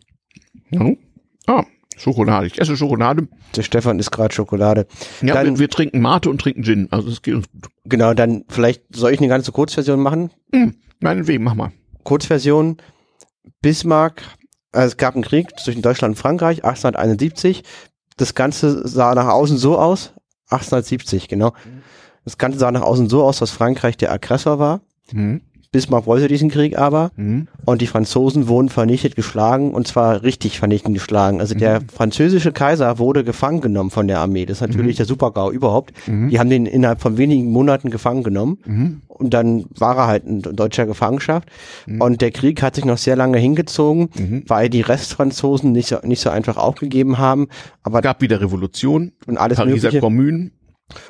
[0.71, 0.91] Ja.
[1.47, 1.63] Ah,
[1.97, 2.47] Schokolade.
[2.47, 3.27] Ich esse Schokolade.
[3.55, 4.87] Der Stefan isst gerade Schokolade.
[5.21, 6.87] Ja, Dann- wir, wir trinken Mate und trinken Gin.
[6.91, 7.67] Also es geht uns gut.
[7.85, 10.31] Genau, dann vielleicht soll ich eine ganze Kurzversion machen.
[10.51, 10.75] Mhm.
[10.99, 11.71] Meinetwegen, mach mal.
[12.03, 12.77] Kurzversion.
[13.61, 14.23] Bismarck,
[14.75, 17.63] äh, es gab einen Krieg zwischen Deutschland und Frankreich, 1871.
[18.17, 20.13] Das Ganze sah nach außen so aus,
[20.49, 21.53] 1870, genau.
[22.23, 24.81] Das Ganze sah nach außen so aus, dass Frankreich der Aggressor war.
[25.11, 25.41] Mhm.
[25.75, 27.47] Bismarck wollte diesen Krieg aber Mhm.
[27.65, 31.41] und die Franzosen wurden vernichtet geschlagen und zwar richtig vernichtend geschlagen.
[31.41, 31.89] Also der Mhm.
[31.89, 34.45] französische Kaiser wurde gefangen genommen von der Armee.
[34.45, 34.73] Das ist Mhm.
[34.73, 35.93] natürlich der Supergau überhaupt.
[36.07, 39.01] Die haben den innerhalb von wenigen Monaten gefangen genommen Mhm.
[39.09, 41.49] und dann war er halt in deutscher Gefangenschaft.
[41.99, 44.43] Und der Krieg hat sich noch sehr lange hingezogen, Mhm.
[44.47, 47.47] weil die Restfranzosen nicht so, nicht so einfach aufgegeben haben.
[47.83, 49.99] Aber Gab wieder Revolution, und alles Pariser Mögliche.
[49.99, 50.51] Kommune.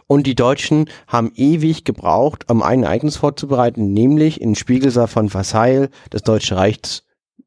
[0.08, 5.90] Und die Deutschen haben ewig gebraucht, um ein Ereignis vorzubereiten, nämlich in Spiegelsaal von Versailles
[6.10, 6.80] das Deutsche Reich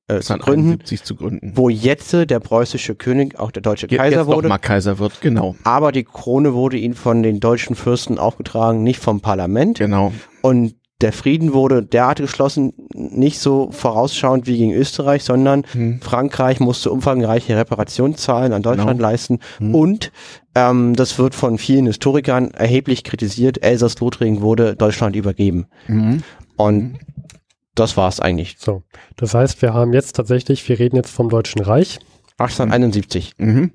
[0.09, 1.53] äh, zu gründen, 1971 zu gründen.
[1.55, 4.49] wo jetzt der preußische König auch der deutsche Jetzt, Kaiser jetzt wurde.
[4.49, 5.55] mal Kaiser wird, genau.
[5.65, 9.79] Aber die Krone wurde ihnen von den deutschen Fürsten aufgetragen, nicht vom Parlament.
[9.79, 10.13] Genau.
[10.43, 16.01] Und der Frieden wurde derart geschlossen, nicht so vorausschauend wie gegen Österreich, sondern Hm.
[16.01, 19.03] Frankreich musste umfangreiche Reparationszahlen an Deutschland Genau.
[19.09, 19.39] leisten.
[19.59, 19.75] Hm.
[19.77, 20.13] Und
[20.57, 23.63] ähm, das wird von vielen Historikern erheblich kritisiert.
[23.63, 25.67] Elsass-Lothringen wurde Deutschland übergeben.
[25.87, 26.25] Mhm.
[26.57, 26.99] Und
[27.77, 28.57] das war's eigentlich.
[28.59, 28.83] So,
[29.17, 32.01] das heißt, wir haben jetzt tatsächlich, wir reden jetzt vom Deutschen Reich.
[32.39, 33.35] 1871.
[33.39, 33.71] Mhm.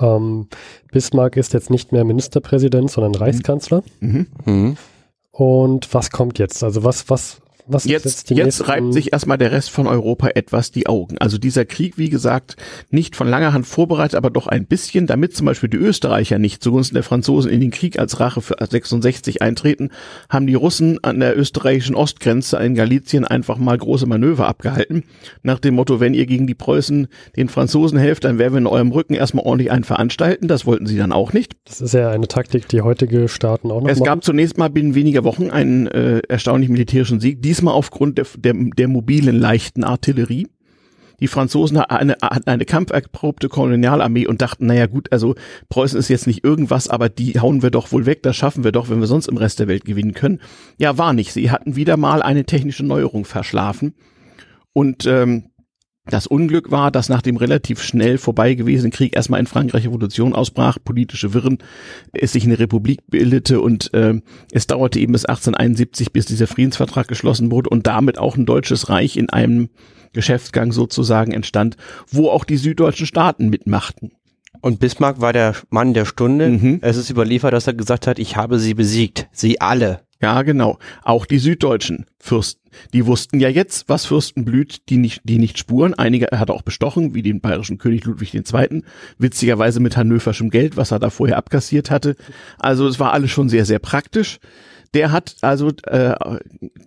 [0.00, 0.48] Ähm,
[0.90, 3.84] Bismarck ist jetzt nicht mehr Ministerpräsident, sondern Reichskanzler.
[4.00, 4.26] Mhm.
[4.44, 4.76] Mhm.
[5.34, 6.62] Und was kommt jetzt?
[6.62, 10.28] Also was, was, was Jetzt, die jetzt nächsten- reibt sich erstmal der Rest von Europa
[10.34, 11.16] etwas die Augen.
[11.18, 12.56] Also dieser Krieg, wie gesagt,
[12.90, 16.62] nicht von langer Hand vorbereitet, aber doch ein bisschen, damit zum Beispiel die Österreicher nicht
[16.62, 19.90] zugunsten der Franzosen in den Krieg als Rache für 66 eintreten,
[20.28, 25.04] haben die Russen an der österreichischen Ostgrenze in Galizien einfach mal große Manöver abgehalten.
[25.42, 28.66] Nach dem Motto, wenn ihr gegen die Preußen den Franzosen helft, dann werden wir in
[28.66, 30.48] eurem Rücken erstmal ordentlich einen veranstalten.
[30.48, 31.54] Das wollten sie dann auch nicht.
[31.64, 34.06] Das ist ja eine Taktik, die heutige Staaten auch noch Es machen.
[34.06, 38.52] gab zunächst mal binnen weniger Wochen einen äh, erstaunlichen militärischen Sieg, diesmal aufgrund der, der,
[38.54, 40.48] der mobilen leichten Artillerie.
[41.20, 45.36] Die Franzosen hatten eine, hatten eine kampferprobte Kolonialarmee und dachten, naja gut, also
[45.68, 48.72] Preußen ist jetzt nicht irgendwas, aber die hauen wir doch wohl weg, das schaffen wir
[48.72, 50.40] doch, wenn wir sonst im Rest der Welt gewinnen können.
[50.78, 51.32] Ja, war nicht.
[51.32, 53.94] Sie hatten wieder mal eine technische Neuerung verschlafen.
[54.72, 55.44] Und ähm,
[56.06, 60.34] das Unglück war, dass nach dem relativ schnell vorbei gewesenen Krieg erstmal in Frankreich Revolution
[60.34, 61.58] ausbrach, politische Wirren,
[62.12, 64.20] es sich eine Republik bildete und äh,
[64.52, 68.90] es dauerte eben bis 1871, bis dieser Friedensvertrag geschlossen wurde und damit auch ein deutsches
[68.90, 69.70] Reich in einem
[70.12, 71.76] Geschäftsgang sozusagen entstand,
[72.10, 74.12] wo auch die süddeutschen Staaten mitmachten.
[74.60, 76.48] Und Bismarck war der Mann der Stunde.
[76.48, 76.78] Mhm.
[76.80, 79.28] Es ist überliefert, dass er gesagt hat, ich habe sie besiegt.
[79.32, 80.03] Sie alle.
[80.20, 80.78] Ja, genau.
[81.02, 82.62] Auch die süddeutschen Fürsten.
[82.92, 85.94] Die wussten ja jetzt, was Fürsten blüht, die nicht, die nicht spuren.
[85.94, 88.82] Einige hat er auch bestochen, wie den bayerischen König Ludwig II.
[89.18, 92.16] Witzigerweise mit hannoverschem Geld, was er da vorher abkassiert hatte.
[92.58, 94.38] Also es war alles schon sehr, sehr praktisch.
[94.94, 96.14] Der hat also, äh,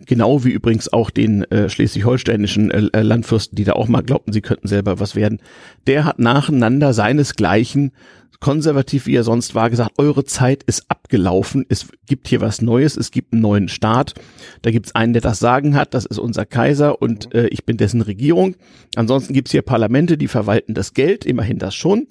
[0.05, 4.31] genau wie übrigens auch den äh, schleswig-holsteinischen äh, äh, Landfürsten, die da auch mal glaubten,
[4.31, 5.41] sie könnten selber was werden,
[5.87, 7.91] der hat nacheinander seinesgleichen
[8.39, 12.97] konservativ wie er sonst war, gesagt, eure Zeit ist abgelaufen, es gibt hier was Neues,
[12.97, 14.13] es gibt einen neuen Staat,
[14.61, 17.77] da gibt's einen, der das Sagen hat, das ist unser Kaiser und äh, ich bin
[17.77, 18.55] dessen Regierung.
[18.95, 22.07] Ansonsten gibt's hier Parlamente, die verwalten das Geld, immerhin das schon.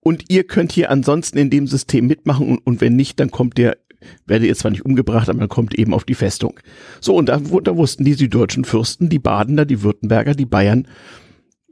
[0.00, 3.58] Und ihr könnt hier ansonsten in dem System mitmachen und, und wenn nicht, dann kommt
[3.58, 3.76] ihr,
[4.26, 6.58] werdet ihr zwar nicht umgebracht, aber dann kommt eben auf die Festung.
[7.00, 10.88] So, und da, da wussten die süddeutschen Fürsten, die Badener, die Württemberger, die Bayern,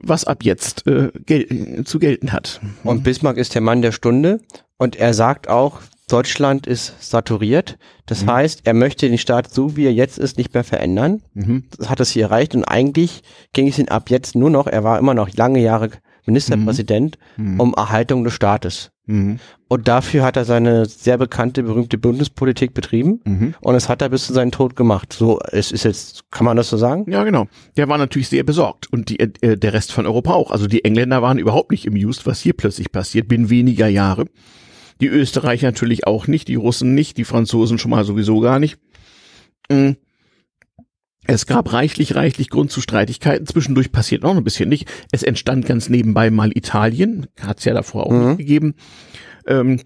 [0.01, 2.61] was ab jetzt äh, gel zu gelten hat.
[2.83, 4.39] Und Bismarck ist der Mann der Stunde.
[4.77, 7.77] Und er sagt auch, Deutschland ist saturiert.
[8.05, 8.31] Das Mhm.
[8.31, 11.21] heißt, er möchte den Staat so, wie er jetzt ist, nicht mehr verändern.
[11.33, 11.65] Mhm.
[11.77, 12.55] Das hat es hier erreicht.
[12.55, 13.21] Und eigentlich
[13.53, 15.89] ging es ihn ab jetzt nur noch, er war immer noch lange Jahre
[16.25, 17.59] Ministerpräsident, Mhm.
[17.59, 18.91] um Erhaltung des Staates.
[19.09, 19.39] Mhm.
[19.67, 23.21] Und dafür hat er seine sehr bekannte, berühmte Bundespolitik betrieben.
[23.25, 23.55] Mhm.
[23.59, 25.13] Und es hat er bis zu seinem Tod gemacht.
[25.13, 27.09] So, es ist jetzt, kann man das so sagen?
[27.09, 27.47] Ja, genau.
[27.75, 30.51] Der war natürlich sehr besorgt und die, äh, der Rest von Europa auch.
[30.51, 34.25] Also die Engländer waren überhaupt nicht amused, was hier plötzlich passiert, binnen weniger Jahre.
[35.01, 38.77] Die Österreicher natürlich auch nicht, die Russen nicht, die Franzosen schon mal sowieso gar nicht.
[39.71, 39.91] Mm.
[41.31, 43.45] Es gab reichlich, reichlich Grund zu Streitigkeiten.
[43.45, 44.89] Zwischendurch passiert noch ein bisschen nicht.
[45.11, 47.27] Es entstand ganz nebenbei mal Italien.
[47.39, 48.27] Hat es ja davor auch Mhm.
[48.29, 48.73] nicht gegeben.
[49.45, 49.79] Ähm,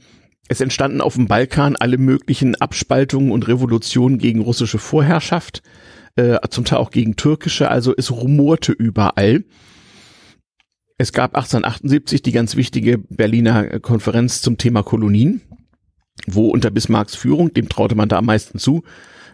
[0.47, 5.61] es entstanden auf dem Balkan alle möglichen Abspaltungen und Revolutionen gegen russische Vorherrschaft,
[6.15, 7.69] äh, zum Teil auch gegen türkische.
[7.69, 9.43] Also es rumorte überall.
[10.97, 15.41] Es gab 1878 die ganz wichtige Berliner Konferenz zum Thema Kolonien,
[16.25, 18.83] wo unter Bismarcks Führung, dem traute man da am meisten zu,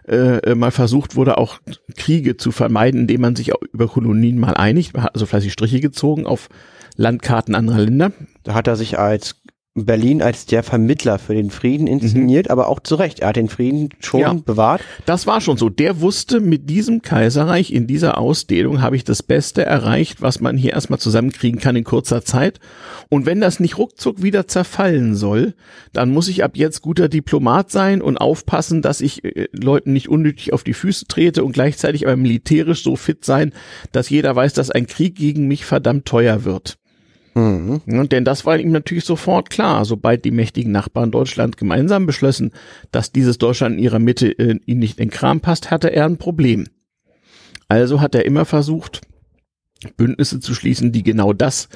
[0.09, 1.59] äh, mal versucht wurde, auch
[1.95, 4.93] Kriege zu vermeiden, indem man sich auch über Kolonien mal einigt.
[4.93, 6.49] Man hat also fleißig Striche gezogen auf
[6.95, 8.11] Landkarten anderer Länder.
[8.43, 9.41] Da hat er sich als
[9.75, 13.19] Berlin als der Vermittler für den Frieden inszeniert, aber auch zu Recht.
[13.19, 14.33] Er hat den Frieden schon Ja.
[14.33, 14.81] bewahrt.
[15.05, 15.69] Das war schon so.
[15.69, 20.57] Der wusste, mit diesem Kaiserreich in dieser Ausdehnung habe ich das Beste erreicht, was man
[20.57, 22.59] hier erstmal zusammenkriegen kann in kurzer Zeit.
[23.09, 25.53] Und wenn das nicht ruckzuck wieder zerfallen soll,
[25.93, 30.09] dann muss ich ab jetzt guter Diplomat sein und aufpassen, dass ich äh, Leuten nicht
[30.09, 33.53] unnötig auf die Füße trete und gleichzeitig aber militärisch so fit sein,
[33.91, 36.77] dass jeder weiß, dass ein Krieg gegen mich verdammt teuer wird.
[37.35, 37.81] Mhm.
[37.85, 42.51] Ja, denn das war ihm natürlich sofort klar, sobald die mächtigen Nachbarn Deutschland gemeinsam beschlossen,
[42.91, 46.05] dass dieses Deutschland in ihrer Mitte äh, ihm nicht in den Kram passt, hatte er
[46.05, 46.67] ein Problem.
[47.67, 49.01] Also hat er immer versucht,
[49.95, 51.69] Bündnisse zu schließen, die genau das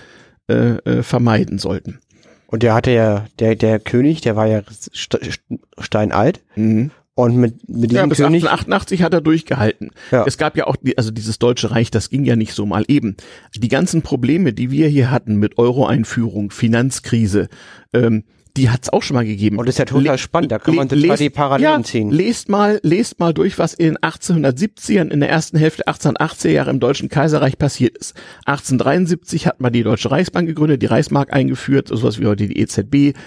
[0.50, 2.00] äh, äh, vermeiden sollten.
[2.48, 5.42] Und der hatte ja, der, der König, der war ja st st
[5.80, 6.42] steinalt.
[6.56, 6.92] Mhm.
[7.16, 8.44] Und mit, mit Ja, diesem bis König.
[8.44, 9.92] 1888 hat er durchgehalten.
[10.12, 10.26] Ja.
[10.26, 12.84] Es gab ja auch, die, also dieses Deutsche Reich, das ging ja nicht so mal
[12.88, 13.18] eben.
[13.56, 17.50] Die ganzen Probleme, die wir hier hatten mit Euro-Einführung, Finanzkrise,
[17.94, 18.24] ähm,
[18.56, 19.58] die hat's auch schon mal gegeben.
[19.58, 22.12] Und das ist ja total Le- spannend, da kann man total die Parallelen ja, ziehen.
[22.12, 26.80] Lest mal, lest mal durch, was in 1870ern, in der ersten Hälfte 1880er Jahre im
[26.80, 28.14] Deutschen Kaiserreich passiert ist.
[28.46, 33.18] 1873 hat man die Deutsche Reichsbank gegründet, die Reichsmark eingeführt, sowas wie heute die EZB.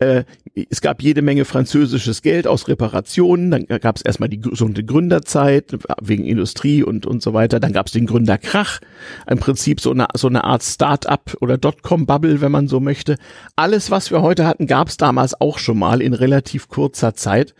[0.00, 0.24] Äh,
[0.68, 5.76] es gab jede Menge französisches Geld aus Reparationen, dann gab es erstmal die gesunde Gründerzeit
[6.02, 8.80] wegen Industrie und, und so weiter, dann gab es den Gründerkrach,
[9.28, 13.16] im Prinzip so eine, so eine Art Start-up oder Dotcom-Bubble, wenn man so möchte.
[13.56, 17.54] Alles, was wir heute hatten, gab es damals auch schon mal in relativ kurzer Zeit.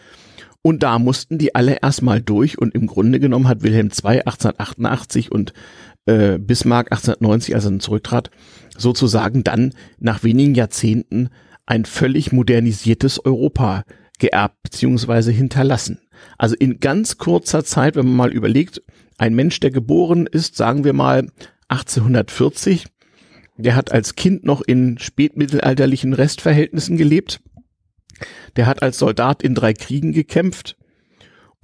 [0.62, 5.30] Und da mussten die alle erstmal durch und im Grunde genommen hat Wilhelm II 1888
[5.30, 5.52] und
[6.06, 8.32] äh, Bismarck 1890, als er zurücktrat,
[8.76, 11.28] sozusagen dann nach wenigen Jahrzehnten
[11.66, 13.84] ein völlig modernisiertes Europa
[14.18, 15.32] geerbt bzw.
[15.32, 16.00] hinterlassen.
[16.36, 18.82] Also in ganz kurzer Zeit, wenn man mal überlegt,
[19.18, 21.28] ein Mensch, der geboren ist, sagen wir mal
[21.68, 22.86] 1840,
[23.56, 27.40] der hat als Kind noch in spätmittelalterlichen Restverhältnissen gelebt.
[28.56, 30.76] Der hat als Soldat in drei Kriegen gekämpft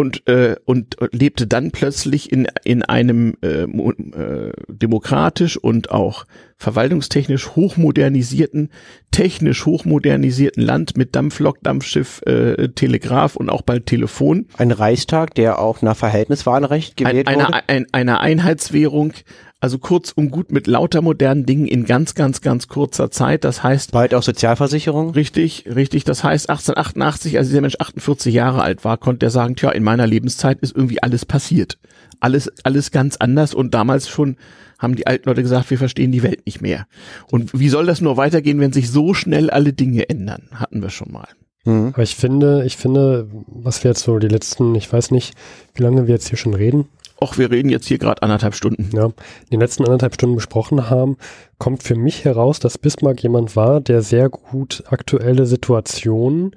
[0.00, 6.24] und, äh, und lebte dann plötzlich in, in einem äh, äh, demokratisch und auch
[6.56, 8.70] verwaltungstechnisch hochmodernisierten,
[9.10, 15.58] technisch hochmodernisierten Land mit Dampflok, Dampfschiff, äh, Telegraph und auch bald Telefon Ein Reichstag, der
[15.58, 17.46] auch nach Verhältniswahlrecht ein, gewählt wurde.
[17.46, 19.12] einer, ein, einer Einheitswährung,
[19.60, 23.44] also kurz und gut mit lauter modernen Dingen in ganz, ganz, ganz kurzer Zeit.
[23.44, 25.10] Das heißt, Bald auch Sozialversicherung.
[25.10, 29.56] richtig, richtig, das heißt 1888, als dieser Mensch 48 Jahre alt war, konnte er sagen,
[29.56, 31.78] tja, in meiner Lebenszeit ist irgendwie alles passiert.
[32.20, 34.36] Alles, alles ganz anders und damals schon
[34.78, 36.86] haben die alten Leute gesagt, wir verstehen die Welt nicht mehr.
[37.30, 40.48] Und wie soll das nur weitergehen, wenn sich so schnell alle Dinge ändern?
[40.54, 41.28] Hatten wir schon mal.
[41.64, 41.90] Mhm.
[41.92, 45.34] Aber ich finde, ich finde, was wir jetzt so die letzten, ich weiß nicht,
[45.74, 46.88] wie lange wir jetzt hier schon reden,
[47.22, 48.88] Och, wir reden jetzt hier gerade anderthalb Stunden.
[48.94, 49.12] ja, in
[49.52, 51.16] den letzten anderthalb Stunden besprochen haben,
[51.58, 56.56] kommt für mich heraus, dass Bismarck jemand war, der sehr gut aktuelle Situationen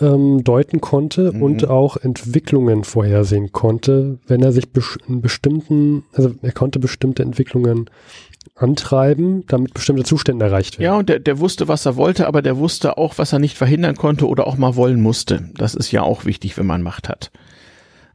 [0.00, 1.42] ähm, deuten konnte Mhm.
[1.42, 4.64] und auch Entwicklungen vorhersehen konnte, wenn er sich
[5.06, 7.90] in bestimmten, also er konnte bestimmte Entwicklungen
[8.56, 10.84] antreiben, damit bestimmte Zustände erreicht werden.
[10.92, 13.56] Ja, und der, der wusste, was er wollte, aber der wusste auch, was er nicht
[13.56, 15.50] verhindern konnte oder auch mal wollen musste.
[15.56, 17.30] Das ist ja auch wichtig, wenn man Macht hat.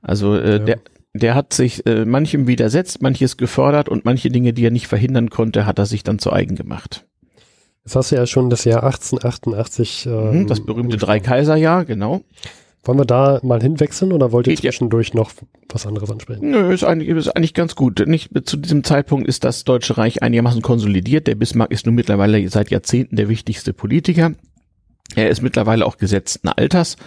[0.01, 0.59] Also äh, Ja.
[0.59, 0.79] der,
[1.19, 5.29] der hat sich äh, manchem widersetzt, manches gefördert und manche Dinge, die er nicht verhindern
[5.29, 7.05] konnte, hat er sich dann zu eigen gemacht.
[7.85, 10.07] Jetzt hast du ja schon das Jahr 1888.
[10.07, 12.21] Ähm, Mhm, das berühmte Drei-Kaiser-Jahr, genau.
[12.83, 14.71] Wollen wir da mal hinwechseln oder wollt ihr Geht ja.
[14.71, 15.31] zwischendurch noch
[15.69, 16.49] was anderes ansprechen?
[16.49, 18.05] Nö, ist eigentlich, ist eigentlich ganz gut.
[18.07, 21.27] Nicht, zu diesem Zeitpunkt ist das Deutsche Reich einigermaßen konsolidiert.
[21.27, 24.33] Der Bismarck ist nun mittlerweile seit Jahrzehnten der wichtigste Politiker.
[25.15, 26.97] Er ist mittlerweile auch gesetzten Alters.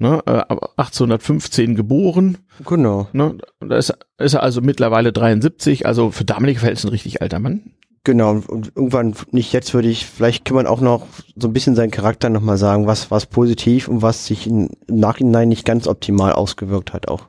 [0.00, 2.38] Ne, äh, aber 1815 geboren.
[2.64, 3.08] Genau.
[3.12, 7.40] Ne, da ist, ist er also mittlerweile 73, also für damalige Verhältnisse ein richtig alter
[7.40, 7.72] Mann.
[8.04, 11.06] Genau, und irgendwann, nicht jetzt würde ich, vielleicht kann man auch noch
[11.36, 15.00] so ein bisschen seinen Charakter nochmal sagen, was, was positiv und was sich in, im
[15.00, 17.28] Nachhinein nicht ganz optimal ausgewirkt hat auch.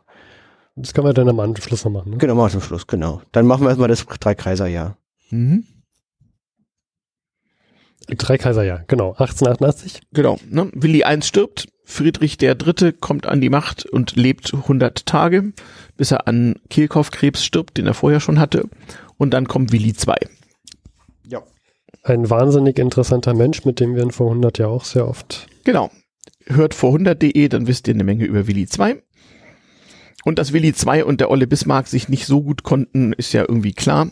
[0.76, 2.12] Das können wir dann am Anschluss noch machen.
[2.12, 2.18] Ne?
[2.18, 3.22] Genau, mal zum Schluss, genau.
[3.32, 4.96] Dann machen wir erstmal das Drei-Kaiser-Jahr.
[5.32, 5.66] Mhm.
[8.18, 9.12] Drei Kaiserjahr, genau.
[9.12, 10.02] 1888.
[10.14, 10.38] Genau.
[10.50, 10.70] Ne?
[10.74, 15.54] Willi I stirbt, Friedrich der Dritte kommt an die Macht und lebt 100 Tage,
[15.98, 18.70] bis er an Kehlkopfkrebs stirbt, den er vorher schon hatte.
[19.18, 20.16] Und dann kommt Willi II.
[21.28, 21.42] Ja.
[22.04, 25.48] Ein wahnsinnig interessanter Mensch, mit dem wir vor 100 ja auch sehr oft.
[25.64, 25.90] Genau.
[26.46, 29.02] Hört vor 100.de, dann wisst ihr eine Menge über Willi II.
[30.24, 33.42] Und dass Willi II und der Olle Bismarck sich nicht so gut konnten, ist ja
[33.42, 34.12] irgendwie klar.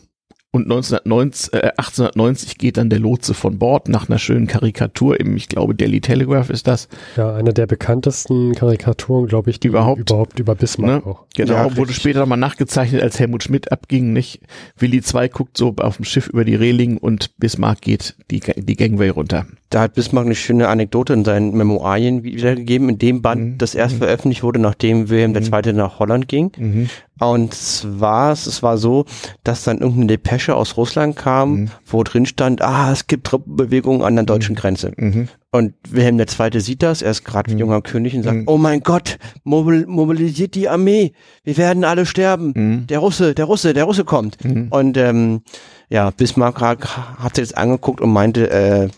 [0.50, 5.36] Und 1990, äh, 1890 geht dann der Lotse von Bord nach einer schönen Karikatur im,
[5.36, 6.88] ich glaube, Daily Telegraph ist das.
[7.16, 10.00] Ja, eine der bekanntesten Karikaturen, glaube ich, die Überhaupt.
[10.00, 11.12] überhaupt über Bismarck Ne?
[11.12, 11.24] auch.
[11.36, 11.96] Genau, Ja, wurde richtig.
[11.96, 14.40] später nochmal nachgezeichnet, als Helmut Schmidt abging, nicht?
[14.78, 18.76] Willi II guckt so auf dem Schiff über die Reling und Bismarck geht die, die
[18.76, 19.44] Gangway runter.
[19.70, 23.58] Da hat Bismarck eine schöne Anekdote in seinen Memoirien wiedergegeben, in dem Band, Mhm.
[23.58, 25.74] das erst veröffentlicht wurde, nachdem Wilhelm II.
[25.74, 26.52] nach Holland ging.
[26.56, 26.88] Mhm.
[27.20, 29.04] Und zwar, es war so,
[29.44, 30.06] dass dann irgendeine
[30.38, 31.70] Depesche aus Russland kam, Mhm.
[31.86, 34.92] wo drin stand, ah, es gibt Truppenbewegungen an der deutschen Grenze.
[34.96, 35.26] Mhm.
[35.50, 36.60] Und Wilhelm II.
[36.60, 37.58] sieht das, er ist gerade Mhm.
[37.58, 38.44] junger König und sagt, Mhm.
[38.46, 41.12] oh mein Gott, mobil mobilisiert die Armee,
[41.42, 42.52] wir werden alle sterben.
[42.54, 42.86] Mhm.
[42.86, 44.42] Der Russe, der Russe, der Russe kommt.
[44.44, 44.68] Mhm.
[44.70, 45.42] Und ähm,
[45.88, 46.86] ja, Bismarck hat,
[47.18, 48.88] hat sich das angeguckt und meinte, äh,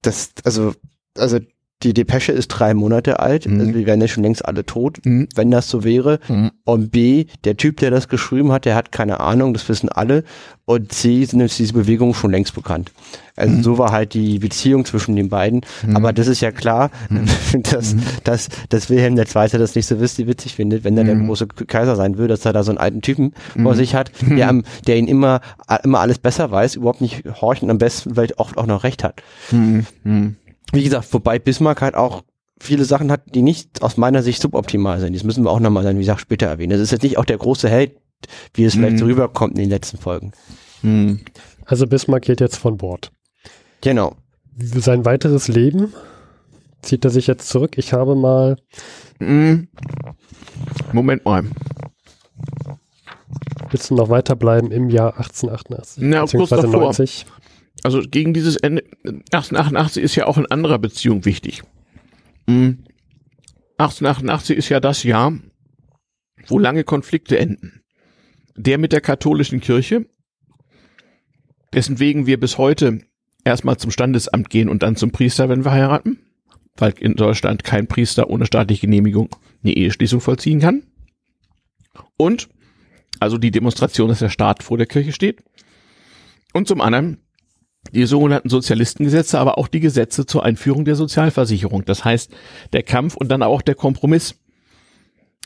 [0.00, 0.72] das, also,
[1.18, 1.40] also
[1.82, 3.60] die Depesche ist drei Monate alt, Mhm.
[3.60, 5.28] also wir wären ja schon längst alle tot, Mhm.
[5.34, 6.18] wenn das so wäre.
[6.28, 6.50] Mhm.
[6.64, 10.24] Und B, der Typ, der das geschrieben hat, der hat keine Ahnung, das wissen alle.
[10.66, 12.90] Und C, sind jetzt diese Bewegungen schon längst bekannt.
[13.36, 15.60] Also so war halt die Beziehung zwischen den beiden.
[15.92, 16.90] Aber das ist ja klar,
[17.70, 19.24] dass, dass, dass Wilhelm II.
[19.58, 22.54] das nicht so witzig, witzig findet, wenn er der große Kaiser sein will, dass er
[22.54, 25.42] da so einen alten Typen vor sich hat, der, am- der ihn immer,
[25.82, 29.04] immer alles besser weiß, überhaupt nicht horcht und am besten vielleicht oft auch noch recht
[29.04, 29.22] hat.
[30.74, 30.78] Mhm.
[30.78, 30.80] Mhm.
[30.80, 32.22] Wie gesagt, wobei Bismarck halt auch
[32.60, 35.14] viele Sachen hat, die nicht aus meiner Sicht suboptimal sind.
[35.14, 36.70] Das müssen wir auch nochmal dann, wie gesagt, später erwähnen.
[36.70, 37.96] Das ist jetzt nicht auch der große Held,
[38.54, 39.10] wie es vielleicht so Mhm.
[39.12, 40.32] rüberkommt in den letzten Folgen.
[40.82, 41.20] Mhm.
[41.66, 43.10] Also Bismarck geht jetzt von Bord.
[43.80, 44.14] Genau.
[44.56, 45.92] Sein weiteres Leben
[46.82, 47.76] zieht er sich jetzt zurück.
[47.76, 48.56] Ich habe mal,
[49.18, 49.68] Mhm.
[50.92, 51.44] Moment mal.
[53.70, 56.02] willst du noch weiterbleiben im Jahr 1888?
[56.06, 56.80] Na, beziehungsweise davor.
[56.80, 57.26] 90?
[57.84, 61.62] Also gegen dieses Ende 1888 ist ja auch in anderer Beziehung wichtig.
[62.46, 62.84] Mhm.
[63.76, 65.38] 1888 ist ja das Jahr,
[66.46, 67.82] wo lange Konflikte enden.
[68.56, 70.06] Der mit der katholischen Kirche,
[71.74, 73.00] dessen wegen wir bis heute
[73.44, 76.20] erstmal zum Standesamt gehen und dann zum Priester, wenn wir heiraten,
[76.76, 79.28] weil in Deutschland kein Priester ohne staatliche Genehmigung
[79.62, 80.84] eine Eheschließung vollziehen kann.
[82.16, 82.48] Und,
[83.20, 85.44] also die Demonstration, dass der Staat vor der Kirche steht.
[86.54, 87.23] Und zum anderen
[87.92, 91.84] die sogenannten Sozialistengesetze, aber auch die Gesetze zur Einführung der Sozialversicherung.
[91.84, 92.32] Das heißt,
[92.72, 94.36] der Kampf und dann auch der Kompromiss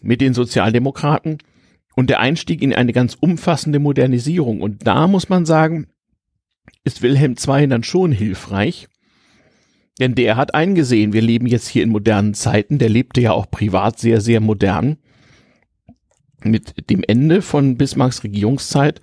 [0.03, 1.39] mit den Sozialdemokraten
[1.97, 4.63] und der Einstieg in eine ganz umfassende Modernisierung.
[4.63, 5.89] Und da muss man sagen,
[6.85, 8.89] ist Wilhelm II dann schon hilfreich,
[9.99, 13.51] denn der hat eingesehen, wir leben jetzt hier in modernen Zeiten, der lebte ja auch
[13.51, 14.99] privat sehr, sehr modern.
[16.45, 19.01] Mit dem Ende von Bismarcks Regierungszeit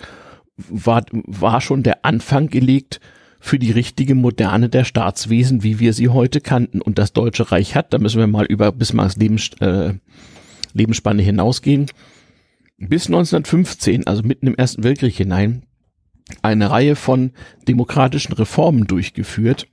[0.56, 3.02] war, war schon der Anfang gelegt
[3.46, 6.82] für die richtige Moderne der Staatswesen, wie wir sie heute kannten.
[6.82, 9.94] Und das Deutsche Reich hat, da müssen wir mal über Bismarcks Lebens, äh,
[10.74, 11.86] Lebensspanne hinausgehen,
[12.80, 15.62] bis 1915, also mitten im Ersten Weltkrieg hinein,
[16.42, 17.34] eine Reihe von
[17.68, 19.68] demokratischen Reformen durchgeführt,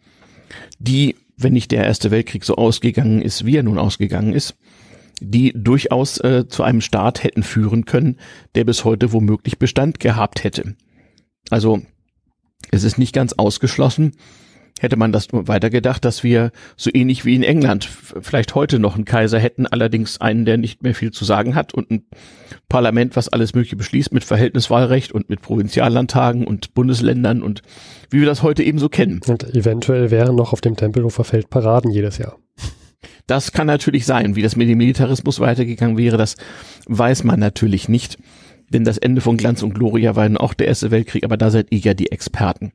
[0.79, 4.55] die, wenn nicht der Erste Weltkrieg so ausgegangen ist, wie er nun ausgegangen ist,
[5.19, 8.19] die durchaus äh, zu einem Staat hätten führen können,
[8.55, 10.77] der bis heute womöglich Bestand gehabt hätte.
[11.49, 11.81] Also
[12.73, 14.13] es ist nicht ganz ausgeschlossen,
[14.81, 18.97] hätte man das nur weitergedacht, dass wir so ähnlich wie in England vielleicht heute noch
[18.97, 22.05] einen Kaiser hätten, allerdings einen, der nicht mehr viel zu sagen hat und ein
[22.69, 27.63] Parlament, was alles Mögliche beschließt mit Verhältniswahlrecht und mit Provinziallandtagen und Bundesländern und
[28.11, 29.21] wie wir das heute eben so kennen.
[29.27, 32.39] Und eventuell wären noch auf dem Tempelhofer Feld Paraden jedes Jahr.
[33.27, 34.35] Das kann natürlich sein.
[34.35, 36.37] Wie das mit dem Militarismus weitergegangen wäre, das
[36.87, 38.19] weiß man natürlich nicht.
[38.73, 41.51] Denn das Ende von Glanz und Gloria war dann auch der Erste Weltkrieg, aber da
[41.51, 42.73] seid ihr ja die Experten.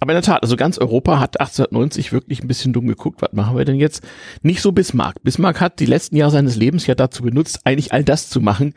[0.00, 3.32] Aber in der Tat, also ganz Europa hat 1890 wirklich ein bisschen dumm geguckt, was
[3.32, 4.06] machen wir denn jetzt?
[4.42, 5.22] Nicht so Bismarck.
[5.22, 8.74] Bismarck hat die letzten Jahre seines Lebens ja dazu benutzt, eigentlich all das zu machen,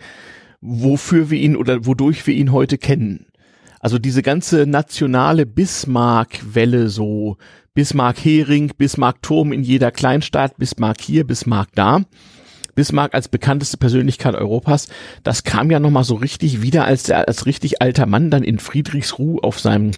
[0.62, 3.28] wofür wir ihn oder wodurch wir ihn heute kennen.
[3.80, 7.38] Also diese ganze nationale Bismarck-Welle so,
[7.74, 12.02] Bismarck-Hering, Bismarck-Turm in jeder Kleinstadt, Bismarck hier, Bismarck da.
[12.76, 14.88] Bismarck als bekannteste Persönlichkeit Europas,
[15.24, 18.60] das kam ja nochmal so richtig wieder, als er als richtig alter Mann dann in
[18.60, 19.92] Friedrichsruh auf seinem,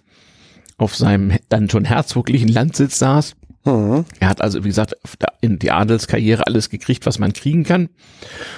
[0.78, 3.36] auf seinem dann schon herzoglichen Landsitz saß.
[3.66, 4.06] Mhm.
[4.20, 4.96] Er hat also, wie gesagt,
[5.42, 7.90] in die Adelskarriere alles gekriegt, was man kriegen kann.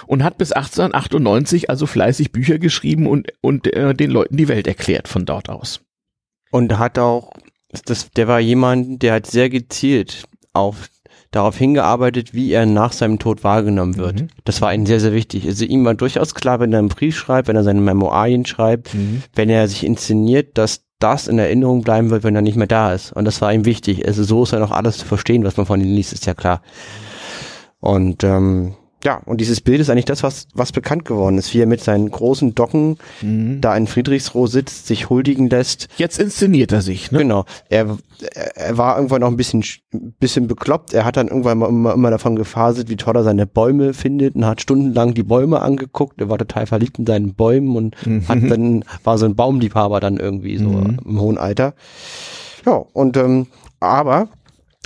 [0.08, 4.68] Und hat bis 1898 also fleißig Bücher geschrieben und, und äh, den Leuten die Welt
[4.68, 5.82] erklärt von dort aus.
[6.52, 7.32] Und hat auch,
[7.86, 10.24] das, der war jemand, der hat sehr gezielt
[10.54, 10.90] auf
[11.36, 14.22] darauf hingearbeitet, wie er nach seinem Tod wahrgenommen wird.
[14.22, 14.28] Mhm.
[14.46, 15.46] Das war ihm sehr, sehr wichtig.
[15.46, 18.92] Also ihm war durchaus klar, wenn er einen Brief schreibt, wenn er seine Memoirien schreibt,
[19.36, 22.94] wenn er sich inszeniert, dass das in Erinnerung bleiben wird, wenn er nicht mehr da
[22.94, 23.12] ist.
[23.12, 24.08] Und das war ihm wichtig.
[24.08, 26.34] Also so ist ja noch alles zu verstehen, was man von ihm liest, ist ja
[26.34, 26.62] klar.
[27.80, 28.76] Und ähm,
[29.06, 31.80] ja, und dieses Bild ist eigentlich das, was, was bekannt geworden ist, wie er mit
[31.82, 33.62] seinen großen Docken Mhm.
[33.62, 35.88] da in Friedrichsruh sitzt, sich huldigen lässt.
[35.98, 37.20] Jetzt inszeniert er sich, ne?
[37.20, 37.46] Genau.
[37.70, 37.98] Er,
[38.56, 39.64] er war irgendwann noch ein bisschen,
[40.20, 40.94] bisschen bekloppt.
[40.94, 44.36] Er hat dann irgendwann mal immer, immer davon gefaselt, wie toll er seine Bäume findet
[44.36, 46.20] und hat stundenlang die Bäume angeguckt.
[46.20, 47.96] Er war total verliebt in seinen Bäumen und
[48.28, 50.98] hat dann, war so ein Baumliebhaber dann irgendwie so Mhm.
[51.06, 51.74] im hohen Alter.
[52.66, 53.48] Ja, und, ähm,
[53.80, 54.30] aber,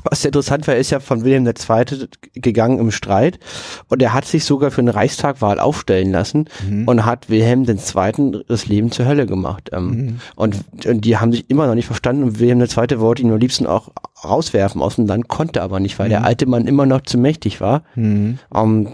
[0.04, 2.08] was sehr interessant war, er ist ja von Wilhelm II.
[2.34, 3.40] gegangen im Streit
[3.88, 6.50] und er hat sich sogar für eine Reichstagwahl aufstellen lassen
[6.86, 8.44] und hat Wilhelm II.
[8.48, 9.70] das Leben zur Hölle gemacht.
[9.74, 10.56] Ähm, und,
[10.86, 13.00] und die haben sich immer noch nicht verstanden und Wilhelm II.
[13.00, 13.90] wollte ihn am liebsten auch
[14.24, 17.62] rauswerfen aus dem Land, konnte aber nicht, weil der alte Mann immer noch zu mächtig
[17.62, 17.84] war.
[17.96, 18.40] Mhm.
[18.54, 18.90] Ähm,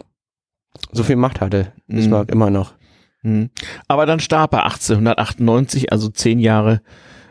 [0.91, 2.73] so viel Macht hatte Bismarck immer noch.
[3.21, 3.49] Mhm.
[3.87, 6.81] Aber dann starb er 1898, also zehn Jahre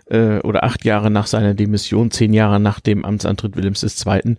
[0.06, 4.36] äh, oder acht Jahre nach seiner Demission, zehn Jahre nach dem Amtsantritt Wilhelms II.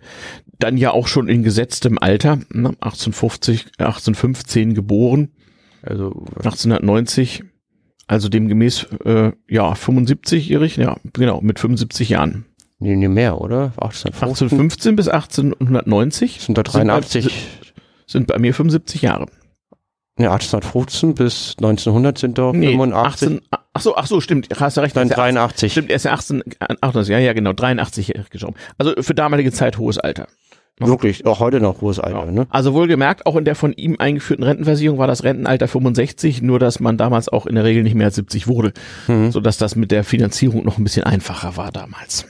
[0.58, 5.30] Dann ja auch schon in gesetztem Alter, ne, 1850, 1815 geboren,
[5.82, 7.44] Also 1890,
[8.06, 12.46] also demgemäß äh, ja 75-jährig, ja genau mit 75 Jahren.
[12.78, 13.72] nee, nee, mehr, oder?
[13.76, 17.46] 1815 1815 bis 1890 sind da 83.
[18.06, 19.26] sind bei mir 75 Jahre.
[20.18, 22.94] Ne, 1815 bis 1900 sind doch 85.
[22.94, 23.40] 18,
[23.76, 24.94] ach so, ach so, stimmt, hast du recht.
[24.96, 25.72] Nein, er ist ja 83.
[25.72, 26.42] Stimmt, er ist ja 18,
[26.80, 28.56] 88, ja, ja, genau, 83 gestorben.
[28.78, 30.26] Also für damalige Zeit hohes Alter.
[30.78, 32.30] Wirklich, auch heute noch hohes Alter, Ja.
[32.30, 32.46] ne?
[32.50, 36.80] Also wohlgemerkt, auch in der von ihm eingeführten Rentenversicherung war das Rentenalter 65, nur dass
[36.80, 38.72] man damals auch in der Regel nicht mehr als 70 wurde,
[39.08, 39.30] Mhm.
[39.32, 42.26] sodass das mit der Finanzierung noch ein bisschen einfacher war damals.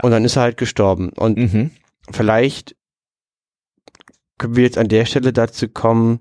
[0.00, 1.10] Und dann ist er halt gestorben.
[1.10, 1.70] Und Mhm.
[2.10, 2.74] vielleicht
[4.38, 6.20] können wir jetzt an der Stelle dazu kommen,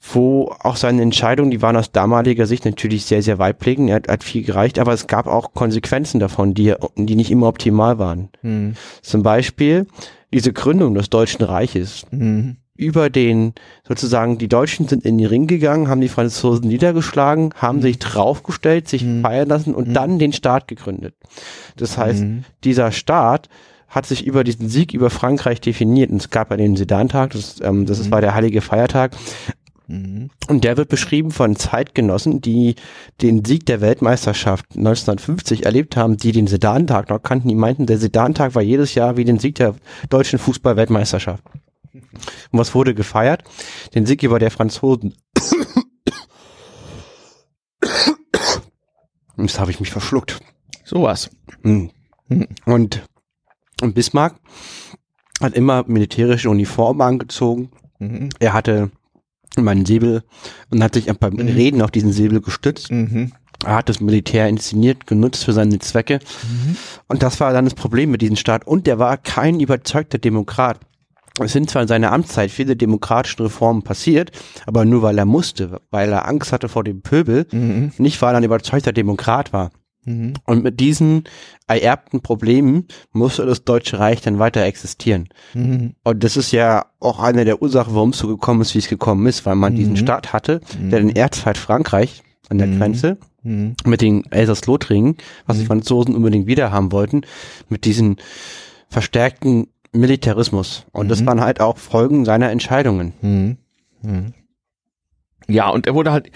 [0.00, 3.90] wo auch seine Entscheidungen, die waren aus damaliger Sicht natürlich sehr, sehr weitblickend.
[3.90, 7.48] Er hat, hat viel gereicht, aber es gab auch Konsequenzen davon, die, die nicht immer
[7.48, 8.28] optimal waren.
[8.42, 8.74] Mhm.
[9.02, 9.86] Zum Beispiel
[10.32, 12.04] diese Gründung des Deutschen Reiches.
[12.10, 12.56] Mhm.
[12.80, 13.54] über den,
[13.88, 18.86] sozusagen, die Deutschen sind in den Ring gegangen, haben die Franzosen niedergeschlagen, haben sich draufgestellt,
[18.86, 19.22] sich Mhm.
[19.22, 19.94] feiern lassen und Mhm.
[19.94, 21.16] dann den Staat gegründet.
[21.76, 22.44] Das heißt, Mhm.
[22.62, 23.48] dieser Staat
[23.88, 26.10] hat sich über diesen Sieg über Frankreich definiert.
[26.12, 29.10] Und es gab ja den Sedantag, das, ähm, das ist, war der heilige Feiertag.
[29.88, 30.30] Mhm.
[30.48, 32.76] Und der wird beschrieben von Zeitgenossen, die
[33.22, 37.48] den Sieg der Weltmeisterschaft 1950 erlebt haben, die den Sedantag noch kannten.
[37.48, 39.74] Die meinten, der Sedantag war jedes Jahr wie den Sieg der
[40.10, 41.42] deutschen Fußball-Weltmeisterschaft.
[41.92, 43.42] Und was wurde gefeiert?
[43.94, 45.14] Den Sieg über der Franzosen.
[49.38, 50.40] Jetzt habe ich mich verschluckt.
[50.84, 51.30] Sowas.
[51.62, 51.90] Hm.
[52.66, 53.04] Und,
[53.80, 54.34] und Bismarck
[55.40, 57.70] hat immer militärische Uniformen angezogen.
[57.98, 58.30] Mhm.
[58.40, 58.90] Er hatte
[59.58, 60.22] immer einen Säbel
[60.70, 61.40] und hat sich beim Mhm.
[61.48, 62.90] Reden auf diesen Säbel gestützt.
[62.90, 63.32] Mhm.
[63.64, 66.20] Er hat das Militär inszeniert, genutzt für seine Zwecke.
[67.08, 68.66] Und das war dann das Problem mit diesem Staat.
[68.66, 70.78] Und der war kein überzeugter Demokrat.
[71.40, 74.30] Es sind zwar in seiner Amtszeit viele demokratische Reformen passiert,
[74.66, 77.92] aber nur weil er musste, weil er Angst hatte vor dem Pöbel, Mhm.
[77.98, 79.70] nicht weil er ein überzeugter Demokrat war.
[80.08, 80.34] Mhm.
[80.46, 81.24] Und mit diesen
[81.66, 85.28] ererbten Problemen musste das Deutsche Reich dann weiter existieren.
[85.54, 85.94] Mhm.
[86.02, 88.88] Und das ist ja auch eine der Ursachen, warum es so gekommen ist, wie es
[88.88, 89.96] gekommen ist, weil man diesen Mhm.
[89.98, 92.78] Staat hatte, der den Erzfeind Frankreich an der Mhm.
[92.78, 93.74] Grenze Mhm.
[93.84, 95.16] mit den Elsass-Lothringen,
[95.46, 97.22] was die Franzosen unbedingt wieder haben wollten,
[97.68, 98.16] mit diesen
[98.88, 100.86] verstärkten Militarismus.
[100.92, 101.26] Und das Mhm.
[101.26, 103.58] waren halt auch Folgen seiner Entscheidungen.
[105.48, 105.52] Mhm.
[105.52, 105.54] Mhm.
[105.54, 106.30] Ja, und er wurde halt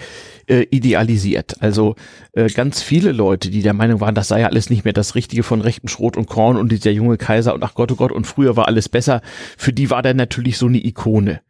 [0.47, 1.55] äh, idealisiert.
[1.61, 1.95] Also
[2.33, 5.15] äh, ganz viele Leute, die der Meinung waren, das sei ja alles nicht mehr das
[5.15, 8.11] Richtige von rechtem Schrot und Korn und dieser junge Kaiser und ach Gott, oh Gott,
[8.11, 9.21] und früher war alles besser,
[9.57, 11.41] für die war der natürlich so eine Ikone.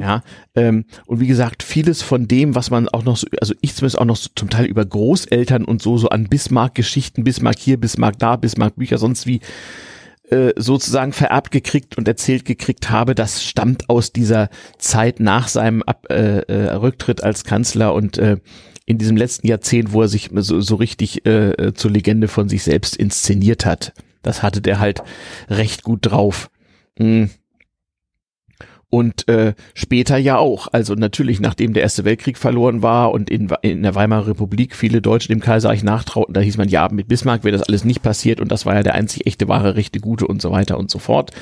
[0.00, 0.22] Ja,
[0.54, 3.98] ähm, und wie gesagt, vieles von dem, was man auch noch so, also ich zumindest
[3.98, 8.16] auch noch so zum Teil über Großeltern und so, so an Bismarck-Geschichten, Bismarck hier, Bismarck
[8.20, 9.40] da, Bismarck-Bücher, sonst wie
[10.30, 14.48] äh, sozusagen vererbt gekriegt und erzählt gekriegt habe, das stammt aus dieser
[14.78, 18.38] Zeit nach seinem Ab äh, äh, Rücktritt als Kanzler und äh,
[18.86, 22.48] in diesem letzten Jahrzehnt, wo er sich so, so richtig äh, äh, zur Legende von
[22.48, 23.92] sich selbst inszeniert hat.
[24.22, 25.02] Das hatte der halt
[25.48, 26.50] recht gut drauf.
[26.98, 27.24] Mm.
[28.88, 30.68] Und äh, später ja auch.
[30.72, 35.02] Also natürlich, nachdem der Erste Weltkrieg verloren war und in, in der Weimarer Republik viele
[35.02, 38.40] Deutsche dem Kaiserreich nachtrauten, da hieß man, ja, mit Bismarck wäre das alles nicht passiert
[38.40, 41.00] und das war ja der einzig echte, wahre, rechte, gute und so weiter und so
[41.00, 41.32] fort.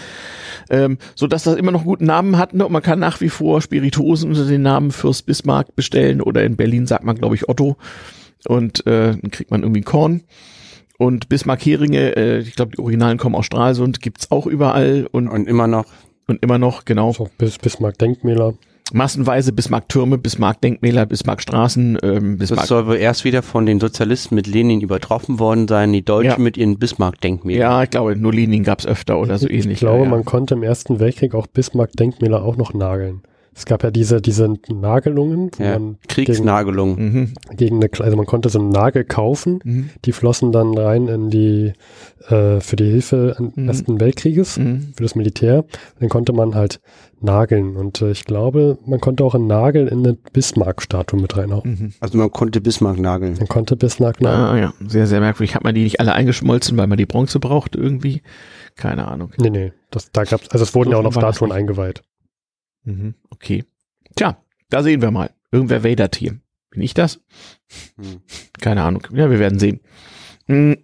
[0.70, 2.54] Ähm, so dass das immer noch guten Namen hat.
[2.54, 2.64] Ne?
[2.64, 6.56] Und man kann nach wie vor Spirituosen unter den Namen Fürst Bismarck bestellen oder in
[6.56, 7.76] Berlin sagt man, glaube ich, Otto.
[8.46, 10.22] Und äh, dann kriegt man irgendwie Korn.
[10.96, 15.46] Und Bismarck-Heringe, äh, ich glaube, die Originalen kommen aus Stralsund, gibt's auch überall und, Und
[15.46, 15.86] immer noch.
[16.26, 17.12] Und immer noch, genau.
[17.12, 18.54] So bis Bismarck-Denkmäler.
[18.92, 22.66] Massenweise Bismarck-Türme, Bismarck-Denkmäler, Bismarck-Straßen, ähm, Das Bismarck.
[22.68, 26.38] soll wohl erst wieder von den Sozialisten mit Lenin übertroffen worden sein, die Deutschen Ja.
[26.38, 27.60] mit ihren Bismarck-Denkmälern.
[27.60, 29.66] Ja, ich glaube, nur Lenin gab's öfter oder so ähnlich.
[29.72, 30.10] ich glaube, ja, ja.
[30.10, 33.22] man konnte im Ersten Weltkrieg auch Bismarck-Denkmäler auch noch nageln.
[33.56, 36.96] Es gab ja diese, diese Nagelungen, Ja, man Kriegsnagelung.
[36.98, 37.34] Mhm.
[37.50, 39.90] gegen, gegen eine, also man konnte so einen Nagel kaufen, Mhm.
[40.04, 41.72] die flossen dann rein in die,
[42.28, 43.68] äh, für die Hilfe des Mhm.
[43.68, 44.92] Ersten Weltkrieges, Mhm.
[44.96, 45.64] für das Militär.
[46.00, 46.80] Dann konnte man halt
[47.20, 51.70] nageln und äh, ich glaube, man konnte auch einen Nagel in eine Bismarck-Statue mit reinhauen.
[51.70, 51.92] Mhm.
[52.00, 53.34] Also man konnte Bismarck nageln.
[53.38, 54.44] Man konnte Bismarck nageln.
[54.44, 55.54] Ah, ja, sehr, sehr merkwürdig.
[55.54, 58.20] Hat man die nicht alle eingeschmolzen, weil man die Bronze braucht irgendwie?
[58.76, 59.30] Keine Ahnung.
[59.38, 62.02] Nee, nee, das, da gab's, also es wurden So ja auch noch Statuen eingeweiht.
[62.84, 63.14] Mhm.
[63.30, 63.64] Okay.
[64.16, 64.38] Tja,
[64.70, 65.30] da sehen wir mal.
[65.50, 66.38] Irgendwer wadert hier.
[66.70, 67.20] Bin ich das?
[67.96, 68.20] Hm.
[68.60, 69.06] Keine Ahnung.
[69.12, 69.80] Ja, wir werden sehen.
[70.46, 70.76] Hm,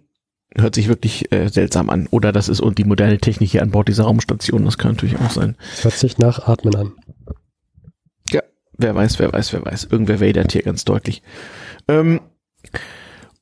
[0.55, 2.07] hört sich wirklich äh, seltsam an.
[2.11, 4.65] Oder das ist und die moderne Technik hier an Bord dieser Raumstation.
[4.65, 5.57] Das kann natürlich auch sein.
[5.73, 6.93] Es hört sich nach Atmen an.
[8.81, 9.85] Wer weiß, wer weiß, wer weiß.
[9.91, 11.21] Irgendwer wadert hier ganz deutlich.
[11.87, 12.19] Ähm,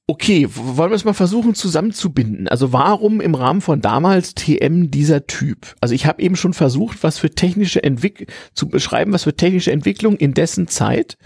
[0.10, 2.48] okay, wollen wir es mal versuchen zusammenzubinden.
[2.48, 5.76] Also warum im Rahmen von damals TM dieser Typ?
[5.82, 9.72] Also ich habe eben schon versucht, was für technische Entwicklung zu beschreiben, was für technische
[9.72, 11.20] Entwicklung in dessen Zeit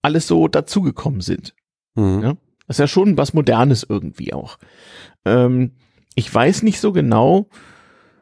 [0.00, 1.54] alles so dazugekommen sind.
[1.94, 2.22] Mhm.
[2.22, 2.34] Ja.
[2.66, 4.56] Das ist ja schon was Modernes irgendwie auch.
[5.26, 5.72] Ähm,
[6.14, 7.50] ich weiß nicht so genau,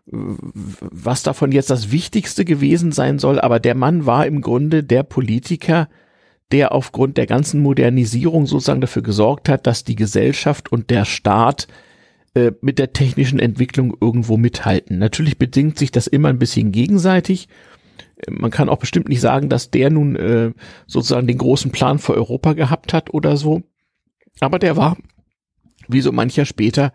[0.06, 5.04] was davon jetzt das Wichtigste gewesen sein soll, aber der Mann war im Grunde der
[5.04, 5.88] Politiker,
[6.52, 11.68] der aufgrund der ganzen Modernisierung sozusagen dafür gesorgt hat, dass die Gesellschaft und der Staat
[12.34, 14.98] äh, mit der technischen Entwicklung irgendwo mithalten.
[14.98, 17.48] Natürlich bedingt sich das immer ein bisschen gegenseitig.
[18.28, 20.52] Man kann auch bestimmt nicht sagen, dass der nun äh,
[20.86, 23.62] sozusagen den großen Plan für Europa gehabt hat oder so.
[24.40, 24.96] Aber der war,
[25.88, 26.92] wie so mancher später,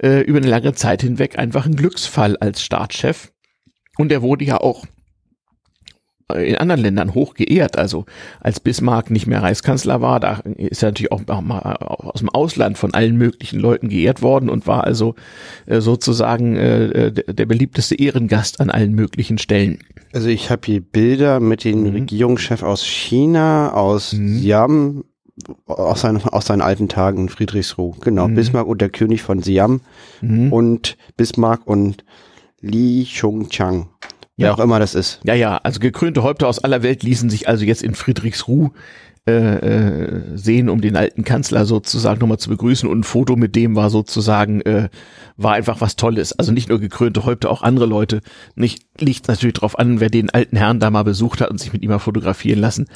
[0.00, 3.32] äh, über eine lange Zeit hinweg einfach ein Glücksfall als Staatschef.
[3.96, 4.86] Und er wurde ja auch
[6.36, 7.78] in anderen Ländern hoch geehrt.
[7.78, 8.04] Also
[8.40, 12.76] als Bismarck nicht mehr Reichskanzler war, da ist er natürlich auch mal aus dem Ausland
[12.76, 15.14] von allen möglichen Leuten geehrt worden und war also
[15.66, 19.78] äh, sozusagen äh, der der beliebteste Ehrengast an allen möglichen Stellen.
[20.12, 21.90] Also ich habe hier Bilder mit dem Mhm.
[21.92, 24.38] Regierungschef aus China, aus Mhm.
[24.38, 25.04] Siam,
[25.66, 27.94] aus seinen, aus seinen alten Tagen in Friedrichsruh.
[28.00, 28.34] Genau, Mhm.
[28.34, 29.80] Bismarck und der König von Siam
[30.20, 30.52] Mhm.
[30.52, 32.04] und Bismarck und
[32.60, 33.88] Li Chungchang.
[34.38, 34.54] Wer Ja.
[34.54, 35.20] auch immer das ist.
[35.24, 38.70] Ja, ja, also gekrönte Häupter aus aller Welt ließen sich also jetzt in Friedrichsruh
[39.26, 43.56] äh, äh, sehen, um den alten Kanzler sozusagen nochmal zu begrüßen und ein Foto mit
[43.56, 44.88] dem war sozusagen, äh,
[45.36, 46.32] war einfach was Tolles.
[46.38, 48.22] Also nicht nur gekrönte Häupter, auch andere Leute.
[48.54, 51.74] Nicht, liegt natürlich drauf an, wer den alten Herrn da mal besucht hat und sich
[51.74, 52.86] mit ihm mal fotografieren lassen.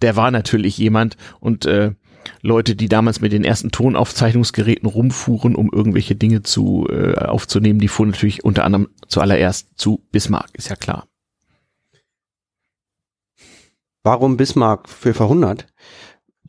[0.00, 1.92] Der war natürlich jemand und äh,
[2.42, 7.88] Leute, die damals mit den ersten Tonaufzeichnungsgeräten rumfuhren, um irgendwelche Dinge zu äh, aufzunehmen, die
[7.88, 11.06] fuhren natürlich unter anderem zuallererst zu Bismarck, ist ja klar.
[14.02, 15.66] Warum Bismarck für verhundert?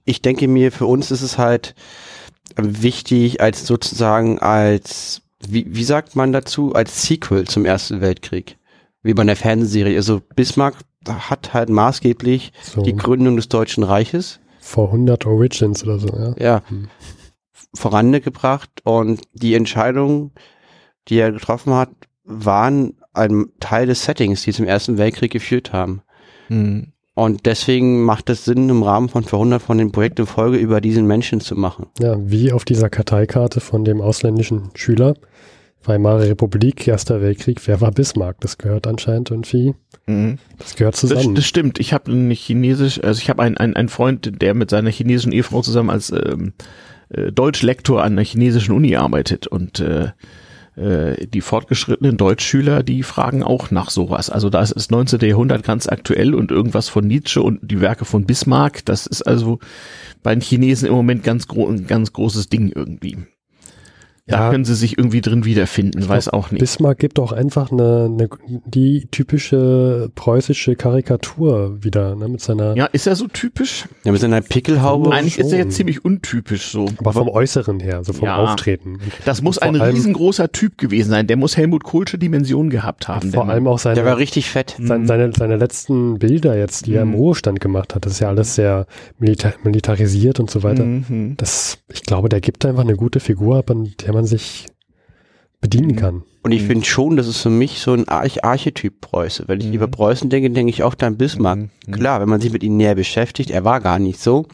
[0.05, 1.75] Ich denke mir, für uns ist es halt
[2.55, 8.57] wichtig als sozusagen als, wie, wie sagt man dazu, als Sequel zum Ersten Weltkrieg.
[9.03, 9.95] Wie bei einer Fernsehserie.
[9.95, 10.75] Also Bismarck
[11.07, 14.39] hat halt maßgeblich So die Gründung des Deutschen Reiches
[14.71, 16.33] vor 100 Origins oder so, ja.
[16.39, 16.87] ja, Hm.
[17.73, 20.31] vorangebracht und die Entscheidungen,
[21.07, 21.89] die er getroffen hat,
[22.23, 26.01] waren ein Teil des Settings, die zum Ersten Weltkrieg geführt haben.
[26.47, 26.93] Hm.
[27.13, 30.79] Und deswegen macht es Sinn, im Rahmen von Verhundert von den Projekten in Folge über
[30.79, 31.87] diesen Menschen zu machen.
[31.99, 35.15] Ja, wie auf dieser Karteikarte von dem ausländischen Schüler.
[35.83, 38.37] Weimarer Republik, Erster Weltkrieg, wer war Bismarck?
[38.41, 39.73] Das gehört anscheinend irgendwie,
[40.07, 40.37] Mhm.
[40.57, 41.35] das gehört Das, zusammen.
[41.35, 41.79] das stimmt.
[41.79, 45.31] Ich habe einen chinesisch, also ich habe einen, einen, einen Freund, der mit seiner chinesischen
[45.31, 46.53] Ehefrau zusammen als ähm,
[47.09, 50.09] äh, Deutschlektor an einer chinesischen Uni arbeitet und äh,
[50.75, 54.29] äh, die fortgeschrittenen Deutschschüler, die fragen auch nach sowas.
[54.29, 55.19] Also da ist das 19.
[55.21, 59.59] Jahrhundert ganz aktuell und irgendwas von Nietzsche und die Werke von Bismarck, das ist also
[60.23, 63.17] bei den Chinesen im Moment ganz gro ein ganz großes Ding irgendwie.
[64.31, 64.49] Da Ja.
[64.51, 66.59] können sie sich irgendwie drin wiederfinden, weiß auch nicht.
[66.59, 68.29] Bismarck gibt auch einfach eine, eine
[68.65, 73.85] die typische preußische Karikatur wieder, ne, mit seiner, Ja, ist er so typisch?
[74.03, 75.11] Ja, mit seiner Pickelhaube.
[75.11, 75.59] Eigentlich ist er schon.
[75.59, 76.87] jetzt ziemlich untypisch so.
[76.97, 78.37] aber vom Äußeren her, so vom Ja.
[78.37, 78.99] Auftreten.
[79.25, 81.27] Das muss ein riesengroßer Typ gewesen sein.
[81.27, 83.31] Der muss Helmut Kohlsche Dimension gehabt haben.
[83.31, 84.75] vor allem auch seine, Der war richtig fett.
[84.79, 87.15] sein, seine, seine letzten Bilder jetzt, die er im Mhm.
[87.15, 88.85] Ruhestand gemacht hat, das ist ja alles sehr
[89.19, 90.83] milita militarisiert und so weiter.
[90.83, 91.35] Mhm.
[91.37, 94.67] Das, ich glaube, der gibt einfach eine gute Figur ab, an der man sich
[95.59, 95.95] bedienen Mhm.
[95.95, 96.23] kann.
[96.43, 99.43] Und ich finde schon, das ist für mich so ein Arch Archetyp Preuße.
[99.47, 99.73] Wenn ich Mhm.
[99.73, 101.59] über Preußen denke, denke ich oft an Bismarck.
[101.59, 101.91] Mhm.
[101.91, 104.47] Klar, wenn man sich mit ihm näher beschäftigt, er war gar nicht so.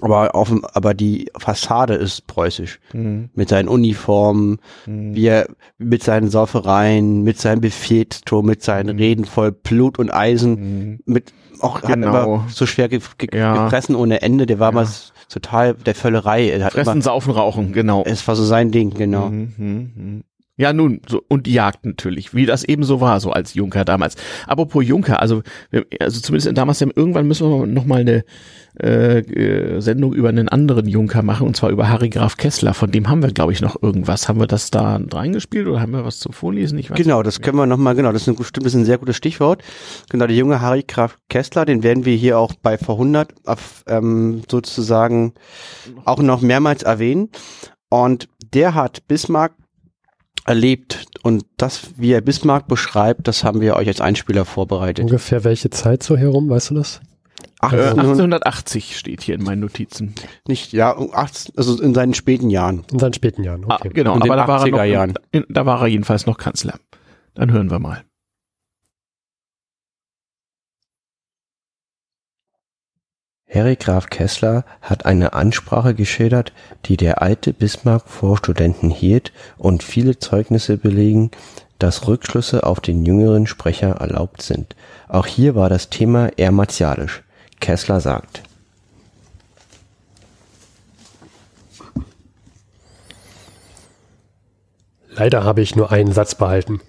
[0.00, 2.78] Aber, auf, aber die Fassade ist preußisch.
[2.92, 3.30] Mhm.
[3.34, 5.14] Mit seinen Uniformen, Mhm.
[5.16, 9.02] wie er mit seinen Saufereien, mit seinem Befehlston, mit seinen Mhm.
[9.02, 10.52] Reden voll Blut und Eisen,
[10.92, 11.00] Mhm.
[11.04, 12.08] mit auch hat Genau.
[12.08, 13.64] aber so schwer ge ge Ja.
[13.64, 14.46] gefressen ohne Ende.
[14.46, 14.74] Der war Ja.
[14.76, 14.86] mal
[15.28, 16.48] total der Völlerei.
[16.50, 18.04] Er hat Fressen, immer, saufen, rauchen, genau.
[18.04, 19.28] es war so sein Ding, genau.
[19.28, 19.52] Mhm.
[19.56, 20.24] Mhm.
[20.58, 23.84] Ja, nun, so, und die Jagd natürlich, wie das eben so war, so als Junker
[23.84, 24.16] damals.
[24.46, 25.42] Apropos Junker, also,
[26.00, 28.24] also zumindest damals, irgendwann müssen wir noch mal eine
[28.82, 32.74] äh, äh, Sendung über einen anderen Junker machen, und zwar über Harry Graf Kessler.
[32.74, 34.28] Von dem haben wir, glaube ich, noch irgendwas.
[34.28, 36.76] Haben wir das da reingespielt oder haben wir was zum Vorlesen?
[36.78, 38.84] Ich weiß Genau, das können wir nochmal, genau, das ist ein, stimmt, das ist ein
[38.84, 39.62] sehr gutes Stichwort.
[40.10, 44.42] Genau, der junge Harry Graf Kessler, den werden wir hier auch bei V100 auf, ähm,
[44.50, 45.34] sozusagen
[46.04, 47.30] auch noch mehrmals erwähnen.
[47.90, 49.52] Und der hat Bismarck
[50.48, 55.04] erlebt und das, wie er Bismarck beschreibt, das haben wir euch als Einspieler vorbereitet.
[55.04, 57.00] Ungefähr welche Zeit so herum, weißt du das?
[57.60, 60.14] Äh, 1800, 1880 steht hier in meinen Notizen.
[60.46, 62.84] nicht, ja, 18, also in seinen späten Jahren.
[62.92, 63.90] In seinen späten Jahren, Ah, okay.
[63.92, 65.14] genau, In den aber da war, er 80er noch, Jahren.
[65.32, 66.78] in, da war er jedenfalls noch Kanzler.
[67.34, 68.04] Dann hören wir mal.
[73.50, 76.52] Harry Graf Kessler hat eine Ansprache geschildert,
[76.84, 81.30] die der alte Bismarck vor Studenten hielt und viele Zeugnisse belegen,
[81.78, 84.76] dass Rückschlüsse auf den jüngeren Sprecher erlaubt sind.
[85.08, 87.22] Auch hier war das Thema eher martialisch.
[87.60, 88.42] Kessler sagt,
[95.10, 96.80] Leider habe ich nur einen Satz behalten.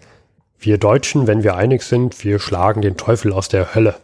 [0.59, 3.95] Wir Deutschen, wenn wir einig sind, wir schlagen den Teufel aus der Hölle.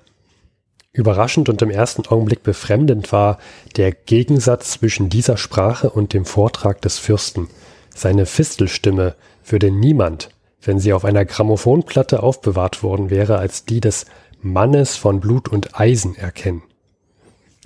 [0.95, 3.37] Überraschend und im ersten Augenblick befremdend war
[3.75, 7.49] der Gegensatz zwischen dieser Sprache und dem Vortrag des Fürsten.
[7.93, 9.15] Seine Fistelstimme
[9.45, 10.29] würde niemand,
[10.61, 14.05] wenn sie auf einer Grammophonplatte aufbewahrt worden wäre, als die des
[14.41, 16.63] Mannes von Blut und Eisen erkennen.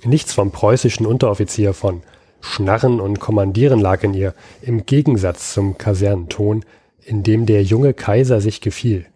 [0.02, 2.02] Nichts vom preußischen Unteroffizier von
[2.40, 6.64] Schnarren und Kommandieren lag in ihr, im Gegensatz zum Kasernenton,
[7.04, 9.06] in dem der junge Kaiser sich gefiel.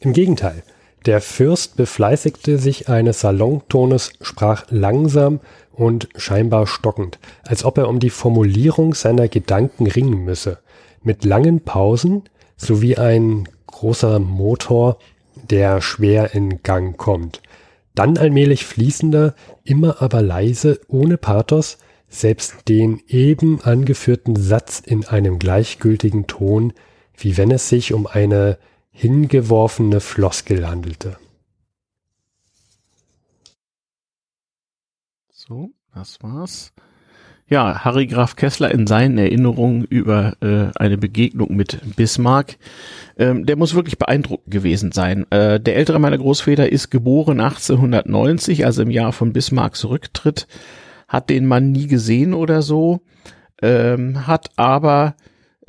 [0.00, 0.62] Im Gegenteil,
[1.06, 5.40] der Fürst befleißigte sich eines Salontones, sprach langsam
[5.72, 10.58] und scheinbar stockend, als ob er um die Formulierung seiner Gedanken ringen müsse,
[11.02, 12.24] mit langen Pausen,
[12.56, 14.98] sowie ein großer Motor,
[15.50, 17.40] der schwer in Gang kommt.
[17.94, 19.34] Dann allmählich fließender,
[19.64, 26.72] immer aber leise, ohne Pathos, selbst den eben angeführten Satz in einem gleichgültigen Ton,
[27.16, 28.58] wie wenn es sich um eine
[28.98, 31.18] hingeworfene Floskel handelte.
[35.30, 36.72] So, das war's.
[37.46, 42.58] Ja, Harry Graf Kessler in seinen Erinnerungen über äh, eine Begegnung mit Bismarck.
[43.16, 45.30] Ähm, der muss wirklich beeindruckend gewesen sein.
[45.30, 50.48] Äh, der ältere meiner Großväter ist geboren 1890, also im Jahr von Bismarcks Rücktritt,
[51.06, 53.00] hat den Mann nie gesehen oder so,
[53.62, 55.14] ähm, hat aber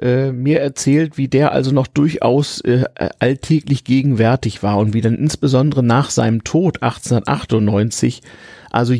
[0.02, 2.86] äh, mir erzählt, wie der also noch durchaus äh,
[3.20, 8.22] alltäglich gegenwärtig war und wie dann insbesondere nach seinem Tod 1898
[8.70, 8.94] also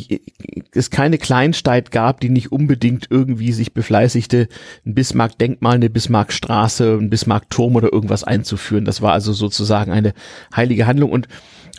[0.74, 4.48] es keine Kleinstadt gab, die nicht unbedingt irgendwie sich befleißigte,
[4.86, 8.86] ein Bismarck-Denkmal, eine Bismarck-Straße, ein Bismarck-Turm oder irgendwas einzuführen.
[8.86, 10.14] Das war also sozusagen eine
[10.56, 11.28] heilige Handlung und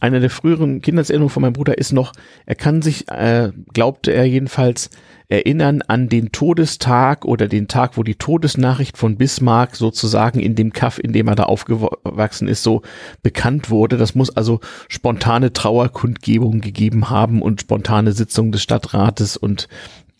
[0.01, 2.13] eine der früheren Kindheitserinnerungen von meinem Bruder ist noch,
[2.47, 4.91] er kann sich, äh, glaubte er jedenfalls,
[5.31, 10.73] erinnern an den Todestag oder den Tag, wo die Todesnachricht von Bismarck sozusagen in dem
[10.73, 12.83] Kaff, in dem er da aufgewachsen ist, so
[13.23, 13.97] bekannt wurde.
[13.97, 14.59] Das muss also
[14.89, 19.69] spontane Trauerkundgebungen gegeben haben und spontane Sitzungen des Stadtrates und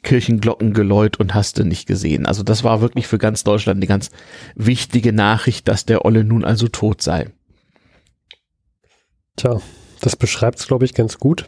[0.03, 2.25] Kirchenglockengeläut und hast du nicht gesehen.
[2.25, 4.11] Also das war wirklich für ganz Deutschland eine ganz
[4.55, 7.27] wichtige Nachricht, dass der Olle nun also tot sei.
[9.41, 9.61] Tja,
[10.01, 11.47] das beschreibt es, glaube ich, ganz gut.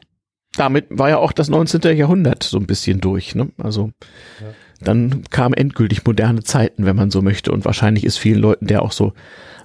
[0.56, 1.96] damit war ja auch das 19.
[1.96, 3.34] Jahrhundert so ein bisschen durch.
[3.34, 3.50] Ne?
[3.58, 3.90] Also
[4.80, 7.52] dann kamen endgültig moderne Zeiten, wenn man so möchte.
[7.52, 9.12] Und wahrscheinlich ist vielen Leuten der auch so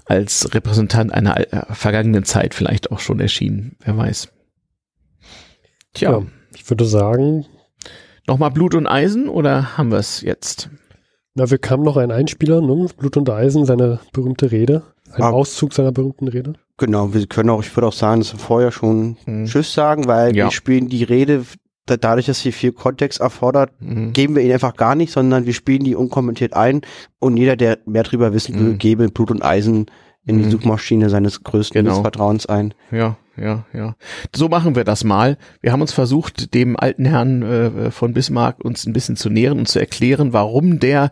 [0.06, 3.76] als Repräsentant einer äh, vergangenen Zeit vielleicht auch schon erschienen.
[3.84, 4.30] Wer weiß.
[5.94, 6.26] Tja, Ja,
[6.56, 7.46] ich würde sagen,
[8.28, 10.70] nochmal Blut und Eisen oder haben wir es jetzt?
[11.34, 12.88] na, wir kamen noch ein Einspieler, ne?
[12.98, 14.84] Blut und Eisen, seine berühmte Rede.
[15.12, 15.30] Ein Ah.
[15.32, 16.54] Auszug seiner berühmten Rede.
[16.78, 19.46] Genau, wir können auch, ich würde auch sagen, dass wir vorher schon Hm.
[19.46, 20.46] Tschüss sagen, weil Ja.
[20.46, 21.44] wir spielen die Rede,
[21.88, 24.14] da, dadurch, dass sie viel Kontext erfordert, Mhm.
[24.14, 26.82] geben wir ihn einfach gar nicht, sondern wir spielen die unkommentiert ein
[27.20, 28.78] und jeder, der mehr drüber wissen will, Mhm.
[28.78, 29.86] gebe Blut und Eisen
[30.26, 30.52] in die Mhm.
[30.52, 32.02] Suchmaschine seines größten Genau.
[32.02, 32.74] Vertrauens ein.
[32.92, 33.96] Ja, ja, ja.
[34.36, 35.38] So machen wir das mal.
[35.62, 39.58] Wir haben uns versucht, dem alten Herrn äh, von Bismarck uns ein bisschen zu nähern
[39.58, 41.12] und zu erklären, warum der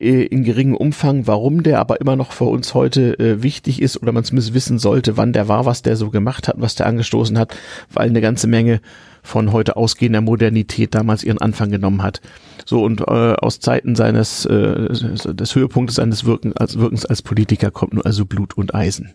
[0.00, 4.00] äh, in geringem Umfang, warum der aber immer noch für uns heute äh, wichtig ist
[4.02, 6.86] oder man zumindest wissen sollte, wann der war, was der so gemacht hat, was der
[6.86, 7.56] angestoßen hat,
[7.92, 8.80] weil eine ganze Menge
[9.22, 12.20] von heute ausgehender Modernität damals ihren Anfang genommen hat.
[12.64, 17.70] So und äh, aus Zeiten seines äh, des Höhepunktes seines Wirken, als Wirkens als Politiker
[17.70, 19.14] kommt nur also Blut und Eisen.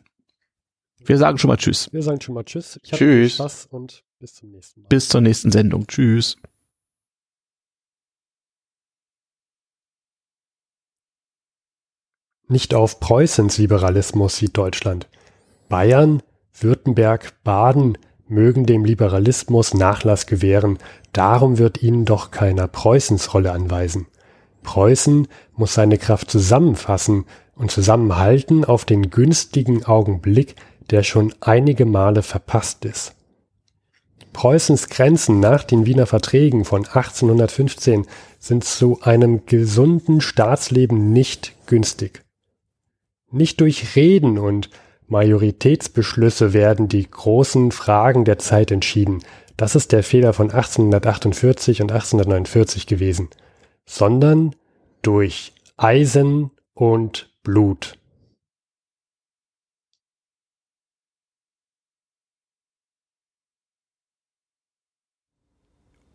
[1.04, 1.90] Wir sagen schon mal Tschüss.
[1.92, 2.80] Wir sagen schon mal Tschüss.
[2.84, 3.36] Ich Tschüss.
[3.36, 4.88] Spaß und bis zum nächsten Mal.
[4.90, 5.88] Bis zur nächsten Sendung.
[5.88, 6.38] Tschüss.
[12.48, 15.08] Nicht auf Preußens Liberalismus sieht Deutschland.
[15.68, 16.22] Bayern,
[16.54, 17.98] Württemberg, Baden
[18.28, 20.78] mögen dem Liberalismus Nachlass gewähren,
[21.12, 24.06] darum wird ihnen doch keiner Preußens Rolle anweisen.
[24.62, 30.56] Preußen muss seine Kraft zusammenfassen und zusammenhalten auf den günstigen Augenblick,
[30.92, 33.16] der schon einige Male verpasst ist.
[34.34, 38.06] Preußens Grenzen nach den Wiener Verträgen von 1815
[38.38, 42.25] sind zu einem gesunden Staatsleben nicht günstig.
[43.36, 44.70] Nicht durch Reden und
[45.10, 49.26] Majoritätsbeschlüsse werden die großen Fragen der Zeit entschieden.
[49.58, 53.28] Das ist der Fehler von 1848 und 1849 gewesen,
[53.86, 54.56] sondern
[55.02, 58.00] durch Eisen und Blut.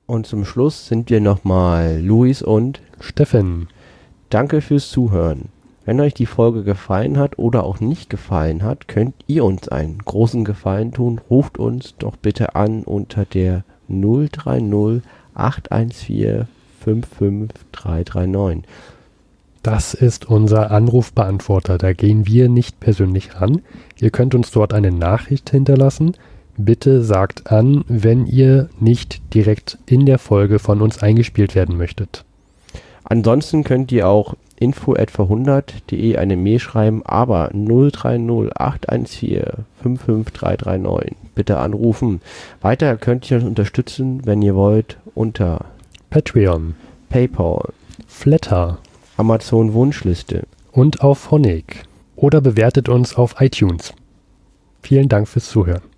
[0.07, 3.69] Und zum Schluss sind wir nochmal Luis und Steffen,
[4.31, 5.51] danke fürs Zuhören.
[5.91, 9.99] Wenn euch die Folge gefallen hat oder auch nicht gefallen hat, könnt ihr uns einen
[9.99, 11.21] großen Gefallen tun.
[11.29, 15.03] Ruft uns doch bitte an unter der 030
[15.35, 16.47] 814
[16.85, 18.63] 55339.
[19.65, 21.77] das ist unser Anrufbeantworter.
[21.77, 23.61] Da gehen wir nicht persönlich ran.
[23.99, 26.13] Ihr könnt uns dort eine Nachricht hinterlassen.
[26.57, 32.25] Bitte sagt an, wenn ihr nicht direkt in der Folge von uns eingespielt werden möchtet.
[33.03, 39.43] Ansonsten könnt ihr auch info etwa 100.de eine Mail schreiben, aber 030 814
[39.83, 42.21] 55339 bitte anrufen.
[42.61, 45.65] Weiter könnt ihr uns unterstützen, wenn ihr wollt, unter
[46.11, 46.75] Patreon,
[47.09, 47.73] PayPal,
[48.07, 48.79] Flatter
[49.17, 50.45] Amazon Wunschliste.
[50.73, 51.83] und auf Honig.
[52.17, 53.93] Oder bewertet uns auf iTunes.
[54.83, 55.90] Vielen Dank fürs Zuhören.